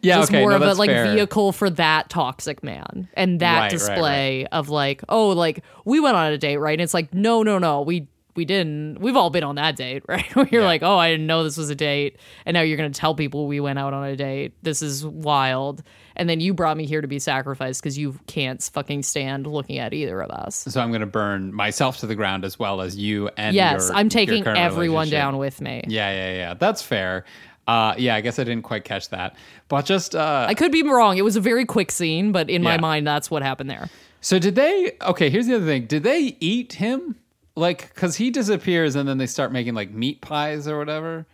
Yeah, 0.00 0.16
Just 0.16 0.30
okay, 0.30 0.40
more 0.40 0.50
no, 0.52 0.56
of 0.56 0.62
a 0.62 0.72
like 0.72 0.88
fair. 0.88 1.12
vehicle 1.12 1.52
for 1.52 1.68
that 1.68 2.08
toxic 2.08 2.62
man 2.62 3.08
and 3.12 3.40
that 3.40 3.54
Right, 3.54 3.62
right, 3.64 3.70
display 3.70 4.46
of 4.46 4.70
like, 4.70 5.04
oh, 5.10 5.28
like 5.28 5.62
we 5.84 6.00
went 6.00 6.16
on 6.16 6.32
a 6.32 6.38
date, 6.38 6.56
right? 6.56 6.72
And 6.72 6.80
it's 6.80 6.94
like, 6.94 7.12
no, 7.12 7.42
no, 7.42 7.58
no, 7.58 7.82
we 7.82 8.08
we 8.36 8.44
didn't. 8.44 8.98
We've 9.00 9.16
all 9.16 9.30
been 9.30 9.44
on 9.44 9.54
that 9.56 9.76
date, 9.76 10.02
right? 10.08 10.24
Where 10.34 10.46
you're 10.50 10.62
Yeah. 10.62 10.66
like, 10.66 10.82
oh, 10.82 10.96
I 10.98 11.10
didn't 11.10 11.26
know 11.26 11.44
this 11.44 11.56
was 11.56 11.70
a 11.70 11.74
date, 11.74 12.18
and 12.46 12.54
now 12.54 12.60
you're 12.62 12.76
gonna 12.76 12.90
tell 12.90 13.14
people 13.14 13.46
we 13.46 13.60
went 13.60 13.78
out 13.78 13.92
on 13.94 14.04
a 14.06 14.16
date. 14.16 14.54
This 14.62 14.82
is 14.82 15.04
wild. 15.06 15.82
And 16.16 16.28
then 16.28 16.38
you 16.38 16.54
brought 16.54 16.76
me 16.76 16.86
here 16.86 17.00
to 17.00 17.08
be 17.08 17.18
sacrificed 17.18 17.82
because 17.82 17.98
you 17.98 18.16
can't 18.28 18.62
fucking 18.72 19.02
stand 19.02 19.48
looking 19.48 19.78
at 19.78 19.92
either 19.92 20.22
of 20.22 20.30
us. 20.30 20.64
So 20.68 20.80
I'm 20.80 20.90
going 20.90 21.00
to 21.00 21.06
burn 21.08 21.52
myself 21.52 21.96
to 21.98 22.06
the 22.06 22.14
ground 22.14 22.44
as 22.44 22.56
well 22.56 22.80
as 22.82 22.96
you 22.96 23.30
and 23.36 23.56
Yes, 23.56 23.88
your- 23.88 23.96
I'm 23.98 24.08
taking 24.08 24.46
everyone 24.46 25.08
down 25.10 25.38
with 25.38 25.60
me. 25.60 25.82
Yeah, 25.88 26.12
yeah, 26.12 26.34
yeah. 26.36 26.54
That's 26.54 26.82
fair. 26.82 27.24
Uh, 27.66 27.94
yeah, 27.98 28.14
I 28.14 28.20
guess 28.20 28.38
I 28.38 28.44
didn't 28.44 28.62
quite 28.62 28.84
catch 28.84 29.08
that, 29.08 29.34
but 29.68 29.86
just 29.86 30.14
uh, 30.14 30.44
I 30.48 30.54
could 30.54 30.70
be 30.70 30.82
wrong. 30.84 31.16
It 31.16 31.22
was 31.24 31.34
a 31.34 31.40
very 31.40 31.64
quick 31.64 31.90
scene, 31.90 32.30
but 32.30 32.48
in 32.50 32.62
my 32.62 32.78
mind, 32.78 33.06
that's 33.06 33.28
what 33.30 33.42
happened 33.42 33.70
there. 33.70 33.88
so 34.20 34.38
did 34.38 34.54
they? 34.54 34.92
Okay, 35.02 35.30
here's 35.30 35.46
the 35.46 35.56
other 35.56 35.64
thing. 35.66 35.86
Did 35.86 36.02
they 36.04 36.36
eat 36.40 36.74
him? 36.74 37.16
Like, 37.56 37.94
because 37.94 38.16
he 38.16 38.30
disappears 38.30 38.96
and 38.96 39.08
then 39.08 39.18
they 39.18 39.26
start 39.26 39.52
making 39.52 39.74
like 39.74 39.90
meat 39.90 40.20
pies 40.20 40.66
or 40.66 40.78
whatever. 40.78 41.26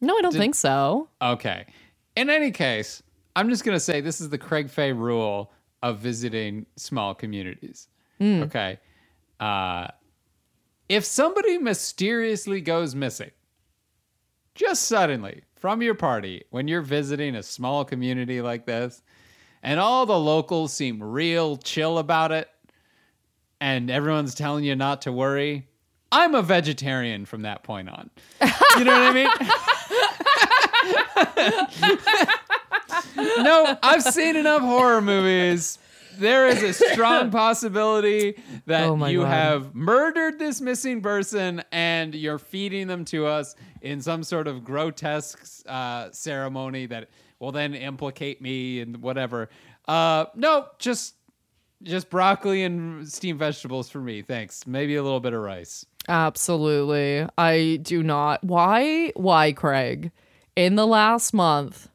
No, 0.00 0.16
I 0.18 0.22
don't 0.22 0.34
think 0.34 0.54
so. 0.54 1.08
Okay. 1.22 1.66
In 2.16 2.28
any 2.28 2.50
case, 2.50 3.02
I'm 3.36 3.48
just 3.48 3.64
gonna 3.64 3.80
say 3.80 4.00
this 4.00 4.20
is 4.20 4.28
the 4.28 4.38
Craig 4.38 4.68
Fay 4.68 4.92
rule 4.92 5.52
of 5.82 5.98
visiting 5.98 6.66
small 6.76 7.14
communities. 7.14 7.88
Okay. 8.20 8.78
Uh, 9.38 9.88
if 10.88 11.04
somebody 11.04 11.58
mysteriously 11.58 12.60
goes 12.60 12.94
missing, 12.94 13.30
just 14.54 14.84
suddenly 14.84 15.42
from 15.56 15.82
your 15.82 15.94
party 15.94 16.44
when 16.50 16.68
you're 16.68 16.82
visiting 16.82 17.34
a 17.34 17.42
small 17.42 17.84
community 17.84 18.40
like 18.40 18.66
this, 18.66 19.02
and 19.62 19.80
all 19.80 20.06
the 20.06 20.18
locals 20.18 20.72
seem 20.72 21.02
real 21.02 21.56
chill 21.56 21.98
about 21.98 22.32
it, 22.32 22.48
and 23.60 23.90
everyone's 23.90 24.34
telling 24.34 24.64
you 24.64 24.74
not 24.76 25.02
to 25.02 25.12
worry, 25.12 25.66
I'm 26.12 26.34
a 26.34 26.42
vegetarian 26.42 27.24
from 27.26 27.42
that 27.42 27.62
point 27.62 27.88
on. 27.88 28.10
You 28.78 28.84
know 28.84 28.92
what 28.92 29.02
I 29.02 29.12
mean? 29.12 29.28
no, 33.44 33.78
I've 33.82 34.02
seen 34.02 34.36
enough 34.36 34.62
horror 34.62 35.00
movies. 35.00 35.78
There 36.18 36.46
is 36.46 36.62
a 36.62 36.72
strong 36.72 37.30
possibility 37.32 38.40
that 38.66 38.84
Oh 38.88 39.04
you 39.06 39.22
God. 39.22 39.28
have 39.28 39.74
murdered 39.74 40.38
this 40.38 40.60
missing 40.60 41.00
person 41.00 41.62
and 41.72 42.14
you're 42.14 42.38
feeding 42.38 42.86
them 42.86 43.04
to 43.06 43.26
us 43.26 43.56
in 43.82 44.00
some 44.00 44.22
sort 44.22 44.46
of 44.46 44.62
grotesque 44.64 45.64
uh, 45.66 46.10
ceremony 46.12 46.86
that 46.86 47.08
will 47.40 47.50
then 47.50 47.74
implicate 47.74 48.40
me 48.40 48.80
and 48.80 49.02
whatever. 49.02 49.48
Uh, 49.88 50.26
no, 50.36 50.66
just 50.78 51.14
just 51.84 52.10
broccoli 52.10 52.62
and 52.64 53.06
steamed 53.08 53.38
vegetables 53.38 53.88
for 53.88 54.00
me. 54.00 54.22
Thanks. 54.22 54.66
Maybe 54.66 54.96
a 54.96 55.02
little 55.02 55.20
bit 55.20 55.32
of 55.34 55.40
rice. 55.42 55.86
Absolutely. 56.08 57.26
I 57.38 57.78
do 57.82 58.02
not. 58.02 58.42
Why? 58.42 59.12
Why, 59.14 59.52
Craig? 59.52 60.10
In 60.56 60.74
the 60.76 60.86
last 60.86 61.32
month, 61.34 61.88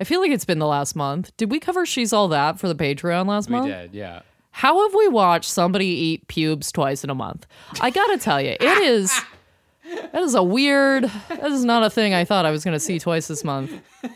I 0.00 0.04
feel 0.04 0.20
like 0.20 0.30
it's 0.30 0.44
been 0.44 0.58
the 0.58 0.66
last 0.66 0.94
month. 0.96 1.36
Did 1.36 1.50
we 1.50 1.58
cover 1.60 1.86
She's 1.86 2.12
All 2.12 2.28
That 2.28 2.58
for 2.58 2.68
the 2.68 2.74
Patreon 2.74 3.26
last 3.26 3.48
We 3.48 3.56
month? 3.56 3.66
did, 3.68 3.94
yeah. 3.94 4.20
How 4.50 4.82
have 4.86 4.94
we 4.94 5.08
watched 5.08 5.50
somebody 5.50 5.86
eat 5.86 6.28
pubes 6.28 6.72
twice 6.72 7.04
in 7.04 7.10
a 7.10 7.14
month? 7.14 7.46
I 7.80 7.90
gotta 7.90 8.16
tell 8.18 8.40
you, 8.40 8.56
it 8.60 8.62
is. 8.62 9.12
That 10.12 10.22
is 10.24 10.34
a 10.34 10.42
weird. 10.42 11.04
That 11.28 11.44
is 11.52 11.64
not 11.64 11.84
a 11.84 11.90
thing 11.90 12.12
I 12.12 12.24
thought 12.24 12.44
I 12.44 12.50
was 12.50 12.64
gonna 12.64 12.80
see 12.80 12.98
twice 12.98 13.28
this 13.28 13.44
month. 13.44 13.70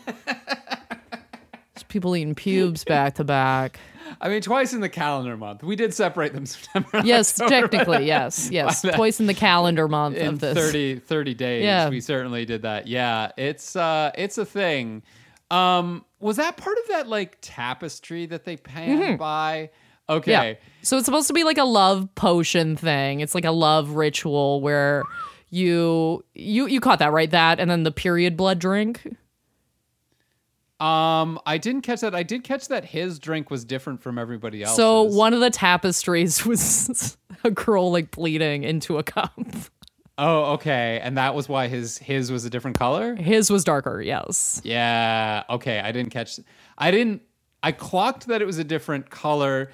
Just 1.75 1.87
people 1.87 2.13
eating 2.15 2.35
pubes 2.35 2.83
back 2.83 3.15
to 3.15 3.23
back. 3.23 3.79
I 4.19 4.29
mean, 4.29 4.41
twice 4.41 4.73
in 4.73 4.81
the 4.81 4.89
calendar 4.89 5.37
month. 5.37 5.63
We 5.63 5.75
did 5.75 5.93
separate 5.93 6.33
them 6.33 6.45
September. 6.47 7.01
Yes, 7.03 7.39
October. 7.39 7.67
technically, 7.67 8.05
yes, 8.07 8.49
yes. 8.51 8.81
Twice 8.81 9.19
in 9.19 9.27
the 9.27 9.33
calendar 9.33 9.87
month 9.87 10.17
in 10.17 10.27
of 10.27 10.39
this. 10.39 10.57
30, 10.57 10.99
30 10.99 11.33
days. 11.33 11.63
Yeah. 11.63 11.89
We 11.89 12.01
certainly 12.01 12.45
did 12.45 12.63
that. 12.63 12.87
Yeah, 12.87 13.31
it's 13.37 13.75
uh 13.75 14.11
it's 14.15 14.37
a 14.37 14.45
thing. 14.45 15.03
Um 15.49 16.03
was 16.19 16.37
that 16.37 16.57
part 16.57 16.77
of 16.77 16.87
that 16.89 17.07
like 17.07 17.37
tapestry 17.41 18.25
that 18.27 18.43
they 18.45 18.57
pan 18.57 19.17
by? 19.17 19.69
Okay. 20.09 20.31
Mm-hmm. 20.31 20.47
Yeah. 20.47 20.53
So 20.81 20.97
it's 20.97 21.05
supposed 21.05 21.27
to 21.27 21.33
be 21.33 21.43
like 21.43 21.57
a 21.57 21.63
love 21.63 22.13
potion 22.15 22.75
thing. 22.75 23.21
It's 23.21 23.33
like 23.35 23.45
a 23.45 23.51
love 23.51 23.91
ritual 23.91 24.61
where 24.61 25.03
you 25.49 26.23
you 26.33 26.67
you 26.67 26.79
caught 26.79 26.99
that 26.99 27.11
right 27.11 27.29
that 27.31 27.59
and 27.59 27.69
then 27.69 27.83
the 27.83 27.91
period 27.91 28.35
blood 28.37 28.59
drink. 28.59 29.15
Um 30.81 31.39
I 31.45 31.57
didn't 31.57 31.81
catch 31.81 32.01
that. 32.01 32.15
I 32.15 32.23
did 32.23 32.43
catch 32.43 32.67
that 32.69 32.85
his 32.85 33.19
drink 33.19 33.49
was 33.51 33.63
different 33.63 34.01
from 34.01 34.17
everybody 34.17 34.63
else's. 34.63 34.77
So 34.77 35.03
one 35.03 35.33
of 35.33 35.39
the 35.39 35.51
tapestries 35.51 36.45
was 36.45 37.17
a 37.43 37.51
girl 37.51 37.91
like 37.91 38.11
bleeding 38.11 38.63
into 38.63 38.97
a 38.97 39.03
cup. 39.03 39.31
Oh, 40.17 40.53
okay. 40.53 40.99
And 41.01 41.17
that 41.17 41.33
was 41.33 41.49
why 41.49 41.67
his 41.67 41.97
his 41.97 42.31
was 42.31 42.45
a 42.45 42.49
different 42.49 42.77
color? 42.77 43.15
His 43.15 43.49
was 43.49 43.63
darker, 43.63 44.01
yes. 44.01 44.61
Yeah. 44.63 45.43
Okay. 45.49 45.79
I 45.79 45.91
didn't 45.91 46.11
catch. 46.11 46.39
I 46.77 46.91
didn't. 46.91 47.21
I 47.63 47.71
clocked 47.71 48.27
that 48.27 48.41
it 48.41 48.45
was 48.45 48.57
a 48.57 48.63
different 48.63 49.09
color, 49.09 49.71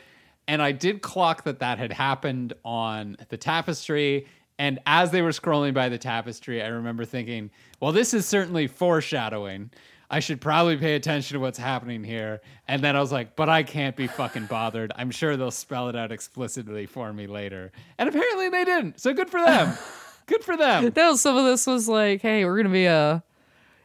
and 0.48 0.62
I 0.62 0.72
did 0.74 1.02
clock 1.02 1.44
that 1.46 1.60
that 1.60 1.80
had 1.80 1.92
happened 1.94 2.54
on 2.66 3.18
the 3.30 3.38
tapestry. 3.38 4.28
And 4.60 4.80
as 4.86 5.12
they 5.12 5.22
were 5.22 5.30
scrolling 5.30 5.74
by 5.74 5.88
the 5.90 5.98
tapestry, 5.98 6.62
I 6.64 6.68
remember 6.68 7.06
thinking, 7.06 7.52
"Well, 7.80 7.92
this 7.92 8.14
is 8.14 8.26
certainly 8.26 8.68
foreshadowing. 8.68 9.72
I 10.10 10.20
should 10.20 10.40
probably 10.40 10.78
pay 10.78 10.96
attention 10.96 11.36
to 11.36 11.40
what's 11.40 11.58
happening 11.58 12.04
here." 12.04 12.42
And 12.68 12.84
then 12.84 12.96
I 12.96 13.02
was 13.02 13.12
like, 13.12 13.36
"But 13.36 13.50
I 13.50 13.64
can't 13.64 13.96
be 13.96 14.08
fucking 14.08 14.46
bothered. 14.46 14.92
I'm 14.96 15.12
sure 15.12 15.38
they'll 15.38 15.52
spell 15.52 15.90
it 15.90 15.96
out 15.96 16.12
explicitly 16.12 16.86
for 16.86 17.12
me 17.14 17.28
later." 17.28 17.72
And 17.98 18.08
apparently 18.10 18.50
they 18.50 18.66
didn't. 18.66 19.00
So 19.00 19.14
good 19.14 19.30
for 19.30 19.42
them. 19.44 19.78
good 20.28 20.44
for 20.44 20.56
them. 20.56 20.92
No, 20.96 21.16
some 21.16 21.38
of 21.38 21.46
this 21.46 21.66
was 21.66 21.90
like, 21.90 22.22
hey, 22.22 22.46
we're 22.46 22.58
gonna 22.58 22.70
be 22.70 22.86
a 22.86 23.24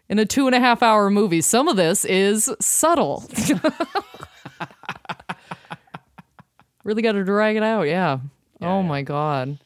in 0.08 0.18
a 0.18 0.26
two 0.26 0.46
and 0.46 0.54
a 0.54 0.60
half 0.60 0.82
hour 0.82 1.08
movie. 1.10 1.40
Some 1.40 1.68
of 1.68 1.76
this 1.76 2.04
is 2.04 2.50
subtle. 2.60 3.24
really 6.84 7.02
got 7.02 7.12
to 7.12 7.24
drag 7.24 7.56
it 7.56 7.62
out, 7.62 7.84
yeah. 7.84 8.18
oh 8.60 8.80
yeah. 8.80 8.82
my 8.82 9.02
god. 9.02 9.58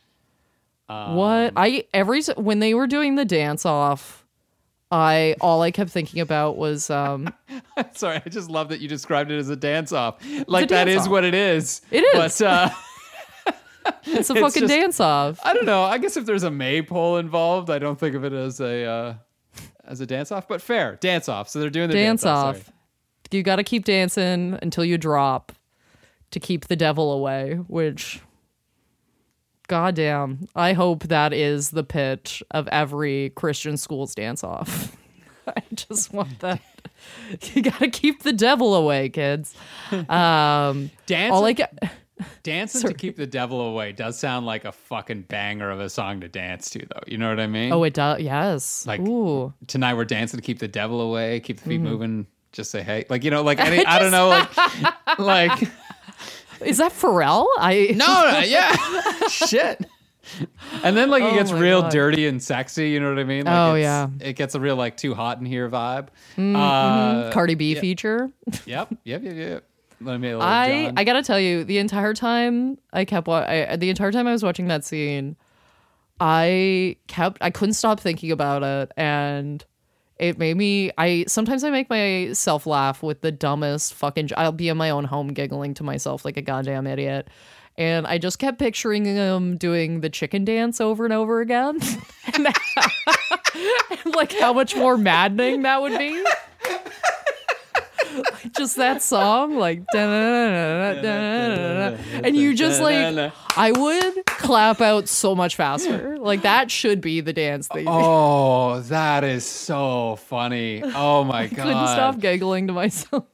Um, 0.88 1.16
what 1.16 1.52
I 1.56 1.84
every 1.92 2.22
when 2.36 2.60
they 2.60 2.74
were 2.74 2.86
doing 2.86 3.16
the 3.16 3.24
dance 3.24 3.66
off, 3.66 4.24
I 4.90 5.34
all 5.40 5.62
I 5.62 5.72
kept 5.72 5.90
thinking 5.90 6.20
about 6.20 6.56
was 6.56 6.90
um 6.90 7.32
Sorry, 7.94 8.22
I 8.24 8.28
just 8.28 8.48
love 8.50 8.68
that 8.68 8.80
you 8.80 8.88
described 8.88 9.30
it 9.30 9.38
as 9.38 9.48
a 9.48 9.56
dance 9.56 9.92
off. 9.92 10.24
Like 10.46 10.68
that 10.68 10.88
is 10.88 11.08
what 11.08 11.24
it 11.24 11.34
is. 11.34 11.80
It 11.90 12.04
is. 12.04 12.38
But 12.38 12.42
uh, 12.46 12.70
it's 14.04 14.30
a 14.30 14.34
fucking 14.40 14.62
just- 14.62 14.74
dance 14.74 15.00
off. 15.00 15.40
I 15.44 15.54
don't 15.54 15.66
know. 15.66 15.82
I 15.82 15.98
guess 15.98 16.16
if 16.16 16.24
there's 16.24 16.44
a 16.44 16.50
maypole 16.50 17.16
involved, 17.16 17.70
I 17.70 17.78
don't 17.78 17.98
think 17.98 18.14
of 18.14 18.24
it 18.24 18.32
as 18.32 18.60
a 18.60 18.84
uh, 18.84 19.14
as 19.84 20.00
a 20.00 20.06
dance 20.06 20.30
off. 20.30 20.46
But 20.46 20.62
fair 20.62 20.96
dance 20.96 21.28
off. 21.28 21.48
So 21.48 21.58
they're 21.60 21.70
doing 21.70 21.88
the 21.88 21.94
Dance 21.94 22.22
dance, 22.22 22.58
off. 22.58 22.72
You 23.32 23.42
got 23.42 23.56
to 23.56 23.64
keep 23.64 23.84
dancing 23.84 24.56
until 24.62 24.84
you 24.84 24.98
drop 24.98 25.50
to 26.30 26.38
keep 26.40 26.66
the 26.66 26.76
devil 26.76 27.12
away, 27.12 27.54
which 27.66 28.20
goddamn, 29.68 30.48
I 30.54 30.72
hope 30.72 31.04
that 31.04 31.32
is 31.32 31.70
the 31.70 31.84
pitch 31.84 32.42
of 32.50 32.68
every 32.68 33.30
Christian 33.36 33.76
school's 33.76 34.14
dance 34.14 34.42
off. 34.44 34.96
I 35.46 35.62
just 35.74 36.12
want 36.12 36.38
that. 36.40 36.60
You 37.54 37.62
got 37.62 37.78
to 37.80 37.90
keep 37.90 38.22
the 38.22 38.32
devil 38.32 38.74
away, 38.74 39.10
kids. 39.10 39.54
Um, 39.92 40.90
Dancing, 41.06 41.32
all 41.32 41.44
I 41.44 41.52
get, 41.52 41.78
dancing 42.42 42.80
to 42.88 42.94
keep 42.94 43.16
the 43.16 43.26
devil 43.26 43.60
away 43.60 43.92
does 43.92 44.18
sound 44.18 44.46
like 44.46 44.64
a 44.64 44.72
fucking 44.72 45.22
banger 45.22 45.70
of 45.70 45.78
a 45.78 45.90
song 45.90 46.20
to 46.22 46.28
dance 46.28 46.70
to, 46.70 46.78
though. 46.80 47.02
You 47.06 47.18
know 47.18 47.28
what 47.28 47.38
I 47.38 47.46
mean? 47.48 47.72
oh, 47.72 47.82
it 47.84 47.92
does. 47.94 48.20
Yes. 48.22 48.86
Like- 48.86 49.00
Ooh. 49.00 49.52
Tonight 49.66 49.94
we're 49.94 50.04
dancing 50.06 50.38
to 50.38 50.42
keep 50.42 50.58
the 50.58 50.68
devil 50.68 51.00
away, 51.02 51.40
keep 51.40 51.58
the 51.58 51.64
feet 51.68 51.80
Mm-hmm. 51.80 51.84
moving. 51.90 52.26
Just 52.52 52.70
say 52.70 52.82
hey, 52.82 53.04
like 53.10 53.22
you 53.22 53.30
know, 53.30 53.42
like 53.42 53.60
any, 53.60 53.84
I 53.86 53.98
don't 53.98 54.12
know, 54.12 54.28
like 54.28 55.18
like 55.18 55.68
Is 56.64 56.78
that 56.78 56.92
Pharrell? 56.92 57.46
I 57.58 57.92
No, 57.96 58.06
no, 58.32 58.38
yeah. 58.40 58.74
Shit. 59.28 59.84
And 60.82 60.96
then 60.96 61.08
like 61.10 61.22
it 61.22 61.32
Oh 61.32 61.34
gets 61.34 61.52
real 61.52 61.82
God. 61.82 61.92
dirty 61.92 62.26
and 62.26 62.42
sexy, 62.42 62.90
you 62.90 62.98
know 63.00 63.10
what 63.10 63.18
I 63.18 63.24
mean? 63.24 63.44
Like 63.44 63.54
Oh, 63.54 63.74
it's- 63.76 63.82
yeah. 63.84 64.06
Mm-hmm. 64.06 64.22
It 64.28 64.32
gets 64.34 64.54
a 64.54 64.60
real 64.60 64.74
like 64.76 64.96
too 64.96 65.14
hot 65.14 65.38
in 65.38 65.46
here 65.46 65.68
vibe. 65.68 66.08
Uh, 66.36 67.30
Cardi 67.32 67.54
B 67.54 67.74
feature. 67.76 68.30
yep, 68.66 68.88
yep, 69.04 69.22
yep, 69.22 69.34
yep. 69.36 69.64
Let 70.00 70.20
me 70.20 70.34
I 70.34 70.92
I 70.96 71.04
gotta 71.04 71.22
tell 71.22 71.40
you, 71.40 71.64
the 71.64 71.78
entire 71.78 72.12
time 72.12 72.76
I 72.92 73.04
kept 73.06 73.26
wa- 73.28 73.46
I, 73.48 73.76
the 73.76 73.88
entire 73.88 74.12
time 74.12 74.26
I 74.26 74.32
was 74.32 74.42
watching 74.42 74.68
that 74.68 74.84
scene, 74.84 75.36
I 76.20 76.96
kept 77.06 77.38
I 77.40 77.50
couldn't 77.50 77.74
stop 77.74 78.00
thinking 78.00 78.30
about 78.30 78.62
it, 78.62 78.92
and 78.96 79.64
it 80.18 80.38
made 80.38 80.56
me. 80.56 80.90
I 80.96 81.24
sometimes 81.28 81.62
I 81.64 81.70
make 81.70 81.90
myself 81.90 82.66
laugh 82.66 83.02
with 83.02 83.20
the 83.20 83.32
dumbest 83.32 83.94
fucking. 83.94 84.30
I'll 84.36 84.52
be 84.52 84.68
in 84.68 84.76
my 84.76 84.90
own 84.90 85.04
home 85.04 85.28
giggling 85.28 85.74
to 85.74 85.84
myself 85.84 86.24
like 86.24 86.36
a 86.36 86.42
goddamn 86.42 86.86
idiot, 86.86 87.28
And 87.76 88.06
I 88.06 88.18
just 88.18 88.38
kept 88.38 88.58
picturing 88.58 89.04
him 89.04 89.56
doing 89.58 90.00
the 90.00 90.08
chicken 90.08 90.44
dance 90.44 90.80
over 90.80 91.04
and 91.04 91.12
over 91.12 91.40
again. 91.40 91.78
and, 92.34 92.46
like 94.14 94.32
how 94.38 94.52
much 94.52 94.74
more 94.74 94.96
maddening 94.96 95.62
that 95.62 95.80
would 95.82 95.98
be. 95.98 96.24
just 98.56 98.76
that 98.76 99.02
song, 99.02 99.56
like, 99.56 99.82
and 101.06 102.36
you 102.36 102.54
just 102.54 102.80
like, 102.80 103.32
I 103.56 103.72
would 103.72 104.26
clap 104.26 104.80
out 104.80 105.08
so 105.08 105.34
much 105.34 105.56
faster. 105.56 106.16
Like 106.18 106.42
that 106.42 106.70
should 106.70 107.00
be 107.00 107.20
the 107.20 107.32
dance 107.32 107.68
that 107.68 107.82
you 107.82 107.88
Oh, 107.88 108.80
that 108.86 109.24
is 109.24 109.44
so 109.46 110.16
funny. 110.16 110.82
Oh 110.84 111.24
my 111.24 111.46
god. 111.46 111.56
couldn't 111.56 111.88
stop 111.88 112.18
giggling 112.18 112.66
to 112.68 112.72
myself. 112.72 113.24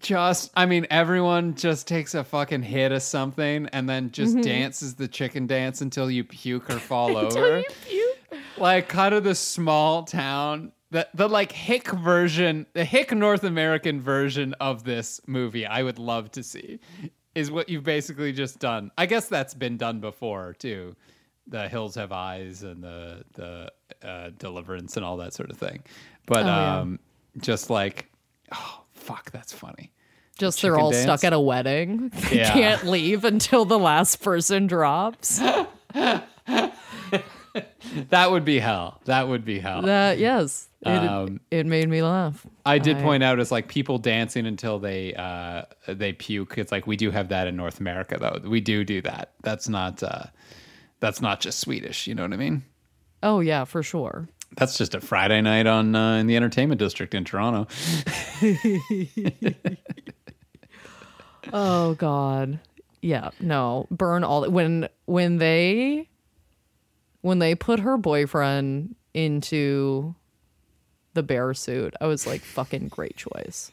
just 0.00 0.50
I 0.56 0.66
mean 0.66 0.86
everyone 0.90 1.54
just 1.56 1.86
takes 1.88 2.14
a 2.14 2.22
fucking 2.24 2.62
hit 2.62 2.92
of 2.92 3.02
something 3.02 3.68
and 3.72 3.88
then 3.88 4.10
just 4.12 4.34
Mm-hmm. 4.34 4.42
dances 4.42 4.94
the 4.94 5.08
chicken 5.08 5.46
dance 5.46 5.80
until 5.80 6.10
you 6.10 6.24
puke 6.24 6.70
or 6.70 6.78
fall 6.78 7.16
over. 7.16 7.62
Like 8.56 8.88
kind 8.88 9.14
of 9.14 9.24
the 9.24 9.34
small 9.34 10.02
town 10.04 10.72
the 10.90 11.06
the 11.14 11.28
like 11.28 11.52
hick 11.52 11.90
version, 11.90 12.66
the 12.72 12.84
hick 12.84 13.12
North 13.12 13.44
American 13.44 14.00
version 14.00 14.54
of 14.60 14.84
this 14.84 15.20
movie 15.26 15.66
I 15.66 15.82
would 15.82 15.98
love 15.98 16.30
to 16.32 16.42
see 16.42 16.80
is 17.34 17.50
what 17.50 17.68
you've 17.68 17.84
basically 17.84 18.32
just 18.32 18.58
done. 18.58 18.90
I 18.96 19.06
guess 19.06 19.28
that's 19.28 19.54
been 19.54 19.76
done 19.76 20.00
before 20.00 20.54
too. 20.58 20.96
The 21.46 21.68
Hills 21.68 21.94
Have 21.94 22.12
Eyes 22.12 22.62
and 22.62 22.82
the 22.82 23.24
the 23.34 23.72
uh, 24.06 24.30
Deliverance 24.38 24.96
and 24.96 25.04
all 25.04 25.16
that 25.18 25.34
sort 25.34 25.50
of 25.50 25.56
thing. 25.58 25.82
But 26.26 26.44
yeah. 26.46 26.78
um 26.80 26.98
just 27.38 27.70
like 27.70 28.10
oh 28.52 28.82
fuck 28.92 29.30
that's 29.30 29.52
funny. 29.52 29.92
Just 30.38 30.62
they're 30.62 30.78
all 30.78 30.90
dance? 30.92 31.02
stuck 31.02 31.24
at 31.24 31.32
a 31.32 31.40
wedding. 31.40 32.10
They 32.30 32.36
Yeah. 32.38 32.52
can't 32.52 32.84
leave 32.86 33.24
until 33.24 33.64
the 33.64 33.78
last 33.78 34.22
person 34.22 34.66
drops. 34.66 35.40
That 38.10 38.30
would 38.30 38.44
be 38.44 38.58
hell. 38.58 39.00
That 39.06 39.28
would 39.28 39.44
be 39.44 39.58
hell. 39.60 39.82
That 39.82 40.18
yes, 40.18 40.68
it, 40.82 40.88
Um, 40.88 41.40
it 41.50 41.66
made 41.66 41.88
me 41.88 42.02
laugh. 42.02 42.46
I 42.66 42.78
did 42.78 42.98
I- 42.98 43.02
point 43.02 43.22
out 43.22 43.38
it's 43.40 43.50
like 43.50 43.68
people 43.68 43.98
dancing 43.98 44.46
until 44.46 44.78
they 44.78 45.14
uh 45.14 45.62
they 45.86 46.12
puke. 46.12 46.58
It's 46.58 46.70
like 46.72 46.86
we 46.86 46.96
do 46.96 47.10
have 47.10 47.28
that 47.30 47.46
in 47.48 47.56
North 47.56 47.80
America 47.80 48.16
though. 48.20 48.40
We 48.48 48.60
do 48.60 48.84
do 48.84 49.00
that. 49.02 49.32
That's 49.42 49.68
not 49.68 50.02
uh 50.02 50.24
that's 51.00 51.20
not 51.20 51.40
just 51.40 51.60
Swedish, 51.60 52.06
you 52.06 52.14
know 52.14 52.22
what 52.22 52.32
I 52.32 52.36
mean? 52.36 52.64
Oh 53.22 53.40
yeah, 53.40 53.64
for 53.64 53.82
sure. 53.82 54.28
That's 54.56 54.78
just 54.78 54.94
a 54.94 55.00
Friday 55.00 55.40
night 55.42 55.66
on 55.66 55.94
uh, 55.94 56.14
in 56.16 56.26
the 56.26 56.36
entertainment 56.36 56.78
district 56.78 57.14
in 57.14 57.24
Toronto. 57.24 57.66
Oh 61.52 61.94
god. 61.94 62.60
Yeah, 63.00 63.30
no. 63.40 63.86
Burn 63.90 64.24
all 64.24 64.50
when 64.50 64.88
when 65.06 65.38
they 65.38 66.08
when 67.28 67.38
they 67.38 67.54
put 67.54 67.80
her 67.80 67.98
boyfriend 67.98 68.96
into 69.12 70.14
the 71.12 71.22
bear 71.22 71.52
suit, 71.52 71.94
I 72.00 72.06
was 72.06 72.26
like 72.26 72.40
fucking 72.40 72.88
great 72.88 73.16
choice. 73.16 73.70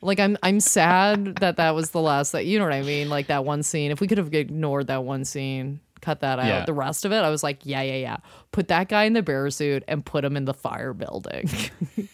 Like 0.00 0.20
I'm 0.20 0.38
I'm 0.42 0.60
sad 0.60 1.36
that 1.36 1.56
that 1.56 1.74
was 1.74 1.90
the 1.90 2.00
last 2.00 2.30
that 2.30 2.46
you 2.46 2.58
know 2.58 2.64
what 2.64 2.72
I 2.72 2.82
mean? 2.82 3.10
Like 3.10 3.26
that 3.26 3.44
one 3.44 3.64
scene. 3.64 3.90
If 3.90 4.00
we 4.00 4.06
could 4.06 4.18
have 4.18 4.32
ignored 4.32 4.86
that 4.86 5.04
one 5.04 5.24
scene, 5.24 5.80
cut 6.00 6.20
that 6.20 6.38
out. 6.38 6.46
Yeah. 6.46 6.64
The 6.64 6.72
rest 6.72 7.04
of 7.04 7.12
it, 7.12 7.18
I 7.18 7.30
was 7.30 7.42
like, 7.42 7.60
yeah, 7.64 7.82
yeah, 7.82 7.96
yeah. 7.96 8.16
Put 8.52 8.68
that 8.68 8.88
guy 8.88 9.04
in 9.04 9.12
the 9.12 9.22
bear 9.22 9.50
suit 9.50 9.84
and 9.88 10.04
put 10.04 10.24
him 10.24 10.36
in 10.36 10.44
the 10.44 10.54
fire 10.54 10.92
building. 10.92 11.48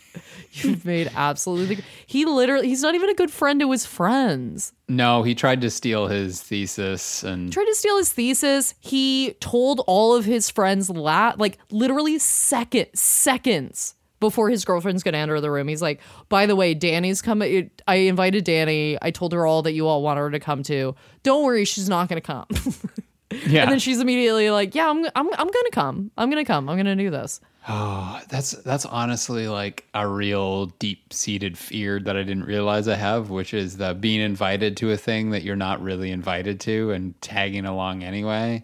You've 0.53 0.85
made 0.85 1.11
absolutely 1.15 1.79
he 2.07 2.25
literally 2.25 2.69
he's 2.69 2.83
not 2.83 2.95
even 2.95 3.11
a 3.11 3.15
good 3.15 3.31
friend 3.31 3.61
to 3.61 3.71
his 3.71 3.85
friends. 3.85 4.73
No, 4.89 5.23
he 5.23 5.35
tried 5.35 5.61
to 5.63 5.71
steal 5.71 6.07
his 6.07 6.43
thesis 6.43 7.23
and 7.23 7.53
tried 7.53 7.67
to 7.67 7.75
steal 7.75 7.99
his 7.99 8.13
thesis. 8.13 8.75
He 8.81 9.35
told 9.41 9.83
all 9.87 10.15
of 10.15 10.25
his 10.25 10.49
friends 10.51 10.89
la- 10.89 11.35
like 11.37 11.59
literally 11.71 12.19
second 12.19 12.87
seconds 12.95 13.95
before 14.19 14.49
his 14.49 14.65
girlfriend's 14.65 15.03
gonna 15.03 15.19
enter 15.19 15.41
the 15.41 15.51
room. 15.51 15.69
He's 15.69 15.83
like, 15.83 16.01
"By 16.29 16.47
the 16.47 16.57
way, 16.57 16.75
Dani's 16.75 17.21
coming. 17.21 17.71
I 17.87 17.97
invited 17.97 18.47
Dani. 18.47 18.97
I 19.03 19.11
told 19.11 19.33
her 19.35 19.47
all 19.47 19.63
that 19.63 19.73
you 19.73 19.87
all 19.87 20.03
want 20.03 20.19
her 20.19 20.31
to 20.31 20.41
come 20.41 20.63
to. 20.65 20.95
Don't 21.23 21.45
worry, 21.45 21.65
she's 21.65 21.89
not 21.89 22.09
gonna 22.09 22.21
come." 22.21 22.47
yeah. 23.47 23.63
and 23.63 23.73
then 23.73 23.79
she's 23.79 24.01
immediately 24.01 24.51
like, 24.51 24.75
"Yeah, 24.75 24.89
I'm 24.91 25.05
I'm 25.05 25.29
I'm 25.35 25.47
gonna 25.47 25.71
come. 25.73 26.11
I'm 26.17 26.31
gonna 26.31 26.45
come. 26.45 26.69
I'm 26.69 26.77
gonna 26.77 26.97
do 26.97 27.11
this." 27.11 27.41
Oh, 27.69 28.21
that's 28.29 28.53
that's 28.53 28.87
honestly 28.87 29.49
like 29.49 29.85
a 29.93 30.07
real 30.07 30.67
deep-seated 30.79 31.59
fear 31.59 31.99
that 31.99 32.17
I 32.17 32.23
didn't 32.23 32.45
realize 32.45 32.87
I 32.87 32.95
have, 32.95 33.29
which 33.31 33.53
is 33.53 33.77
the 33.77 33.93
being 33.95 34.21
invited 34.21 34.77
to 34.79 34.93
a 34.93 34.97
thing 34.97 35.31
that 35.31 35.43
you're 35.43 35.57
not 35.57 35.83
really 35.83 36.13
invited 36.13 36.61
to 36.61 36.93
and 36.93 37.21
tagging 37.21 37.65
along 37.67 38.05
anyway. 38.05 38.63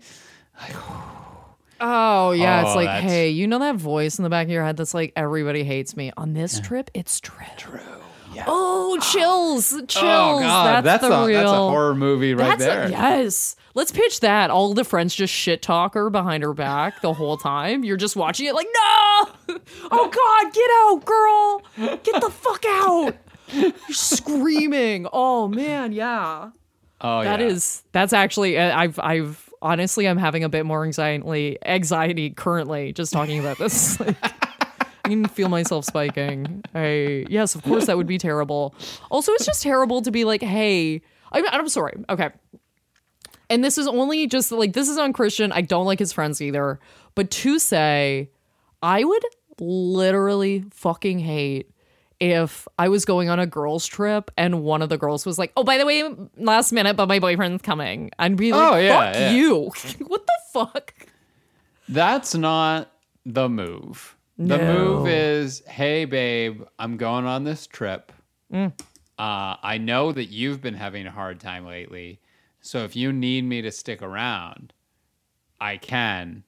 Oh 1.84 2.30
yeah, 2.30 2.60
it's 2.62 2.70
Oh, 2.70 2.74
like, 2.76 2.86
that's- 2.86 3.10
hey, 3.10 3.30
you 3.30 3.48
know 3.48 3.58
that 3.58 3.74
voice 3.74 4.16
in 4.18 4.22
the 4.22 4.30
back 4.30 4.46
of 4.46 4.52
your 4.52 4.62
head 4.64 4.76
that's 4.76 4.94
like, 4.94 5.12
everybody 5.16 5.64
hates 5.64 5.96
me. 5.96 6.12
On 6.16 6.32
this 6.32 6.60
trip, 6.60 6.90
it's 6.94 7.18
true. 7.18 7.44
True. 7.56 7.80
Yeah. 8.32 8.44
Oh, 8.46 8.98
chills, 9.12 9.72
oh, 9.74 9.84
chills. 9.86 10.04
Oh 10.04 10.38
god, 10.40 10.84
that's, 10.84 11.02
that's, 11.02 11.08
the 11.12 11.12
a 11.22 11.26
real. 11.26 11.40
that's 11.40 11.50
a 11.50 11.56
horror 11.56 11.94
movie 11.96 12.34
right 12.34 12.56
That's 12.56 12.62
a- 12.62 12.66
there. 12.66 12.88
yes. 12.90 13.56
Let's 13.74 13.90
pitch 13.92 14.20
that. 14.20 14.50
All 14.50 14.74
the 14.74 14.84
friends 14.84 15.14
just 15.14 15.32
shit 15.32 15.62
talk 15.62 15.94
her 15.94 16.10
behind 16.10 16.42
her 16.42 16.52
back 16.52 17.00
the 17.00 17.14
whole 17.14 17.36
time. 17.36 17.84
You're 17.84 17.96
just 17.96 18.16
watching 18.16 18.46
it 18.46 18.54
like, 18.54 18.68
no! 18.74 19.28
Oh 19.90 20.08
God, 20.08 20.52
get 20.52 20.70
out, 20.82 21.04
girl! 21.04 21.98
Get 22.02 22.20
the 22.20 22.30
fuck 22.30 22.64
out! 22.66 23.14
You're 23.52 23.72
screaming. 23.90 25.06
Oh 25.12 25.48
man, 25.48 25.92
yeah. 25.92 26.50
Oh 27.00 27.22
That 27.22 27.40
yeah. 27.40 27.46
is 27.46 27.82
that's 27.92 28.12
actually 28.12 28.56
uh, 28.58 28.76
I've 28.76 28.98
I've 28.98 29.48
honestly 29.60 30.06
I'm 30.08 30.16
having 30.18 30.44
a 30.44 30.48
bit 30.48 30.64
more 30.66 30.84
anxiety 30.84 31.58
anxiety 31.64 32.30
currently 32.30 32.92
just 32.92 33.12
talking 33.12 33.38
about 33.40 33.58
this. 33.58 33.98
Like, 34.06 34.16
I 35.04 35.08
can 35.08 35.24
feel 35.26 35.48
myself 35.48 35.84
spiking. 35.84 36.62
I 36.76 37.26
yes, 37.28 37.56
of 37.56 37.62
course 37.64 37.86
that 37.86 37.96
would 37.96 38.06
be 38.06 38.18
terrible. 38.18 38.74
Also, 39.10 39.32
it's 39.32 39.44
just 39.44 39.60
terrible 39.62 40.00
to 40.02 40.12
be 40.12 40.24
like, 40.24 40.42
hey, 40.42 41.02
I'm 41.32 41.44
I'm 41.50 41.68
sorry. 41.68 42.04
Okay. 42.08 42.30
And 43.52 43.62
this 43.62 43.76
is 43.76 43.86
only 43.86 44.26
just 44.26 44.50
like 44.50 44.72
this 44.72 44.88
is 44.88 44.96
on 44.96 45.12
Christian. 45.12 45.52
I 45.52 45.60
don't 45.60 45.84
like 45.84 45.98
his 45.98 46.12
friends 46.12 46.40
either. 46.40 46.80
But 47.14 47.30
to 47.30 47.58
say, 47.58 48.30
I 48.82 49.04
would 49.04 49.22
literally 49.60 50.64
fucking 50.72 51.18
hate 51.18 51.70
if 52.18 52.66
I 52.78 52.88
was 52.88 53.04
going 53.04 53.28
on 53.28 53.38
a 53.38 53.46
girls' 53.46 53.86
trip 53.86 54.30
and 54.38 54.62
one 54.62 54.80
of 54.80 54.88
the 54.88 54.96
girls 54.96 55.26
was 55.26 55.38
like, 55.38 55.52
"Oh, 55.56 55.64
by 55.64 55.76
the 55.76 55.84
way, 55.84 56.02
last 56.36 56.72
minute, 56.72 56.96
but 56.96 57.08
my 57.08 57.18
boyfriend's 57.18 57.62
coming," 57.62 58.10
I'd 58.18 58.36
be 58.36 58.52
like, 58.52 58.72
Oh, 58.72 58.76
yeah, 58.76 58.98
"Fuck 58.98 59.14
yeah. 59.16 59.30
you! 59.32 59.72
what 60.06 60.26
the 60.26 60.32
fuck?" 60.52 60.94
That's 61.88 62.34
not 62.34 62.90
the 63.26 63.48
move. 63.48 64.16
The 64.38 64.58
move 64.58 65.06
is, 65.06 65.62
hey 65.68 66.04
babe, 66.04 66.62
I'm 66.78 66.96
going 66.96 67.26
on 67.26 67.44
this 67.44 67.66
trip. 67.66 68.12
Mm. 68.52 68.72
Uh, 69.18 69.56
I 69.62 69.78
know 69.78 70.10
that 70.10 70.26
you've 70.26 70.60
been 70.60 70.74
having 70.74 71.06
a 71.06 71.10
hard 71.10 71.38
time 71.38 71.66
lately, 71.66 72.20
so 72.62 72.84
if 72.84 72.96
you 72.96 73.12
need 73.12 73.44
me 73.44 73.60
to 73.62 73.70
stick 73.70 74.00
around, 74.02 74.72
I 75.60 75.76
can. 75.76 76.44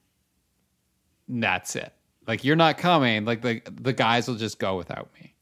That's 1.27 1.75
it. 1.75 1.93
Like 2.25 2.43
you're 2.43 2.55
not 2.55 2.77
coming. 2.77 3.25
Like 3.25 3.41
the 3.41 3.61
the 3.69 3.93
guys 3.93 4.27
will 4.27 4.35
just 4.35 4.57
go 4.57 4.77
without 4.77 5.09
me. 5.19 5.33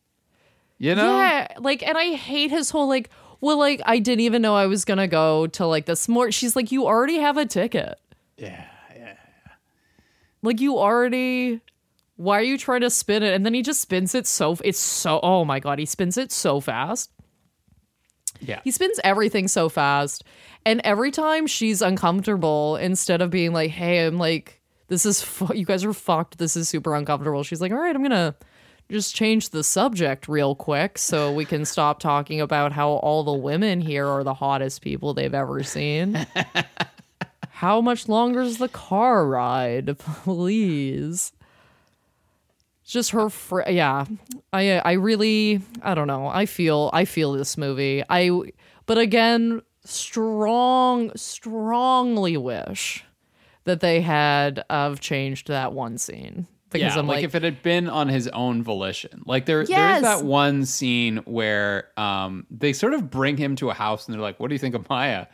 You 0.80 0.95
know? 0.95 1.15
Yeah, 1.15 1.47
like, 1.59 1.82
and 1.82 1.97
I 1.97 2.13
hate 2.13 2.51
his 2.51 2.69
whole 2.69 2.89
like, 2.89 3.09
well, 3.39 3.57
like 3.57 3.82
I 3.86 3.99
didn't 3.99 4.21
even 4.21 4.41
know 4.41 4.55
I 4.55 4.65
was 4.65 4.84
gonna 4.84 5.07
go 5.07 5.47
to 5.47 5.65
like 5.65 5.86
this 5.86 6.09
more. 6.09 6.32
She's 6.32 6.55
like, 6.55 6.71
you 6.71 6.86
already 6.86 7.19
have 7.19 7.38
a 7.38 7.45
ticket. 7.45 7.99
Yeah. 8.38 8.65
Yeah. 8.95 9.13
Like 10.41 10.59
you 10.59 10.78
already. 10.78 11.61
Why 12.15 12.39
are 12.39 12.43
you 12.43 12.57
trying 12.57 12.82
to 12.82 12.89
spin 12.89 13.24
it? 13.24 13.34
And 13.34 13.45
then 13.45 13.53
he 13.53 13.61
just 13.61 13.82
spins 13.82 14.13
it 14.13 14.28
so. 14.28 14.57
It's 14.63 14.80
so. 14.80 15.19
Oh 15.24 15.45
my 15.45 15.59
god, 15.59 15.80
he 15.80 15.86
spins 15.86 16.17
it 16.17 16.32
so 16.32 16.59
fast. 16.59 17.11
Yeah. 18.39 18.59
He 18.63 18.71
spins 18.71 18.99
everything 19.03 19.47
so 19.47 19.69
fast. 19.69 20.24
And 20.66 20.82
every 20.84 21.11
time 21.11 21.47
she's 21.47 21.82
uncomfortable, 21.82 22.78
instead 22.78 23.22
of 23.22 23.30
being 23.30 23.51
like, 23.53 23.72
hey, 23.72 24.05
I'm 24.05 24.18
like, 24.18 24.61
this 24.88 25.05
is, 25.05 25.22
fu- 25.22 25.53
you 25.53 25.66
guys 25.66 25.84
are 25.84 25.93
fucked. 25.93 26.38
This 26.38 26.55
is 26.55 26.70
super 26.70 26.95
uncomfortable. 26.95 27.43
She's 27.43 27.61
like, 27.61 27.72
all 27.72 27.80
right, 27.80 27.95
I'm 27.95 28.01
going 28.01 28.11
to 28.11 28.36
just 28.89 29.16
change 29.16 29.49
the 29.49 29.64
subject 29.64 30.28
real 30.28 30.55
quick 30.55 30.97
so 30.97 31.32
we 31.34 31.45
can 31.45 31.66
stop 31.66 31.99
talking 31.99 32.39
about 32.41 32.72
how 32.72 32.89
all 32.89 33.24
the 33.24 33.34
women 33.34 33.82
here 33.82 34.07
are 34.07 34.24
the 34.24 34.34
hottest 34.34 34.82
people 34.82 35.14
they've 35.14 35.34
ever 35.34 35.64
seen. 35.64 36.26
how 37.49 37.82
much 37.82 38.07
longer 38.07 38.41
is 38.41 38.57
the 38.57 38.68
car 38.70 39.26
ride? 39.28 39.97
Please. 40.24 41.32
Just 42.86 43.11
her, 43.11 43.30
fr- 43.30 43.70
yeah. 43.70 44.05
I 44.51 44.78
I 44.80 44.91
really 44.93 45.61
I 45.82 45.95
don't 45.95 46.07
know. 46.07 46.28
I 46.28 46.45
feel 46.45 46.89
I 46.93 47.05
feel 47.05 47.32
this 47.32 47.57
movie. 47.57 48.03
I 48.09 48.30
but 48.86 48.97
again, 48.97 49.61
strong 49.86 51.11
strongly 51.15 52.38
wish 52.38 53.03
that 53.65 53.79
they 53.79 54.01
had 54.01 54.63
of 54.69 54.99
changed 54.99 55.47
that 55.47 55.73
one 55.73 55.97
scene 55.97 56.47
because 56.71 56.93
yeah, 56.95 56.99
I'm 56.99 57.07
like, 57.07 57.17
like, 57.17 57.25
if 57.25 57.36
it 57.36 57.43
had 57.43 57.61
been 57.61 57.88
on 57.88 58.07
his 58.07 58.27
own 58.29 58.63
volition. 58.63 59.21
Like 59.27 59.45
there, 59.45 59.61
Yes. 59.61 59.69
there's 59.69 60.01
that 60.19 60.25
one 60.25 60.65
scene 60.65 61.17
where 61.25 61.89
um, 61.97 62.47
they 62.49 62.73
sort 62.73 62.95
of 62.95 63.11
bring 63.11 63.38
him 63.38 63.55
to 63.57 63.69
a 63.69 63.73
house 63.75 64.07
and 64.07 64.13
they're 64.15 64.21
like, 64.21 64.39
"What 64.39 64.47
do 64.47 64.55
you 64.55 64.59
think 64.59 64.73
of 64.73 64.89
Maja?" 64.89 65.27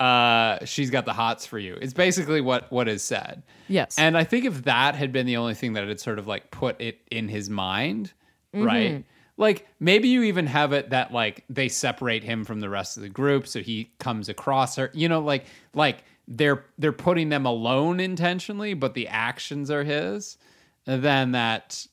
uh, 0.00 0.64
she's 0.64 0.88
got 0.88 1.04
the 1.04 1.12
hots 1.12 1.44
for 1.44 1.58
you. 1.58 1.76
It's 1.82 1.92
basically 1.92 2.40
what 2.40 2.72
what 2.72 2.88
is 2.88 3.02
said. 3.02 3.42
Yes. 3.68 3.98
And 3.98 4.16
I 4.16 4.24
think 4.24 4.46
if 4.46 4.64
that 4.64 4.94
had 4.94 5.12
been 5.12 5.26
the 5.26 5.36
only 5.36 5.52
thing 5.54 5.74
that 5.74 5.86
had 5.86 6.00
sort 6.00 6.18
of 6.18 6.26
like 6.26 6.50
put 6.50 6.80
it 6.80 7.00
in 7.10 7.28
his 7.28 7.50
mind, 7.50 8.12
Mm-hmm. 8.54 8.64
right? 8.66 9.04
Like 9.40 9.66
maybe 9.80 10.08
you 10.08 10.22
even 10.24 10.46
have 10.46 10.74
it 10.74 10.90
that 10.90 11.12
like 11.12 11.44
they 11.48 11.68
separate 11.70 12.22
him 12.22 12.44
from 12.44 12.60
the 12.60 12.68
rest 12.68 12.98
of 12.98 13.02
the 13.02 13.08
group 13.08 13.46
so 13.46 13.60
he 13.60 13.90
comes 13.98 14.28
across 14.28 14.76
her. 14.76 14.90
You 14.92 15.08
know, 15.08 15.20
like 15.20 15.46
like 15.74 16.04
they're 16.28 16.66
they're 16.78 16.92
putting 16.92 17.30
them 17.30 17.46
alone 17.46 18.00
intentionally, 18.00 18.74
but 18.74 18.92
the 18.92 19.08
actions 19.08 19.70
are 19.70 19.82
his. 19.82 20.36
Then 20.84 21.32
that 21.32 21.86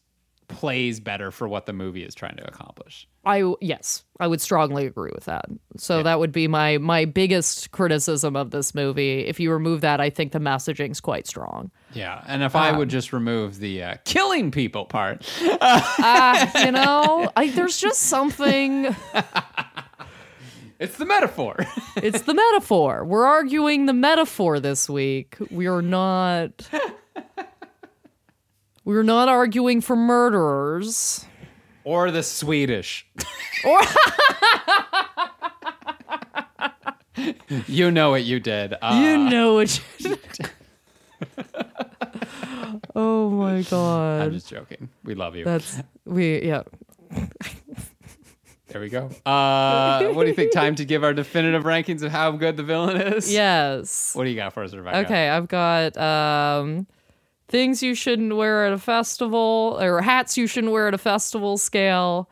plays 0.50 1.00
better 1.00 1.32
for 1.32 1.48
what 1.48 1.66
the 1.66 1.74
movie 1.74 2.04
is 2.04 2.14
trying 2.14 2.36
to 2.36 2.46
accomplish. 2.48 3.08
I 3.28 3.54
yes, 3.62 4.06
I 4.20 4.26
would 4.28 4.40
strongly 4.42 4.86
agree 4.86 5.12
with 5.14 5.26
that. 5.26 5.46
So 5.78 6.02
that 6.02 6.18
would 6.20 6.32
be 6.32 6.48
my 6.48 6.78
my 6.78 7.04
biggest 7.06 7.72
criticism 7.72 8.36
of 8.38 8.52
this 8.52 8.74
movie. 8.74 9.20
If 9.28 9.40
you 9.40 9.52
remove 9.52 9.82
that, 9.82 10.00
I 10.00 10.10
think 10.10 10.32
the 10.32 10.40
messaging's 10.40 11.02
quite 11.02 11.28
strong. 11.28 11.70
Yeah, 11.94 12.24
and 12.28 12.42
if 12.42 12.56
I 12.56 12.72
would 12.76 12.90
just 12.90 13.12
remove 13.12 13.60
the 13.60 13.84
uh, 13.84 13.96
killing 14.06 14.50
people 14.52 14.86
part, 14.86 15.30
Ah, 15.62 16.52
you 16.66 16.72
know, 16.72 17.30
I, 17.36 17.50
there's 17.50 17.78
just 17.78 18.04
something. 18.04 18.96
it's 20.80 20.98
the 20.98 21.06
metaphor. 21.06 21.58
It's 21.98 22.22
the 22.22 22.34
metaphor. 22.36 23.04
We're 23.04 23.26
arguing 23.26 23.88
the 23.88 23.94
metaphor 23.94 24.60
this 24.60 24.88
week. 24.88 25.36
We 25.52 25.68
are 25.68 25.82
not. 25.82 26.70
We're 28.86 29.04
not 29.04 29.28
arguing 29.28 29.82
for 29.82 29.96
murderers. 29.98 31.26
Or 31.88 32.12
the 32.12 32.22
Swedish. 32.22 33.08
Or 33.64 33.80
You 37.68 37.90
know 37.92 38.12
what 38.12 38.26
you 38.26 38.42
did. 38.42 38.74
Uh, 38.82 39.00
you 39.02 39.18
know 39.18 39.54
what 39.54 39.82
you 39.98 40.10
did. 40.10 40.20
Oh 42.94 43.30
my 43.30 43.62
god. 43.62 44.24
I'm 44.24 44.34
just 44.34 44.50
joking. 44.50 44.90
We 45.04 45.16
love 45.16 45.38
you. 45.38 45.46
That's 45.46 45.82
we 46.06 46.44
yeah. 46.44 46.64
there 48.68 48.82
we 48.82 48.90
go. 48.90 49.10
Uh, 49.26 50.10
what 50.10 50.24
do 50.24 50.30
you 50.30 50.36
think? 50.36 50.52
Time 50.52 50.76
to 50.76 50.84
give 50.84 51.06
our 51.06 51.14
definitive 51.14 51.64
rankings 51.64 52.02
of 52.02 52.12
how 52.12 52.32
good 52.32 52.58
the 52.58 52.64
villain 52.64 53.00
is? 53.00 53.32
Yes. 53.32 54.14
What 54.14 54.26
do 54.26 54.30
you 54.30 54.36
got 54.36 54.52
for 54.54 54.64
us, 54.64 54.74
Rebecca? 54.74 54.98
Okay, 55.06 55.30
I've 55.30 55.48
got 55.48 55.96
um 55.98 56.86
things 57.50 57.82
you 57.82 57.96
shouldn't 57.96 58.36
wear 58.36 58.66
at 58.66 58.74
a 58.74 58.78
festival 58.78 59.78
or 59.82 60.02
hats 60.02 60.38
you 60.38 60.48
shouldn't 60.48 60.74
wear 60.74 60.88
at 60.88 60.94
a 60.94 60.98
festival 60.98 61.58
scale. 61.58 62.30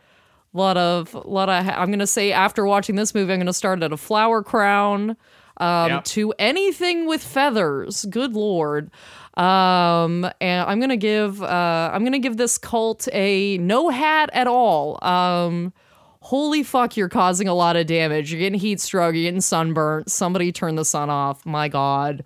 A 0.53 0.57
lot 0.57 0.77
of 0.77 1.13
a 1.13 1.19
lot 1.27 1.49
of 1.49 1.67
I'm 1.67 1.87
going 1.87 1.99
to 1.99 2.07
say 2.07 2.31
after 2.31 2.65
watching 2.65 2.95
this 2.95 3.13
movie 3.13 3.31
I'm 3.33 3.39
going 3.39 3.47
to 3.47 3.53
start 3.53 3.81
at 3.83 3.91
a 3.91 3.97
flower 3.97 4.41
crown 4.43 5.17
um 5.57 5.89
Yep. 5.91 6.03
to 6.05 6.33
anything 6.39 7.07
with 7.07 7.23
feathers. 7.23 8.05
Good 8.09 8.33
lord. 8.33 8.91
Um 9.35 10.29
and 10.39 10.67
I'm 10.69 10.79
going 10.79 10.89
to 10.89 10.97
give 10.97 11.41
uh 11.43 11.91
I'm 11.93 12.01
going 12.01 12.13
to 12.13 12.19
give 12.19 12.37
this 12.37 12.57
cult 12.57 13.07
a 13.13 13.57
no 13.57 13.89
hat 13.89 14.29
at 14.33 14.47
all. 14.47 15.03
Um 15.05 15.73
Holy 16.21 16.63
fuck, 16.63 16.97
you're 16.97 17.07
causing 17.07 17.47
a 17.47 17.53
lot 17.53 17.75
of 17.75 17.85
damage. 17.85 18.31
You're 18.31 18.39
getting 18.39 18.59
heat 18.59 18.79
stroke, 18.79 19.13
you're 19.13 19.25
getting 19.25 19.41
sunburnt. 19.41 20.09
Somebody 20.09 20.51
turn 20.51 20.73
the 20.75 20.83
sun 20.83 21.11
off. 21.11 21.45
My 21.45 21.67
God. 21.67 22.23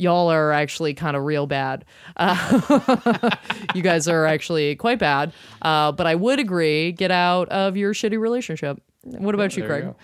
Y'all 0.00 0.30
are 0.30 0.50
actually 0.50 0.94
kind 0.94 1.16
of 1.16 1.24
real 1.24 1.46
bad. 1.46 1.84
Uh, 2.16 3.30
you 3.74 3.82
guys 3.82 4.08
are 4.08 4.24
actually 4.26 4.74
quite 4.76 4.98
bad. 4.98 5.32
Uh, 5.60 5.92
but 5.92 6.06
I 6.06 6.14
would 6.14 6.38
agree, 6.40 6.92
get 6.92 7.10
out 7.10 7.48
of 7.50 7.76
your 7.76 7.92
shitty 7.92 8.18
relationship. 8.18 8.80
What 9.02 9.34
about 9.34 9.56
you, 9.56 9.62
There 9.62 9.68
Craig? 9.68 9.84
go. 9.84 9.96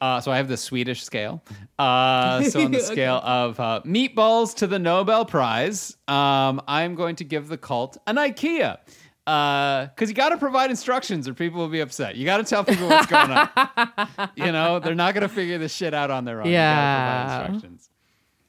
Uh, 0.00 0.20
so 0.20 0.30
I 0.30 0.36
have 0.36 0.48
the 0.48 0.56
Swedish 0.56 1.02
scale. 1.04 1.42
Uh, 1.78 2.42
so 2.42 2.64
on 2.64 2.70
the 2.72 2.80
scale 2.92 3.16
of 3.24 3.58
uh, 3.58 3.80
meatballs 3.84 4.54
to 4.56 4.66
the 4.66 4.78
Nobel 4.78 5.24
Prize, 5.24 5.96
um, 6.08 6.60
I'm 6.68 6.94
going 6.94 7.16
to 7.16 7.24
give 7.24 7.48
the 7.48 7.56
cult 7.56 7.96
an 8.06 8.16
IKEA. 8.16 8.78
Because 9.24 10.08
you 10.08 10.14
got 10.14 10.28
to 10.28 10.36
provide 10.36 10.70
instructions 10.70 11.26
or 11.26 11.34
people 11.34 11.58
will 11.60 11.68
be 11.68 11.80
upset. 11.80 12.14
You 12.16 12.24
got 12.24 12.36
to 12.36 12.44
tell 12.44 12.62
people 12.62 12.88
what's 12.88 13.06
going 13.06 13.30
on. 13.30 14.30
you 14.36 14.52
know, 14.52 14.78
they're 14.78 14.94
not 14.94 15.14
going 15.14 15.22
to 15.22 15.28
figure 15.34 15.58
this 15.58 15.72
shit 15.72 15.94
out 15.94 16.10
on 16.10 16.24
their 16.24 16.40
own. 16.40 16.46
You 16.46 16.52
Yeah. 16.52 17.58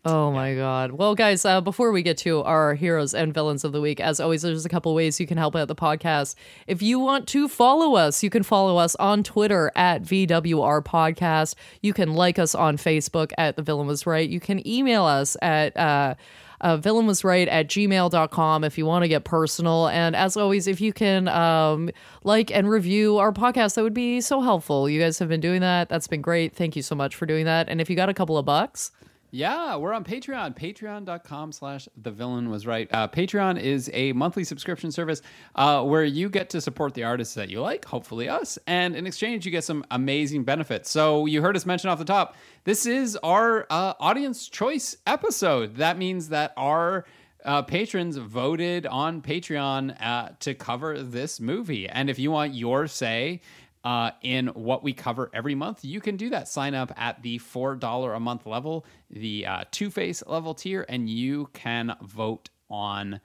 Oh 0.09 0.31
my 0.31 0.55
god. 0.55 0.93
Well, 0.93 1.15
guys, 1.15 1.43
uh, 1.43 1.59
before 1.59 1.91
we 1.91 2.01
get 2.01 2.17
to 2.19 2.41
our 2.43 2.75
heroes 2.75 3.13
and 3.13 3.33
villains 3.33 3.65
of 3.65 3.73
the 3.73 3.81
week, 3.81 3.99
as 3.99 4.21
always, 4.21 4.41
there's 4.41 4.65
a 4.65 4.69
couple 4.69 4.95
ways 4.95 5.19
you 5.19 5.27
can 5.27 5.37
help 5.37 5.53
out 5.53 5.67
the 5.67 5.75
podcast. 5.75 6.35
If 6.65 6.81
you 6.81 6.97
want 6.97 7.27
to 7.27 7.49
follow 7.49 7.95
us, 7.95 8.23
you 8.23 8.29
can 8.29 8.43
follow 8.43 8.77
us 8.77 8.95
on 8.95 9.21
Twitter 9.21 9.69
at 9.75 10.03
VWR 10.03 10.81
Podcast. 10.81 11.55
You 11.81 11.91
can 11.91 12.13
like 12.13 12.39
us 12.39 12.55
on 12.55 12.77
Facebook 12.77 13.33
at 13.37 13.57
The 13.57 13.61
Villain 13.61 13.85
Was 13.85 14.07
Right. 14.07 14.29
You 14.29 14.39
can 14.39 14.65
email 14.65 15.03
us 15.03 15.35
at 15.41 15.75
uh, 15.75 16.15
uh, 16.61 16.77
villain 16.77 17.05
was 17.05 17.23
right 17.23 17.47
at 17.49 17.67
gmail.com 17.67 18.63
if 18.63 18.77
you 18.77 18.85
want 18.85 19.03
to 19.03 19.09
get 19.09 19.25
personal. 19.25 19.87
And 19.89 20.15
as 20.15 20.37
always, 20.37 20.67
if 20.67 20.79
you 20.79 20.93
can 20.93 21.27
um, 21.27 21.89
like 22.23 22.49
and 22.49 22.69
review 22.69 23.17
our 23.17 23.33
podcast, 23.33 23.75
that 23.75 23.83
would 23.83 23.93
be 23.93 24.21
so 24.21 24.39
helpful. 24.39 24.89
You 24.89 25.01
guys 25.01 25.19
have 25.19 25.27
been 25.27 25.41
doing 25.41 25.61
that. 25.61 25.89
That's 25.89 26.07
been 26.07 26.21
great. 26.21 26.55
Thank 26.55 26.77
you 26.77 26.81
so 26.81 26.95
much 26.95 27.13
for 27.15 27.25
doing 27.25 27.45
that. 27.45 27.67
And 27.67 27.81
if 27.81 27.89
you 27.89 27.95
got 27.97 28.09
a 28.09 28.13
couple 28.13 28.37
of 28.37 28.45
bucks, 28.45 28.91
Yeah, 29.37 29.75
we're 29.75 29.93
on 29.93 30.03
Patreon. 30.03 30.57
Patreon.com 30.57 31.51
slash 31.51 31.87
the 31.95 32.09
villain 32.09 32.49
was 32.49 32.65
right. 32.65 32.89
Uh, 32.91 33.07
Patreon 33.07 33.61
is 33.61 33.87
a 33.93 34.11
monthly 34.13 34.43
subscription 34.43 34.91
service 34.91 35.21
uh, 35.53 35.83
where 35.83 36.03
you 36.03 36.27
get 36.27 36.49
to 36.49 36.59
support 36.59 36.95
the 36.95 37.03
artists 37.03 37.35
that 37.35 37.47
you 37.47 37.61
like, 37.61 37.85
hopefully 37.85 38.27
us, 38.27 38.57
and 38.65 38.95
in 38.95 39.05
exchange, 39.05 39.45
you 39.45 39.51
get 39.51 39.63
some 39.63 39.85
amazing 39.91 40.43
benefits. 40.43 40.89
So 40.89 41.27
you 41.27 41.43
heard 41.43 41.55
us 41.55 41.67
mention 41.67 41.87
off 41.91 41.99
the 41.99 42.03
top, 42.03 42.35
this 42.63 42.87
is 42.87 43.15
our 43.17 43.67
uh, 43.69 43.93
audience 43.99 44.49
choice 44.49 44.97
episode. 45.05 45.75
That 45.75 45.99
means 45.99 46.29
that 46.29 46.53
our 46.57 47.05
uh, 47.45 47.61
patrons 47.61 48.17
voted 48.17 48.87
on 48.87 49.21
Patreon 49.21 50.01
uh, 50.01 50.29
to 50.39 50.55
cover 50.55 51.03
this 51.03 51.39
movie. 51.39 51.87
And 51.87 52.09
if 52.09 52.17
you 52.17 52.31
want 52.31 52.55
your 52.55 52.87
say, 52.87 53.41
uh, 53.87 54.11
in 54.21 54.47
what 54.47 54.83
we 54.83 54.91
cover 54.91 55.31
every 55.33 55.55
month, 55.55 55.85
you 55.85 56.01
can 56.01 56.17
do 56.17 56.29
that. 56.29 56.49
Sign 56.49 56.75
up 56.75 56.91
at 56.97 57.23
the 57.23 57.39
$4 57.39 58.13
a 58.13 58.19
month 58.19 58.45
level, 58.45 58.85
the 59.09 59.45
uh, 59.45 59.63
Two 59.71 59.89
Face 59.89 60.21
level 60.27 60.53
tier, 60.53 60.85
and 60.89 61.09
you 61.09 61.49
can 61.53 61.95
vote 62.01 62.49
on 62.69 63.21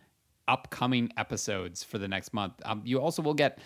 upcoming 0.47 1.11
episodes 1.17 1.83
for 1.83 1.99
the 1.99 2.07
next 2.07 2.33
month. 2.33 2.53
Um, 2.65 2.81
you 2.85 3.01
also 3.01 3.23
will 3.23 3.35
get 3.35 3.59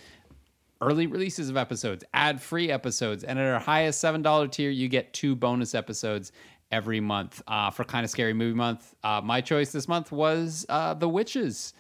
early 0.81 1.07
releases 1.07 1.51
of 1.51 1.59
episodes, 1.59 2.03
ad 2.15 2.41
free 2.41 2.71
episodes, 2.71 3.25
and 3.25 3.39
at 3.39 3.45
our 3.45 3.61
highest 3.61 4.03
$7 4.03 4.51
tier, 4.51 4.71
you 4.71 4.89
get 4.89 5.13
two 5.13 5.37
bonus 5.37 5.75
episodes 5.75 6.33
every 6.71 7.01
month. 7.01 7.43
Uh, 7.47 7.71
for 7.71 7.85
Kind 7.85 8.05
of 8.05 8.11
Scary 8.11 8.33
Movie 8.33 8.57
Month, 8.57 8.95
uh, 9.05 9.21
my 9.23 9.43
choice 9.43 9.71
this 9.71 9.87
month 9.87 10.13
was 10.13 10.65
uh, 10.71 10.95
The 10.95 11.11
Witches. 11.11 11.75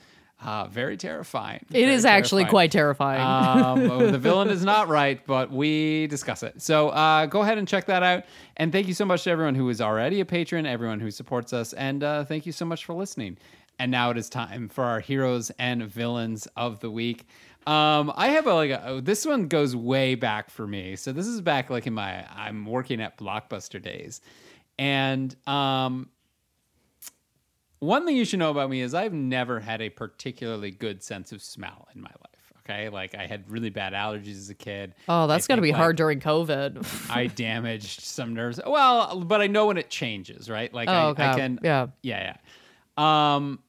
Uh, 0.44 0.66
very 0.68 0.96
terrifying. 0.98 1.64
it 1.70 1.72
Very 1.72 1.92
is 1.94 2.04
actually 2.04 2.44
quite 2.44 2.70
terrifying. 2.70 3.20
Um, 3.22 4.12
the 4.12 4.18
villain 4.18 4.48
is 4.48 4.64
not 4.64 4.88
right, 4.88 5.24
but 5.26 5.50
we 5.50 6.06
discuss 6.08 6.42
it. 6.42 6.60
So 6.60 6.90
uh, 6.90 7.26
go 7.26 7.40
ahead 7.40 7.56
and 7.56 7.66
check 7.66 7.86
that 7.86 8.02
out. 8.02 8.24
And 8.58 8.70
thank 8.70 8.86
you 8.86 8.94
so 8.94 9.06
much 9.06 9.24
to 9.24 9.30
everyone 9.30 9.54
who 9.54 9.68
is 9.70 9.80
already 9.80 10.20
a 10.20 10.26
patron, 10.26 10.66
everyone 10.66 11.00
who 11.00 11.10
supports 11.10 11.52
us, 11.52 11.72
and 11.72 12.04
uh, 12.04 12.24
thank 12.24 12.44
you 12.44 12.52
so 12.52 12.66
much 12.66 12.84
for 12.84 12.92
listening. 12.94 13.38
And 13.78 13.90
now 13.90 14.10
it 14.10 14.18
is 14.18 14.28
time 14.28 14.68
for 14.68 14.84
our 14.84 15.00
heroes 15.00 15.50
and 15.58 15.82
villains 15.84 16.46
of 16.56 16.80
the 16.80 16.90
week. 16.90 17.26
Um, 17.66 18.12
I 18.14 18.28
have 18.28 18.46
a 18.46 18.54
like 18.54 18.70
a, 18.70 18.86
oh, 18.86 19.00
this 19.00 19.26
one 19.26 19.48
goes 19.48 19.74
way 19.74 20.14
back 20.14 20.50
for 20.50 20.66
me. 20.66 20.96
So 20.96 21.12
this 21.12 21.26
is 21.26 21.40
back 21.40 21.70
like 21.70 21.86
in 21.86 21.94
my 21.94 22.24
I'm 22.30 22.64
working 22.66 23.00
at 23.00 23.18
Blockbuster 23.18 23.82
days, 23.82 24.20
and 24.78 25.34
um, 25.48 26.08
one 27.78 28.06
thing 28.06 28.16
you 28.16 28.24
should 28.24 28.38
know 28.38 28.50
about 28.50 28.70
me 28.70 28.80
is 28.80 28.94
I've 28.94 29.12
never 29.12 29.60
had 29.60 29.80
a 29.82 29.90
particularly 29.90 30.70
good 30.70 31.02
sense 31.02 31.32
of 31.32 31.42
smell 31.42 31.88
in 31.94 32.00
my 32.00 32.10
life. 32.10 32.54
Okay, 32.68 32.88
like 32.88 33.14
I 33.14 33.26
had 33.26 33.48
really 33.48 33.70
bad 33.70 33.92
allergies 33.92 34.38
as 34.38 34.50
a 34.50 34.54
kid. 34.54 34.94
oh, 35.08 35.28
that's 35.28 35.46
going 35.46 35.58
to 35.58 35.62
be 35.62 35.70
like, 35.70 35.76
hard 35.76 35.96
during 35.96 36.18
COVID. 36.18 37.10
I 37.10 37.26
damaged 37.34 38.00
some 38.00 38.34
nerves. 38.34 38.58
Well, 38.66 39.20
but 39.20 39.40
I 39.40 39.46
know 39.46 39.66
when 39.66 39.76
it 39.76 39.88
changes, 39.88 40.50
right? 40.50 40.72
Like 40.74 40.88
Oh, 40.88 40.92
I, 40.92 41.04
okay. 41.10 41.24
I 41.26 41.34
can. 41.36 41.60
Yeah. 41.62 41.86
yeah, 42.02 42.34
yeah. 42.98 43.34
Um, 43.36 43.60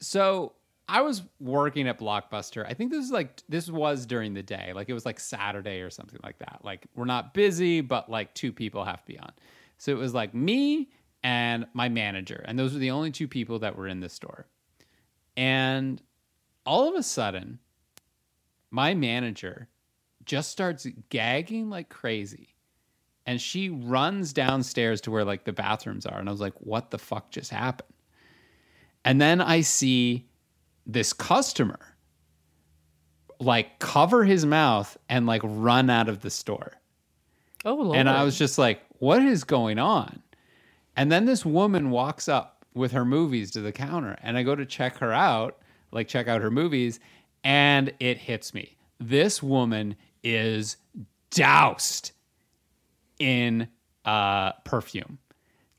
so 0.00 0.52
I 0.88 1.00
was 1.00 1.22
working 1.40 1.88
at 1.88 1.98
Blockbuster. 1.98 2.64
I 2.64 2.74
think 2.74 2.92
this 2.92 3.04
is 3.04 3.10
like 3.10 3.42
this 3.48 3.68
was 3.68 4.06
during 4.06 4.34
the 4.34 4.42
day, 4.42 4.72
like 4.72 4.88
it 4.88 4.94
was 4.94 5.04
like 5.04 5.18
Saturday 5.18 5.80
or 5.80 5.90
something 5.90 6.20
like 6.22 6.38
that. 6.38 6.60
Like 6.62 6.86
we're 6.94 7.06
not 7.06 7.34
busy, 7.34 7.80
but 7.80 8.08
like 8.08 8.34
two 8.34 8.52
people 8.52 8.84
have 8.84 9.00
to 9.00 9.06
be 9.06 9.18
on. 9.18 9.32
So 9.78 9.90
it 9.90 9.98
was 9.98 10.14
like 10.14 10.32
me 10.32 10.90
and 11.26 11.66
my 11.74 11.88
manager, 11.88 12.44
and 12.46 12.56
those 12.56 12.72
were 12.72 12.78
the 12.78 12.92
only 12.92 13.10
two 13.10 13.26
people 13.26 13.58
that 13.58 13.76
were 13.76 13.88
in 13.88 13.98
the 13.98 14.08
store. 14.08 14.46
And 15.36 16.00
all 16.64 16.88
of 16.88 16.94
a 16.94 17.02
sudden, 17.02 17.58
my 18.70 18.94
manager 18.94 19.66
just 20.24 20.52
starts 20.52 20.86
gagging 21.10 21.68
like 21.68 21.88
crazy. 21.88 22.54
And 23.26 23.40
she 23.40 23.70
runs 23.70 24.32
downstairs 24.32 25.00
to 25.00 25.10
where 25.10 25.24
like 25.24 25.42
the 25.42 25.52
bathrooms 25.52 26.06
are. 26.06 26.16
And 26.16 26.28
I 26.28 26.32
was 26.32 26.40
like, 26.40 26.54
what 26.60 26.92
the 26.92 26.98
fuck 26.98 27.32
just 27.32 27.50
happened? 27.50 27.92
And 29.04 29.20
then 29.20 29.40
I 29.40 29.62
see 29.62 30.28
this 30.86 31.12
customer 31.12 31.80
like 33.40 33.80
cover 33.80 34.22
his 34.22 34.46
mouth 34.46 34.96
and 35.08 35.26
like 35.26 35.42
run 35.42 35.90
out 35.90 36.08
of 36.08 36.20
the 36.20 36.30
store. 36.30 36.74
oh, 37.64 37.74
Lord. 37.74 37.98
And 37.98 38.08
I 38.08 38.22
was 38.22 38.38
just 38.38 38.58
like, 38.58 38.80
what 39.00 39.22
is 39.22 39.42
going 39.42 39.80
on? 39.80 40.22
And 40.96 41.12
then 41.12 41.26
this 41.26 41.44
woman 41.44 41.90
walks 41.90 42.28
up 42.28 42.64
with 42.74 42.92
her 42.92 43.04
movies 43.04 43.50
to 43.52 43.60
the 43.60 43.72
counter, 43.72 44.16
and 44.22 44.36
I 44.36 44.42
go 44.42 44.54
to 44.54 44.66
check 44.66 44.98
her 44.98 45.12
out, 45.12 45.58
like 45.92 46.08
check 46.08 46.28
out 46.28 46.40
her 46.42 46.50
movies, 46.50 47.00
and 47.44 47.92
it 48.00 48.18
hits 48.18 48.52
me. 48.54 48.76
This 48.98 49.42
woman 49.42 49.96
is 50.22 50.76
doused 51.30 52.12
in 53.18 53.68
uh, 54.04 54.52
perfume. 54.64 55.18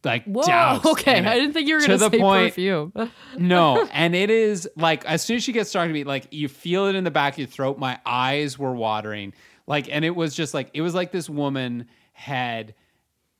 Like 0.03 0.23
Whoa. 0.25 0.43
doused 0.43 0.85
Okay. 0.85 1.19
I 1.25 1.35
didn't 1.35 1.53
think 1.53 1.67
you 1.67 1.75
were 1.75 1.81
To 1.81 1.87
gonna 1.87 1.97
the 1.97 2.09
say 2.11 2.19
point- 2.19 2.49
perfume. 2.51 2.93
no, 3.37 3.87
and 3.91 4.15
it 4.15 4.29
is 4.29 4.69
like 4.77 5.03
as 5.05 5.21
soon 5.23 5.37
as 5.37 5.43
she 5.43 5.51
gets 5.51 5.69
started 5.69 5.89
to 5.89 5.93
be 5.93 6.03
like 6.03 6.27
you 6.31 6.47
feel 6.47 6.85
it 6.85 6.95
in 6.95 7.03
the 7.03 7.11
back 7.11 7.33
of 7.33 7.39
your 7.39 7.47
throat. 7.47 7.77
My 7.77 7.99
eyes 8.05 8.57
were 8.57 8.73
watering. 8.73 9.33
Like, 9.65 9.89
and 9.91 10.05
it 10.05 10.15
was 10.15 10.33
just 10.33 10.53
like 10.53 10.69
it 10.73 10.81
was 10.81 10.93
like 10.95 11.11
this 11.11 11.29
woman 11.29 11.87
had 12.13 12.73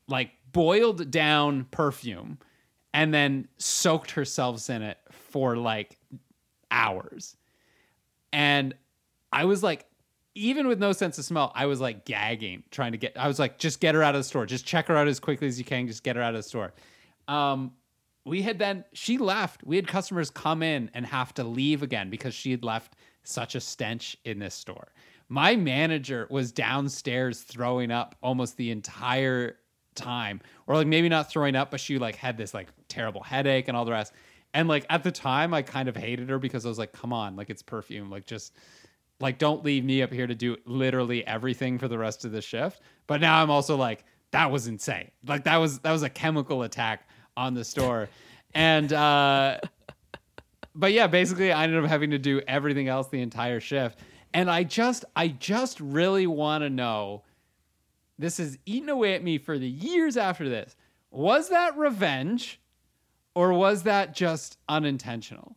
like 0.10 0.32
boiled 0.58 1.12
down 1.12 1.66
perfume 1.70 2.40
and 2.92 3.14
then 3.14 3.48
soaked 3.60 4.10
herself 4.10 4.68
in 4.72 4.82
it 4.82 4.98
for 5.12 5.56
like 5.56 6.00
hours. 6.72 7.38
And 8.34 8.74
I 9.32 9.46
was 9.46 9.62
like, 9.62 9.86
even 10.34 10.68
with 10.68 10.80
no 10.80 10.94
sense 10.94 11.20
of 11.20 11.26
smell, 11.26 11.52
I 11.54 11.68
was 11.68 11.80
like 11.80 12.06
gagging, 12.06 12.64
trying 12.72 12.94
to 12.94 12.98
get. 12.98 13.16
I 13.16 13.28
was 13.28 13.38
like, 13.38 13.60
just 13.60 13.80
get 13.80 13.94
her 13.94 14.02
out 14.02 14.16
of 14.16 14.20
the 14.20 14.24
store. 14.24 14.48
Just 14.48 14.66
check 14.66 14.88
her 14.88 14.98
out 14.98 15.08
as 15.08 15.20
quickly 15.20 15.48
as 15.48 15.60
you 15.60 15.64
can. 15.64 15.88
Just 15.88 16.02
get 16.02 16.16
her 16.16 16.24
out 16.24 16.34
of 16.34 16.40
the 16.40 16.50
store. 16.50 16.74
Um, 17.28 17.74
we 18.26 18.42
had 18.42 18.58
then 18.58 18.84
she 18.94 19.20
left. 19.20 19.64
We 19.64 19.76
had 19.76 19.88
customers 19.88 20.32
come 20.32 20.64
in 20.64 20.90
and 20.96 21.06
have 21.06 21.36
to 21.36 21.44
leave 21.44 21.84
again 21.84 22.10
because 22.10 22.34
she 22.34 22.50
had 22.50 22.64
left 22.64 22.96
such 23.22 23.54
a 23.54 23.60
stench 23.60 24.18
in 24.26 24.40
this 24.40 24.56
store. 24.56 24.88
My 25.30 25.56
manager 25.56 26.26
was 26.32 26.52
downstairs 26.52 27.42
throwing 27.42 27.92
up 27.92 28.16
almost 28.24 28.58
the 28.58 28.72
entire 28.72 29.58
time, 29.98 30.40
or 30.66 30.76
like 30.76 30.88
maybe 30.88 31.10
not 31.10 31.30
throwing 31.30 31.56
up, 31.56 31.72
but 31.72 31.82
she 31.82 31.98
like 31.98 32.16
had 32.16 32.38
this 32.38 32.54
like 32.54 32.70
terrible 32.88 33.22
headache 33.22 33.68
and 33.68 33.76
all 33.76 33.84
the 33.84 33.92
rest. 33.92 34.14
And 34.54 34.70
like 34.70 34.86
at 34.90 35.04
the 35.04 35.12
time, 35.12 35.54
I 35.54 35.62
kind 35.62 35.90
of 35.90 35.98
hated 35.98 36.30
her 36.30 36.40
because 36.40 36.66
I 36.66 36.70
was 36.70 36.80
like, 36.80 36.94
come 36.94 37.12
on, 37.12 37.36
like 37.36 37.50
it's 37.50 37.62
perfume, 37.62 38.10
like 38.10 38.26
just 38.26 38.54
like 39.20 39.38
don't 39.38 39.64
leave 39.66 39.84
me 39.84 40.02
up 40.02 40.12
here 40.14 40.28
to 40.28 40.36
do 40.36 40.58
literally 40.66 41.26
everything 41.26 41.78
for 41.78 41.88
the 41.88 41.98
rest 41.98 42.24
of 42.24 42.32
the 42.32 42.42
shift. 42.42 42.82
But 43.08 43.22
now 43.22 43.42
I'm 43.42 43.50
also 43.50 43.76
like, 43.76 44.06
that 44.32 44.52
was 44.52 44.68
insane. 44.68 45.12
Like 45.26 45.44
that 45.46 45.58
was 45.58 45.80
that 45.80 45.92
was 45.92 46.04
a 46.04 46.10
chemical 46.10 46.64
attack 46.64 47.10
on 47.36 47.54
the 47.54 47.64
store. 47.64 48.10
and 48.54 48.92
uh 48.94 49.60
but 50.76 50.94
yeah, 50.94 51.08
basically 51.08 51.52
I 51.52 51.64
ended 51.64 51.84
up 51.84 51.90
having 51.90 52.12
to 52.12 52.20
do 52.20 52.42
everything 52.48 52.88
else 52.88 53.08
the 53.10 53.22
entire 53.22 53.60
shift. 53.60 54.00
And 54.34 54.50
I 54.50 54.64
just 54.64 55.06
I 55.16 55.30
just 55.30 55.80
really 55.80 56.28
want 56.28 56.64
to 56.64 56.70
know 56.70 57.24
this 58.20 58.38
has 58.38 58.58
eaten 58.66 58.90
away 58.90 59.16
at 59.16 59.24
me 59.24 59.38
for 59.38 59.58
the 59.58 59.68
years 59.68 60.18
after 60.18 60.50
this. 60.50 60.76
Was 61.12 61.50
that 61.50 61.78
revenge 61.78 62.60
or 63.36 63.54
was 63.54 63.84
that 63.84 64.16
just 64.16 64.58
unintentional? 64.68 65.56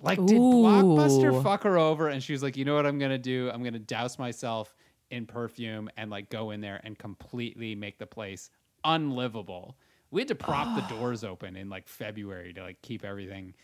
Like, 0.00 0.18
did 0.24 0.38
Blockbuster 0.38 1.42
fuck 1.42 1.62
her 1.62 1.78
over 1.78 2.08
and 2.08 2.22
she 2.22 2.32
was 2.32 2.42
like, 2.42 2.56
you 2.56 2.64
know 2.64 2.74
what 2.74 2.86
I'm 2.86 2.98
gonna 2.98 3.18
do? 3.18 3.50
I'm 3.52 3.62
gonna 3.62 3.78
douse 3.78 4.18
myself 4.18 4.74
in 5.10 5.26
perfume 5.26 5.90
and 5.96 6.10
like 6.10 6.28
go 6.30 6.50
in 6.50 6.60
there 6.60 6.80
and 6.82 6.98
completely 6.98 7.74
make 7.74 7.98
the 7.98 8.06
place 8.06 8.50
unlivable. 8.84 9.76
We 10.10 10.20
had 10.20 10.28
to 10.28 10.34
prop 10.34 10.74
the 10.74 10.94
doors 10.94 11.22
open 11.22 11.56
in 11.56 11.68
like 11.68 11.86
February 11.88 12.52
to 12.54 12.62
like 12.62 12.82
keep 12.82 13.04
everything. 13.04 13.54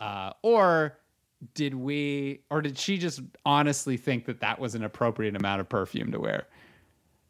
Uh, 0.00 0.32
or 0.42 0.98
did 1.54 1.74
we, 1.74 2.40
or 2.50 2.62
did 2.62 2.78
she 2.78 2.98
just 2.98 3.20
honestly 3.44 3.96
think 3.96 4.24
that 4.26 4.40
that 4.40 4.58
was 4.58 4.74
an 4.74 4.82
appropriate 4.82 5.36
amount 5.36 5.60
of 5.60 5.68
perfume 5.68 6.10
to 6.12 6.20
wear? 6.20 6.46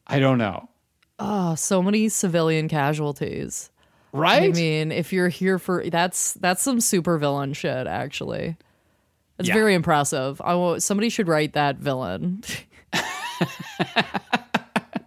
I 0.07 0.19
don't 0.19 0.39
know. 0.39 0.69
Oh, 1.19 1.55
so 1.55 1.83
many 1.83 2.09
civilian 2.09 2.69
casualties. 2.69 3.71
Right? 4.13 4.43
I 4.45 4.49
mean, 4.49 4.93
if 4.93 5.13
you're 5.13 5.29
here 5.29 5.59
for 5.59 5.85
that's 5.89 6.35
that's 6.35 6.63
some 6.63 6.81
super 6.81 7.19
villain 7.19 7.53
shit. 7.53 7.87
Actually, 7.87 8.57
it's 9.39 9.49
Yeah. 9.49 9.55
very 9.55 9.75
impressive. 9.75 10.41
I 10.45 10.55
will, 10.55 10.81
somebody 10.81 11.09
should 11.09 11.27
write 11.29 11.55
that 11.55 11.77
villain. 11.77 12.43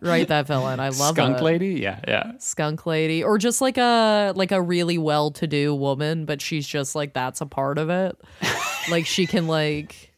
write 0.01 0.27
that 0.29 0.47
villain. 0.47 0.79
I 0.79 0.89
love 0.89 1.15
Skunk 1.15 1.37
it. 1.37 1.43
lady? 1.43 1.67
Yeah, 1.75 1.99
yeah. 2.07 2.33
skunk 2.39 2.85
lady 2.85 3.23
or 3.23 3.37
just 3.37 3.61
like 3.61 3.77
a 3.77 4.33
like 4.35 4.51
a 4.51 4.61
really 4.61 4.97
well-to-do 4.97 5.73
woman 5.75 6.25
but 6.25 6.41
she's 6.41 6.67
just 6.67 6.95
like 6.95 7.13
that's 7.13 7.41
a 7.41 7.45
part 7.45 7.77
of 7.77 7.89
it 7.89 8.17
like 8.91 9.05
she 9.05 9.25
can 9.25 9.47
like 9.47 10.13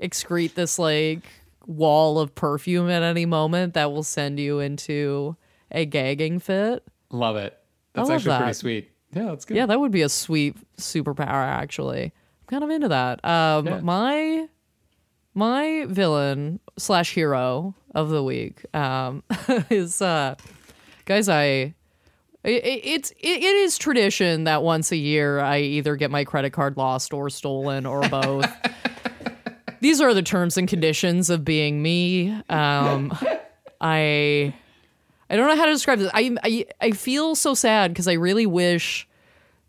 excrete 0.00 0.54
this 0.54 0.78
like 0.78 1.22
wall 1.66 2.18
of 2.18 2.34
perfume 2.34 2.90
at 2.90 3.02
any 3.02 3.26
moment 3.26 3.74
that 3.74 3.90
will 3.92 4.02
send 4.02 4.38
you 4.38 4.60
into 4.60 5.36
a 5.70 5.84
gagging 5.86 6.38
fit 6.38 6.84
Love 7.10 7.36
it. 7.36 7.56
That's 7.94 8.08
love 8.08 8.16
actually 8.16 8.36
pretty 8.38 8.52
sweet. 8.54 8.90
Yeah, 9.12 9.24
that's 9.26 9.44
good. 9.44 9.56
yeah 9.56 9.66
that 9.66 9.78
would 9.78 9.92
be 9.92 10.02
a 10.02 10.08
sweet 10.08 10.56
superpower 10.76 11.28
actually 11.46 12.04
i'm 12.04 12.46
kind 12.48 12.64
of 12.64 12.70
into 12.70 12.88
that 12.88 13.24
um 13.24 13.66
Yeah. 13.66 13.80
my 13.80 14.48
my 15.34 15.86
villain 15.88 16.60
slash 16.78 17.14
hero 17.14 17.74
of 17.94 18.08
the 18.10 18.22
week 18.22 18.64
um 18.74 19.22
is 19.70 20.02
uh 20.02 20.34
guys 21.04 21.28
i 21.28 21.74
it's 22.42 23.10
it, 23.12 23.16
it 23.22 23.42
is 23.44 23.78
tradition 23.78 24.44
that 24.44 24.62
once 24.62 24.90
a 24.92 24.96
year 24.96 25.40
i 25.40 25.60
either 25.60 25.96
get 25.96 26.10
my 26.10 26.24
credit 26.24 26.50
card 26.50 26.76
lost 26.76 27.12
or 27.14 27.30
stolen 27.30 27.86
or 27.86 28.06
both 28.08 28.46
these 29.84 30.00
are 30.00 30.14
the 30.14 30.22
terms 30.22 30.56
and 30.56 30.66
conditions 30.66 31.28
of 31.28 31.44
being 31.44 31.82
me. 31.82 32.30
Um 32.48 33.12
i 33.80 34.54
i 35.28 35.36
don't 35.36 35.46
know 35.46 35.56
how 35.56 35.66
to 35.66 35.72
describe 35.72 35.98
this. 35.98 36.10
I 36.14 36.34
i, 36.42 36.66
I 36.80 36.90
feel 36.92 37.34
so 37.34 37.54
sad 37.54 37.92
because 37.92 38.08
i 38.08 38.14
really 38.14 38.46
wish 38.46 39.06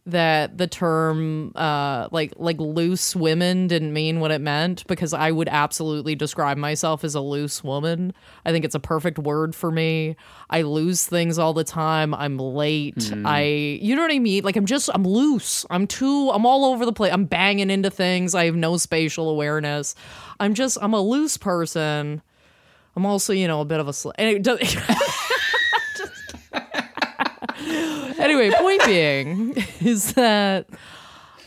that 0.08 0.60
the 0.60 0.68
term 0.68 1.52
uh 1.56 2.08
like 2.12 2.32
like 2.38 2.60
loose 2.60 3.16
women 3.16 3.66
didn't 3.68 3.92
mean 3.92 4.20
what 4.20 4.30
it 4.30 4.40
meant 4.40 4.86
because 4.86 5.16
I 5.16 5.32
would 5.32 5.48
absolutely 5.50 6.14
describe 6.14 6.58
myself 6.58 7.04
as 7.04 7.16
a 7.16 7.22
loose 7.22 7.64
woman. 7.64 8.14
I 8.46 8.52
think 8.52 8.66
it's 8.66 8.76
a 8.76 8.80
perfect 8.80 9.18
word 9.18 9.56
for 9.56 9.72
me. 9.72 10.16
I 10.50 10.62
lose 10.62 11.08
things 11.08 11.40
all 11.40 11.54
the 11.54 11.64
time. 11.64 12.14
I'm 12.14 12.38
late. 12.38 13.12
I 13.26 13.42
you 13.82 13.96
know 13.96 14.04
what 14.04 14.12
I 14.12 14.20
mean? 14.20 14.44
Like 14.44 14.56
I'm 14.56 14.68
just 14.68 14.92
I'm 14.94 15.04
loose. 15.04 15.66
I'm 15.72 15.88
too 15.88 16.30
I'm 16.32 16.46
all 16.46 16.66
over 16.66 16.86
the 16.86 16.94
place. 16.94 17.12
I'm 17.12 17.26
banging 17.26 17.72
into 17.72 17.90
things. 17.90 18.36
I 18.36 18.46
have 18.46 18.56
no 18.56 18.78
spatial 18.78 19.30
awareness. 19.30 19.96
I'm 20.40 20.54
just 20.54 20.78
I'm 20.84 20.94
a 20.94 21.02
loose 21.02 21.38
person. 21.38 22.22
I'm 22.96 23.06
also, 23.06 23.34
you 23.34 23.48
know, 23.48 23.60
a 23.60 23.66
bit 23.66 23.80
of 23.80 23.88
a 23.88 23.94
sl- 23.94 24.12
and 24.18 24.30
it 24.30 24.42
does 24.42 24.60
anyway, 28.26 28.52
point 28.58 28.84
being 28.86 29.54
is 29.82 30.14
that 30.14 30.68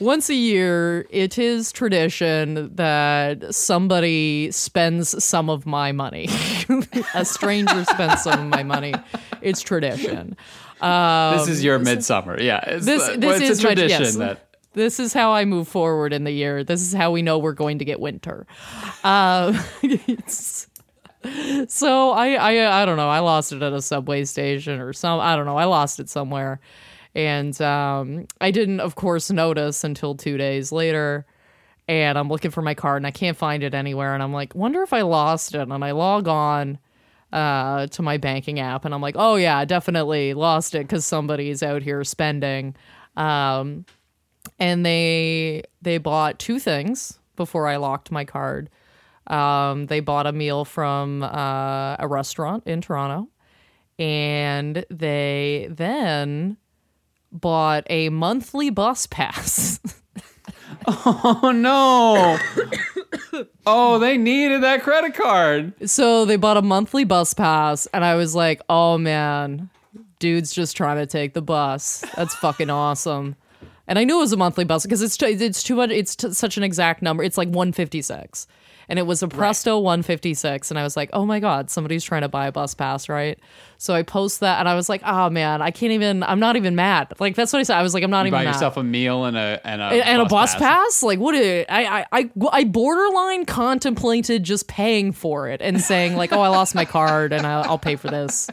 once 0.01 0.31
a 0.31 0.35
year, 0.35 1.07
it 1.11 1.39
is 1.39 1.73
tradition 1.73 2.75
that 2.77 3.53
somebody 3.55 4.51
spends 4.53 5.23
some 5.23 5.51
of 5.51 5.67
my 5.67 5.93
money. 5.93 6.29
a 7.15 7.25
stranger 7.25 7.85
spends 7.85 8.23
some 8.23 8.41
of 8.41 8.47
my 8.47 8.63
money. 8.63 8.95
It's 9.43 9.61
tradition. 9.61 10.37
this 10.81 11.49
is 11.49 11.65
your 11.65 11.79
midsummer. 11.81 12.41
Yeah. 12.41 12.61
It's, 12.65 12.87
This 12.87 13.07
this 13.09 13.19
well, 13.19 13.31
it's 13.35 13.51
is 13.51 13.61
a 13.61 13.67
my 13.67 13.75
tradition 13.75 14.03
yes. 14.03 14.17
that 14.17 14.57
This 14.75 15.01
is 15.01 15.13
how 15.13 15.33
I 15.33 15.45
move 15.45 15.67
forward 15.67 16.13
in 16.13 16.23
the 16.23 16.31
year. 16.31 16.63
This 16.63 16.81
is 16.81 16.93
how 16.93 17.11
we 17.11 17.23
know 17.23 17.39
we're 17.39 17.53
going 17.53 17.81
to 17.81 17.85
get 17.85 17.99
winter. 17.99 18.47
Uh, 19.03 19.61
it's- 19.83 20.68
so 21.69 22.11
I, 22.11 22.35
I 22.35 22.83
I 22.83 22.85
don't 22.85 22.97
know. 22.97 23.09
I 23.09 23.21
lost 23.21 23.53
it 23.53 23.63
at 23.63 23.73
a 23.73 23.83
subway 23.83 24.25
station 24.25 24.81
or 24.81 24.93
some. 24.93 25.21
I 25.21 25.37
don't 25.37 25.47
know. 25.47 25.57
I 25.57 25.65
lost 25.65 26.01
it 26.01 26.09
somewhere, 26.09 26.61
and 27.15 27.61
um, 27.61 28.27
I 28.41 28.51
didn't, 28.51 28.81
of 28.81 28.95
course, 28.95 29.31
notice 29.31 29.85
until 29.85 30.15
two 30.15 30.37
days 30.37 30.73
later. 30.73 31.27
And 31.89 32.19
I'm 32.19 32.29
looking 32.29 32.51
for 32.51 32.61
my 32.61 32.75
card 32.75 32.99
and 32.99 33.07
I 33.07 33.11
can't 33.11 33.37
find 33.37 33.63
it 33.63 33.73
anywhere. 33.73 34.13
And 34.13 34.23
I'm 34.23 34.33
like, 34.33 34.55
wonder 34.55 34.83
if 34.83 34.93
I 34.93 35.01
lost 35.01 35.55
it. 35.55 35.61
And 35.61 35.73
I 35.83 35.93
log 35.93 36.29
on 36.29 36.79
uh, 37.33 37.87
to 37.87 38.03
my 38.03 38.19
banking 38.19 38.61
app 38.61 38.85
and 38.85 38.95
I'm 38.95 39.01
like, 39.01 39.17
oh 39.19 39.37
yeah, 39.37 39.65
definitely 39.65 40.35
lost 40.35 40.75
it 40.75 40.83
because 40.83 41.05
somebody's 41.05 41.63
out 41.63 41.83
here 41.83 42.05
spending. 42.05 42.77
Um, 43.17 43.85
and 44.59 44.85
they 44.85 45.63
they 45.83 45.99
bought 45.99 46.39
two 46.39 46.59
things 46.59 47.19
before 47.37 47.67
I 47.67 47.77
locked 47.77 48.11
my 48.11 48.25
card. 48.25 48.71
Um, 49.29 49.87
they 49.87 50.01
bought 50.01 50.27
a 50.27 50.33
meal 50.33 50.65
from 50.65 51.23
uh, 51.23 51.97
a 51.99 52.07
restaurant 52.09 52.65
in 52.67 52.81
Toronto, 52.81 53.29
and 53.99 54.85
they 54.91 55.69
then 55.71 56.57
bought 57.31 57.85
a 57.91 58.09
monthly 58.09 58.71
bus 58.71 59.07
pass. 59.07 59.81
Oh 60.87 61.53
no. 61.55 62.39
oh, 63.67 63.99
they 63.99 64.17
needed 64.17 64.63
that 64.63 64.83
credit 64.83 65.15
card. 65.15 65.73
so 65.89 66.25
they 66.25 66.37
bought 66.37 66.57
a 66.57 66.63
monthly 66.63 67.05
bus 67.05 67.35
pass, 67.35 67.87
and 67.93 68.05
I 68.05 68.15
was 68.15 68.35
like, 68.35 68.63
"Oh 68.71 68.97
man, 68.97 69.69
dude's 70.19 70.53
just 70.55 70.77
trying 70.77 70.97
to 70.97 71.07
take 71.07 71.35
the 71.35 71.43
bus. 71.43 72.05
That's 72.17 72.35
fucking 72.37 72.71
awesome." 72.71 73.37
And 73.87 73.99
I 73.99 74.05
knew 74.05 74.17
it 74.17 74.21
was 74.21 74.33
a 74.33 74.37
monthly 74.39 74.65
bus 74.65 74.85
because 74.85 75.03
it's 75.03 75.21
it's 75.23 75.63
too 75.63 75.75
much. 75.75 75.91
It's 75.91 76.17
t- 76.17 76.33
such 76.33 76.57
an 76.57 76.63
exact 76.63 77.03
number. 77.03 77.23
It's 77.23 77.37
like 77.39 77.49
one 77.49 77.73
fifty 77.73 78.01
six, 78.01 78.47
and 78.89 78.99
it 78.99 79.03
was 79.07 79.23
a 79.23 79.29
Presto 79.29 79.79
156. 79.79 80.71
And 80.71 80.79
I 80.79 80.83
was 80.83 80.97
like, 80.97 81.11
oh 81.13 81.27
my 81.27 81.41
God, 81.41 81.71
somebody's 81.71 82.05
trying 82.05 82.23
to 82.23 82.29
buy 82.29 82.47
a 82.47 82.53
bus 82.53 82.75
pass, 82.75 83.09
right? 83.09 83.39
So 83.77 83.95
I 83.95 84.03
post 84.03 84.41
that 84.41 84.59
and 84.59 84.69
I 84.69 84.75
was 84.75 84.89
like, 84.89 85.03
oh 85.05 85.31
man, 85.31 85.63
I 85.63 85.71
can't 85.71 85.93
even, 85.93 86.23
I'm 86.23 86.41
not 86.41 86.57
even 86.57 86.75
mad. 86.75 87.13
Like, 87.21 87.35
that's 87.37 87.53
what 87.53 87.61
I 87.61 87.63
said. 87.63 87.77
I 87.77 87.83
was 87.83 87.95
like, 87.95 88.03
I'm 88.03 88.11
not 88.11 88.23
You 88.23 88.29
even 88.29 88.39
buy 88.39 88.45
mad. 88.45 88.55
yourself 88.55 88.77
a 88.77 88.83
meal 88.83 89.25
and 89.25 89.37
a 89.37 89.61
and 89.65 89.81
a 89.81 89.85
and 89.85 90.23
a 90.23 90.25
bus 90.25 90.55
pass? 90.57 91.03
Like, 91.03 91.19
what? 91.19 91.35
Is, 91.35 91.67
I, 91.69 91.85
I, 91.85 92.07
I, 92.13 92.31
I 92.51 92.65
borderline 92.65 93.45
contemplated 93.45 94.43
just 94.43 94.67
paying 94.69 95.13
for 95.13 95.49
it 95.49 95.61
and 95.63 95.81
saying 95.81 96.17
like, 96.17 96.33
oh, 96.33 96.41
I 96.41 96.49
lost 96.49 96.75
my 96.75 96.85
card 96.85 97.33
and 97.33 97.47
I'll, 97.47 97.65
I'll 97.71 97.79
pay 97.79 97.97
for 97.97 98.09
this. 98.09 98.49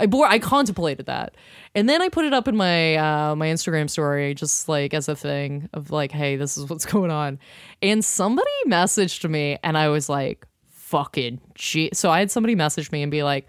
I 0.00 0.06
bore, 0.06 0.26
I 0.26 0.38
contemplated 0.38 1.06
that, 1.06 1.34
and 1.74 1.88
then 1.88 2.02
I 2.02 2.08
put 2.08 2.24
it 2.24 2.32
up 2.32 2.48
in 2.48 2.56
my 2.56 2.96
uh, 2.96 3.36
my 3.36 3.48
Instagram 3.48 3.88
story, 3.88 4.34
just 4.34 4.68
like 4.68 4.94
as 4.94 5.08
a 5.08 5.14
thing 5.14 5.68
of 5.72 5.90
like, 5.90 6.10
hey, 6.10 6.36
this 6.36 6.56
is 6.56 6.68
what's 6.68 6.86
going 6.92 7.10
on, 7.10 7.38
and 7.82 8.04
somebody 8.04 8.50
messaged 8.66 9.28
me, 9.28 9.58
and 9.62 9.76
I 9.76 9.88
was 9.88 10.08
like, 10.08 10.46
fucking 10.70 11.40
gee. 11.54 11.90
So 11.92 12.10
I 12.10 12.18
had 12.18 12.30
somebody 12.30 12.54
message 12.54 12.90
me 12.90 13.02
and 13.02 13.10
be 13.10 13.22
like. 13.22 13.46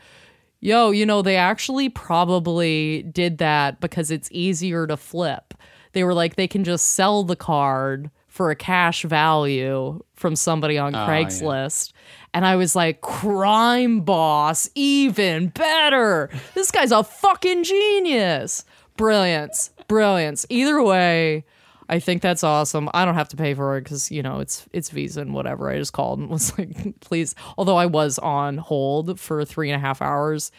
Yo, 0.63 0.91
you 0.91 1.07
know, 1.07 1.23
they 1.23 1.37
actually 1.37 1.89
probably 1.89 3.01
did 3.01 3.39
that 3.39 3.79
because 3.81 4.11
it's 4.11 4.29
easier 4.31 4.85
to 4.85 4.95
flip. 4.95 5.55
They 5.93 6.03
were 6.03 6.13
like, 6.13 6.35
they 6.35 6.47
can 6.47 6.63
just 6.63 6.85
sell 6.91 7.23
the 7.23 7.35
card 7.35 8.11
for 8.31 8.49
a 8.49 8.55
cash 8.55 9.03
value 9.03 10.01
from 10.13 10.37
somebody 10.37 10.77
on 10.77 10.93
Craigslist. 10.93 11.91
And 12.33 12.45
I 12.45 12.55
was 12.55 12.75
like, 12.75 13.01
crime 13.01 14.01
boss, 14.01 14.69
even 14.75 15.49
better. 15.49 16.29
This 16.53 16.71
guy's 16.71 16.91
a 16.91 17.03
fucking 17.03 17.63
genius. 17.63 18.63
Brilliance. 18.95 19.71
Brilliance. 19.87 20.45
Either 20.49 20.81
way, 20.81 21.43
I 21.91 21.99
think 21.99 22.21
that's 22.21 22.43
awesome. 22.43 22.89
I 22.93 23.03
don't 23.03 23.15
have 23.15 23.27
to 23.29 23.35
pay 23.35 23.53
for 23.53 23.75
it 23.75 23.83
because 23.83 24.09
you 24.09 24.23
know 24.23 24.39
it's 24.39 24.65
it's 24.71 24.89
Visa 24.89 25.21
and 25.21 25.33
whatever. 25.33 25.69
I 25.69 25.77
just 25.77 25.91
called 25.91 26.19
and 26.19 26.29
was 26.31 26.57
like, 26.57 26.99
please. 27.01 27.35
Although 27.57 27.75
I 27.75 27.85
was 27.85 28.17
on 28.19 28.57
hold 28.57 29.19
for 29.19 29.43
three 29.43 29.69
and 29.69 29.75
a 29.75 29.85
half 29.85 30.01
hours, 30.01 30.51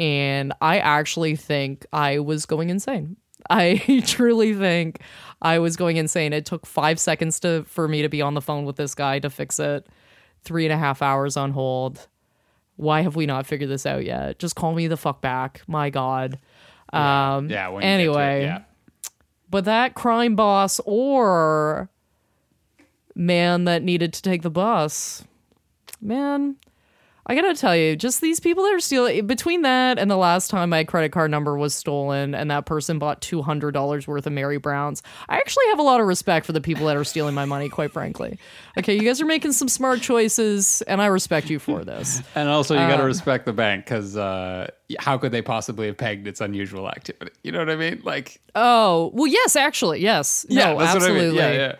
and 0.00 0.52
I 0.60 0.78
actually 0.80 1.36
think 1.36 1.86
I 1.92 2.18
was 2.18 2.44
going 2.44 2.70
insane. 2.70 3.16
I 3.48 4.02
truly 4.06 4.52
think 4.54 5.00
I 5.40 5.60
was 5.60 5.76
going 5.76 5.96
insane. 5.96 6.32
It 6.32 6.44
took 6.44 6.66
five 6.66 6.98
seconds 6.98 7.38
to 7.40 7.62
for 7.68 7.86
me 7.86 8.02
to 8.02 8.08
be 8.08 8.20
on 8.20 8.34
the 8.34 8.42
phone 8.42 8.64
with 8.64 8.76
this 8.76 8.96
guy 8.96 9.20
to 9.20 9.30
fix 9.30 9.60
it. 9.60 9.86
Three 10.42 10.64
and 10.66 10.72
a 10.72 10.78
half 10.78 11.02
hours 11.02 11.36
on 11.36 11.52
hold. 11.52 12.08
Why 12.76 13.02
have 13.02 13.14
we 13.14 13.26
not 13.26 13.46
figured 13.46 13.68
this 13.68 13.84
out 13.84 14.04
yet? 14.04 14.38
Just 14.38 14.56
call 14.56 14.74
me 14.74 14.86
the 14.86 14.96
fuck 14.96 15.20
back. 15.20 15.62
My 15.66 15.90
God. 15.90 16.38
Um, 16.92 17.48
Yeah. 17.50 17.70
You 17.70 17.78
it, 17.78 17.84
anyway, 17.84 18.42
yeah. 18.44 18.62
but 19.50 19.64
that 19.66 19.94
crime 19.94 20.34
boss 20.34 20.80
or 20.84 21.90
man 23.14 23.64
that 23.64 23.82
needed 23.82 24.12
to 24.14 24.22
take 24.22 24.42
the 24.42 24.50
bus, 24.50 25.24
man, 26.00 26.56
I 27.30 27.36
gotta 27.36 27.54
tell 27.54 27.76
you, 27.76 27.94
just 27.94 28.20
these 28.20 28.40
people 28.40 28.64
that 28.64 28.74
are 28.74 28.80
stealing 28.80 29.24
between 29.28 29.62
that 29.62 30.00
and 30.00 30.10
the 30.10 30.16
last 30.16 30.50
time 30.50 30.70
my 30.70 30.82
credit 30.82 31.12
card 31.12 31.30
number 31.30 31.56
was 31.56 31.72
stolen 31.72 32.34
and 32.34 32.50
that 32.50 32.66
person 32.66 32.98
bought 32.98 33.20
two 33.20 33.40
hundred 33.40 33.70
dollars 33.70 34.08
worth 34.08 34.26
of 34.26 34.32
Mary 34.32 34.58
Browns, 34.58 35.00
I 35.28 35.36
actually 35.36 35.66
have 35.68 35.78
a 35.78 35.82
lot 35.82 36.00
of 36.00 36.08
respect 36.08 36.44
for 36.44 36.50
the 36.50 36.60
people 36.60 36.86
that 36.86 36.96
are 36.96 37.04
stealing 37.04 37.36
my 37.36 37.44
money. 37.44 37.68
Quite 37.68 37.92
frankly, 37.92 38.36
okay, 38.76 38.94
you 38.96 39.02
guys 39.02 39.20
are 39.20 39.26
making 39.26 39.52
some 39.52 39.68
smart 39.68 40.00
choices, 40.00 40.82
and 40.88 41.00
I 41.00 41.06
respect 41.06 41.50
you 41.50 41.60
for 41.60 41.84
this. 41.84 42.20
And 42.34 42.48
also, 42.48 42.74
you 42.74 42.80
got 42.80 42.98
Um, 42.98 43.06
respect 43.06 43.46
the 43.46 43.52
bank 43.52 43.84
because 43.84 44.16
uh, 44.16 44.68
how 44.98 45.16
could 45.16 45.30
they 45.30 45.42
possibly 45.42 45.86
have 45.86 45.98
pegged 45.98 46.26
its 46.26 46.40
unusual 46.40 46.88
activity? 46.88 47.30
You 47.44 47.52
know 47.52 47.60
what 47.60 47.70
I 47.70 47.76
mean? 47.76 48.00
Like, 48.02 48.40
Oh 48.56 49.12
well, 49.14 49.28
yes, 49.28 49.54
actually, 49.54 50.00
yes, 50.00 50.46
yeah, 50.48 50.72
no, 50.72 50.80
absolutely. 50.80 51.20
I 51.20 51.28
mean. 51.28 51.34
Yeah, 51.36 51.52
yeah. 51.52 51.76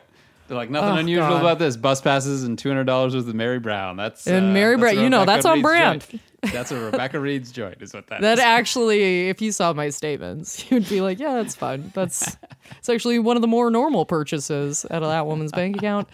They're 0.51 0.57
like 0.59 0.69
nothing 0.69 0.97
Oh, 0.97 0.97
unusual 0.97 1.29
God. 1.29 1.41
about 1.43 1.59
this. 1.61 1.77
Bus 1.77 2.01
passes 2.01 2.43
and 2.43 2.59
two 2.59 2.69
hundred 2.69 2.83
dollars 2.85 3.15
worth 3.15 3.29
of 3.29 3.35
Mary 3.37 3.61
Brown. 3.61 3.97
That's 3.97 4.27
And 4.27 4.47
uh, 4.47 4.53
Mary 4.53 4.77
Brown, 4.77 4.99
you 4.99 5.09
know, 5.09 5.25
that's 5.25 5.47
on 5.47 5.63
brand. 5.63 6.05
joint. 6.11 6.21
That's 6.53 6.73
a 6.73 6.81
Rebecca 6.81 7.21
Reed's 7.21 7.53
joint, 7.53 7.81
is 7.81 7.95
what 7.95 8.09
that 8.09 8.21
That 8.21 8.39
is. 8.39 8.41
actually, 8.45 9.29
if 9.29 9.41
you 9.41 9.53
saw 9.53 9.73
my 9.73 9.91
statements, 9.91 10.65
you'd 10.73 10.89
be 10.89 11.03
like, 11.03 11.21
"Yeah, 11.21 11.35
that's 11.35 11.55
fine. 11.55 11.93
That's 11.95 12.37
it's 12.79 12.89
actually 12.89 13.21
one 13.21 13.37
of 13.37 13.43
the 13.43 13.47
more 13.49 13.71
normal 13.71 14.05
purchases 14.07 14.85
out 14.91 15.05
of 15.05 15.09
that 15.09 15.25
woman's 15.27 15.53
bank 15.53 15.77
account." 15.77 16.09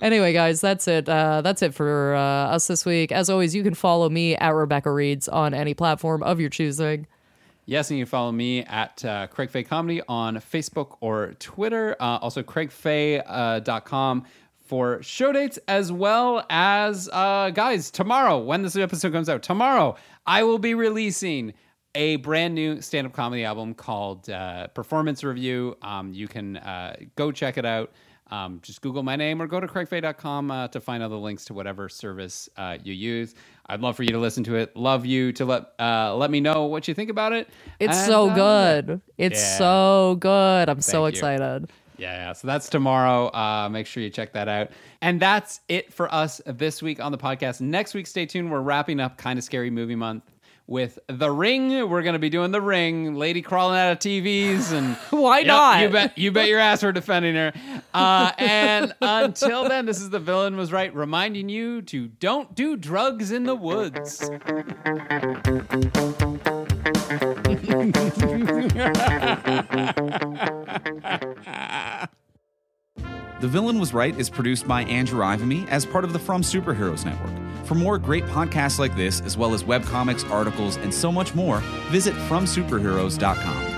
Anyway, 0.00 0.32
guys, 0.32 0.60
that's 0.60 0.86
it. 0.86 1.08
Uh, 1.08 1.42
that's 1.42 1.60
it 1.62 1.74
for 1.74 2.14
uh, 2.14 2.20
us 2.54 2.68
this 2.68 2.84
week. 2.86 3.10
As 3.10 3.28
always, 3.30 3.52
you 3.52 3.64
can 3.64 3.74
follow 3.74 4.08
me 4.08 4.36
at 4.36 4.50
Rebecca 4.54 4.92
Reeds 4.92 5.26
on 5.28 5.54
any 5.54 5.74
platform 5.74 6.22
of 6.22 6.38
your 6.40 6.50
choosing. 6.50 7.06
Yes, 7.72 7.88
and 7.88 7.98
you 7.98 8.04
can 8.04 8.10
follow 8.10 8.30
me 8.30 8.64
at 8.64 9.02
uh, 9.02 9.28
Craig 9.28 9.48
Fay 9.48 9.62
Comedy 9.62 10.02
on 10.06 10.36
Facebook 10.36 10.98
or 11.00 11.32
Twitter. 11.38 11.96
Uh, 11.98 12.18
also, 12.20 12.42
craigfay.com 12.42 14.24
for 14.66 15.02
show 15.02 15.32
dates, 15.32 15.58
as 15.66 15.90
well 15.90 16.44
as, 16.50 17.08
uh, 17.10 17.48
guys, 17.48 17.90
tomorrow, 17.90 18.36
when 18.36 18.60
this 18.60 18.76
episode 18.76 19.14
comes 19.14 19.30
out, 19.30 19.42
tomorrow, 19.42 19.96
I 20.26 20.42
will 20.42 20.58
be 20.58 20.74
releasing 20.74 21.54
a 21.94 22.16
brand 22.16 22.54
new 22.54 22.82
stand 22.82 23.06
up 23.06 23.14
comedy 23.14 23.42
album 23.42 23.72
called 23.72 24.28
uh, 24.28 24.66
Performance 24.66 25.24
Review. 25.24 25.78
Um, 25.80 26.12
you 26.12 26.28
can 26.28 26.58
uh, 26.58 26.96
go 27.16 27.32
check 27.32 27.56
it 27.56 27.64
out. 27.64 27.90
Um, 28.30 28.60
just 28.62 28.82
Google 28.82 29.02
my 29.02 29.16
name 29.16 29.40
or 29.40 29.46
go 29.46 29.60
to 29.60 29.66
craigfay.com 29.66 30.50
uh, 30.50 30.68
to 30.68 30.80
find 30.80 31.02
all 31.02 31.08
the 31.08 31.18
links 31.18 31.46
to 31.46 31.54
whatever 31.54 31.88
service 31.88 32.50
uh, 32.58 32.76
you 32.82 32.92
use. 32.92 33.34
I'd 33.66 33.80
love 33.80 33.96
for 33.96 34.02
you 34.02 34.10
to 34.10 34.18
listen 34.18 34.44
to 34.44 34.56
it. 34.56 34.76
Love 34.76 35.06
you 35.06 35.32
to 35.34 35.44
let 35.44 35.72
uh, 35.78 36.14
let 36.16 36.30
me 36.30 36.40
know 36.40 36.66
what 36.66 36.88
you 36.88 36.94
think 36.94 37.10
about 37.10 37.32
it. 37.32 37.48
It's 37.80 37.96
And, 37.96 38.06
so 38.06 38.28
uh, 38.30 38.34
good. 38.34 39.00
It's 39.18 39.40
Yeah. 39.40 39.58
so 39.58 40.16
good. 40.20 40.68
I'm 40.68 40.80
so 40.80 41.04
Thank 41.04 41.14
you. 41.16 41.18
excited. 41.18 41.70
Yeah, 41.98 42.14
yeah. 42.16 42.32
So 42.32 42.48
that's 42.48 42.68
tomorrow. 42.68 43.28
Uh, 43.28 43.68
make 43.70 43.86
sure 43.86 44.02
you 44.02 44.10
check 44.10 44.32
that 44.32 44.48
out. 44.48 44.70
And 45.02 45.20
that's 45.20 45.60
it 45.68 45.92
for 45.92 46.12
us 46.12 46.40
this 46.46 46.82
week 46.82 47.00
on 47.00 47.12
the 47.12 47.18
podcast. 47.18 47.60
Next 47.60 47.94
week, 47.94 48.06
stay 48.08 48.26
tuned. 48.26 48.50
We're 48.50 48.60
wrapping 48.60 48.98
up 48.98 49.18
Kind 49.18 49.38
of 49.38 49.44
Scary 49.44 49.70
Movie 49.70 49.94
Month 49.94 50.24
with 50.72 50.98
The 51.06 51.30
Ring. 51.30 51.90
We're 51.90 52.02
going 52.02 52.14
to 52.14 52.18
be 52.18 52.30
doing 52.30 52.50
The 52.50 52.60
Ring. 52.60 53.14
Lady 53.14 53.42
crawling 53.42 53.78
out 53.78 53.92
of 53.92 53.98
TVs 53.98 54.72
and 54.72 54.96
Why 55.10 55.40
Yep, 55.40 55.46
not? 55.46 55.82
You 55.82 55.88
bet. 55.90 56.18
You 56.18 56.32
bet 56.32 56.48
your 56.48 56.58
ass 56.58 56.82
we're 56.82 56.92
defending 56.92 57.34
her. 57.34 57.52
Uh, 57.92 58.32
and 58.38 58.94
until 59.02 59.68
then, 59.68 59.84
this 59.84 60.00
is 60.00 60.08
the 60.08 60.18
villain 60.18 60.56
was 60.56 60.72
right, 60.72 60.92
reminding 60.94 61.50
you 61.50 61.82
to 61.82 62.08
don't 62.08 62.54
do 62.54 62.76
drugs 62.76 63.32
in 63.32 63.44
the 63.44 63.54
woods. 63.54 64.30
The 73.42 73.48
Villain 73.48 73.80
Was 73.80 73.92
Right 73.92 74.16
is 74.16 74.30
produced 74.30 74.68
by 74.68 74.84
Andrew 74.84 75.18
Ivimey 75.18 75.66
as 75.66 75.84
part 75.84 76.04
of 76.04 76.12
the 76.12 76.18
From 76.20 76.42
Superheroes 76.42 77.04
Network. 77.04 77.32
For 77.66 77.74
more 77.74 77.98
great 77.98 78.22
podcasts 78.26 78.78
like 78.78 78.94
this, 78.94 79.20
as 79.20 79.36
well 79.36 79.52
as 79.52 79.64
webcomics, 79.64 80.30
articles, 80.30 80.76
and 80.76 80.94
so 80.94 81.10
much 81.10 81.34
more, 81.34 81.58
visit 81.90 82.14
FromSuperheroes.com. 82.14 83.71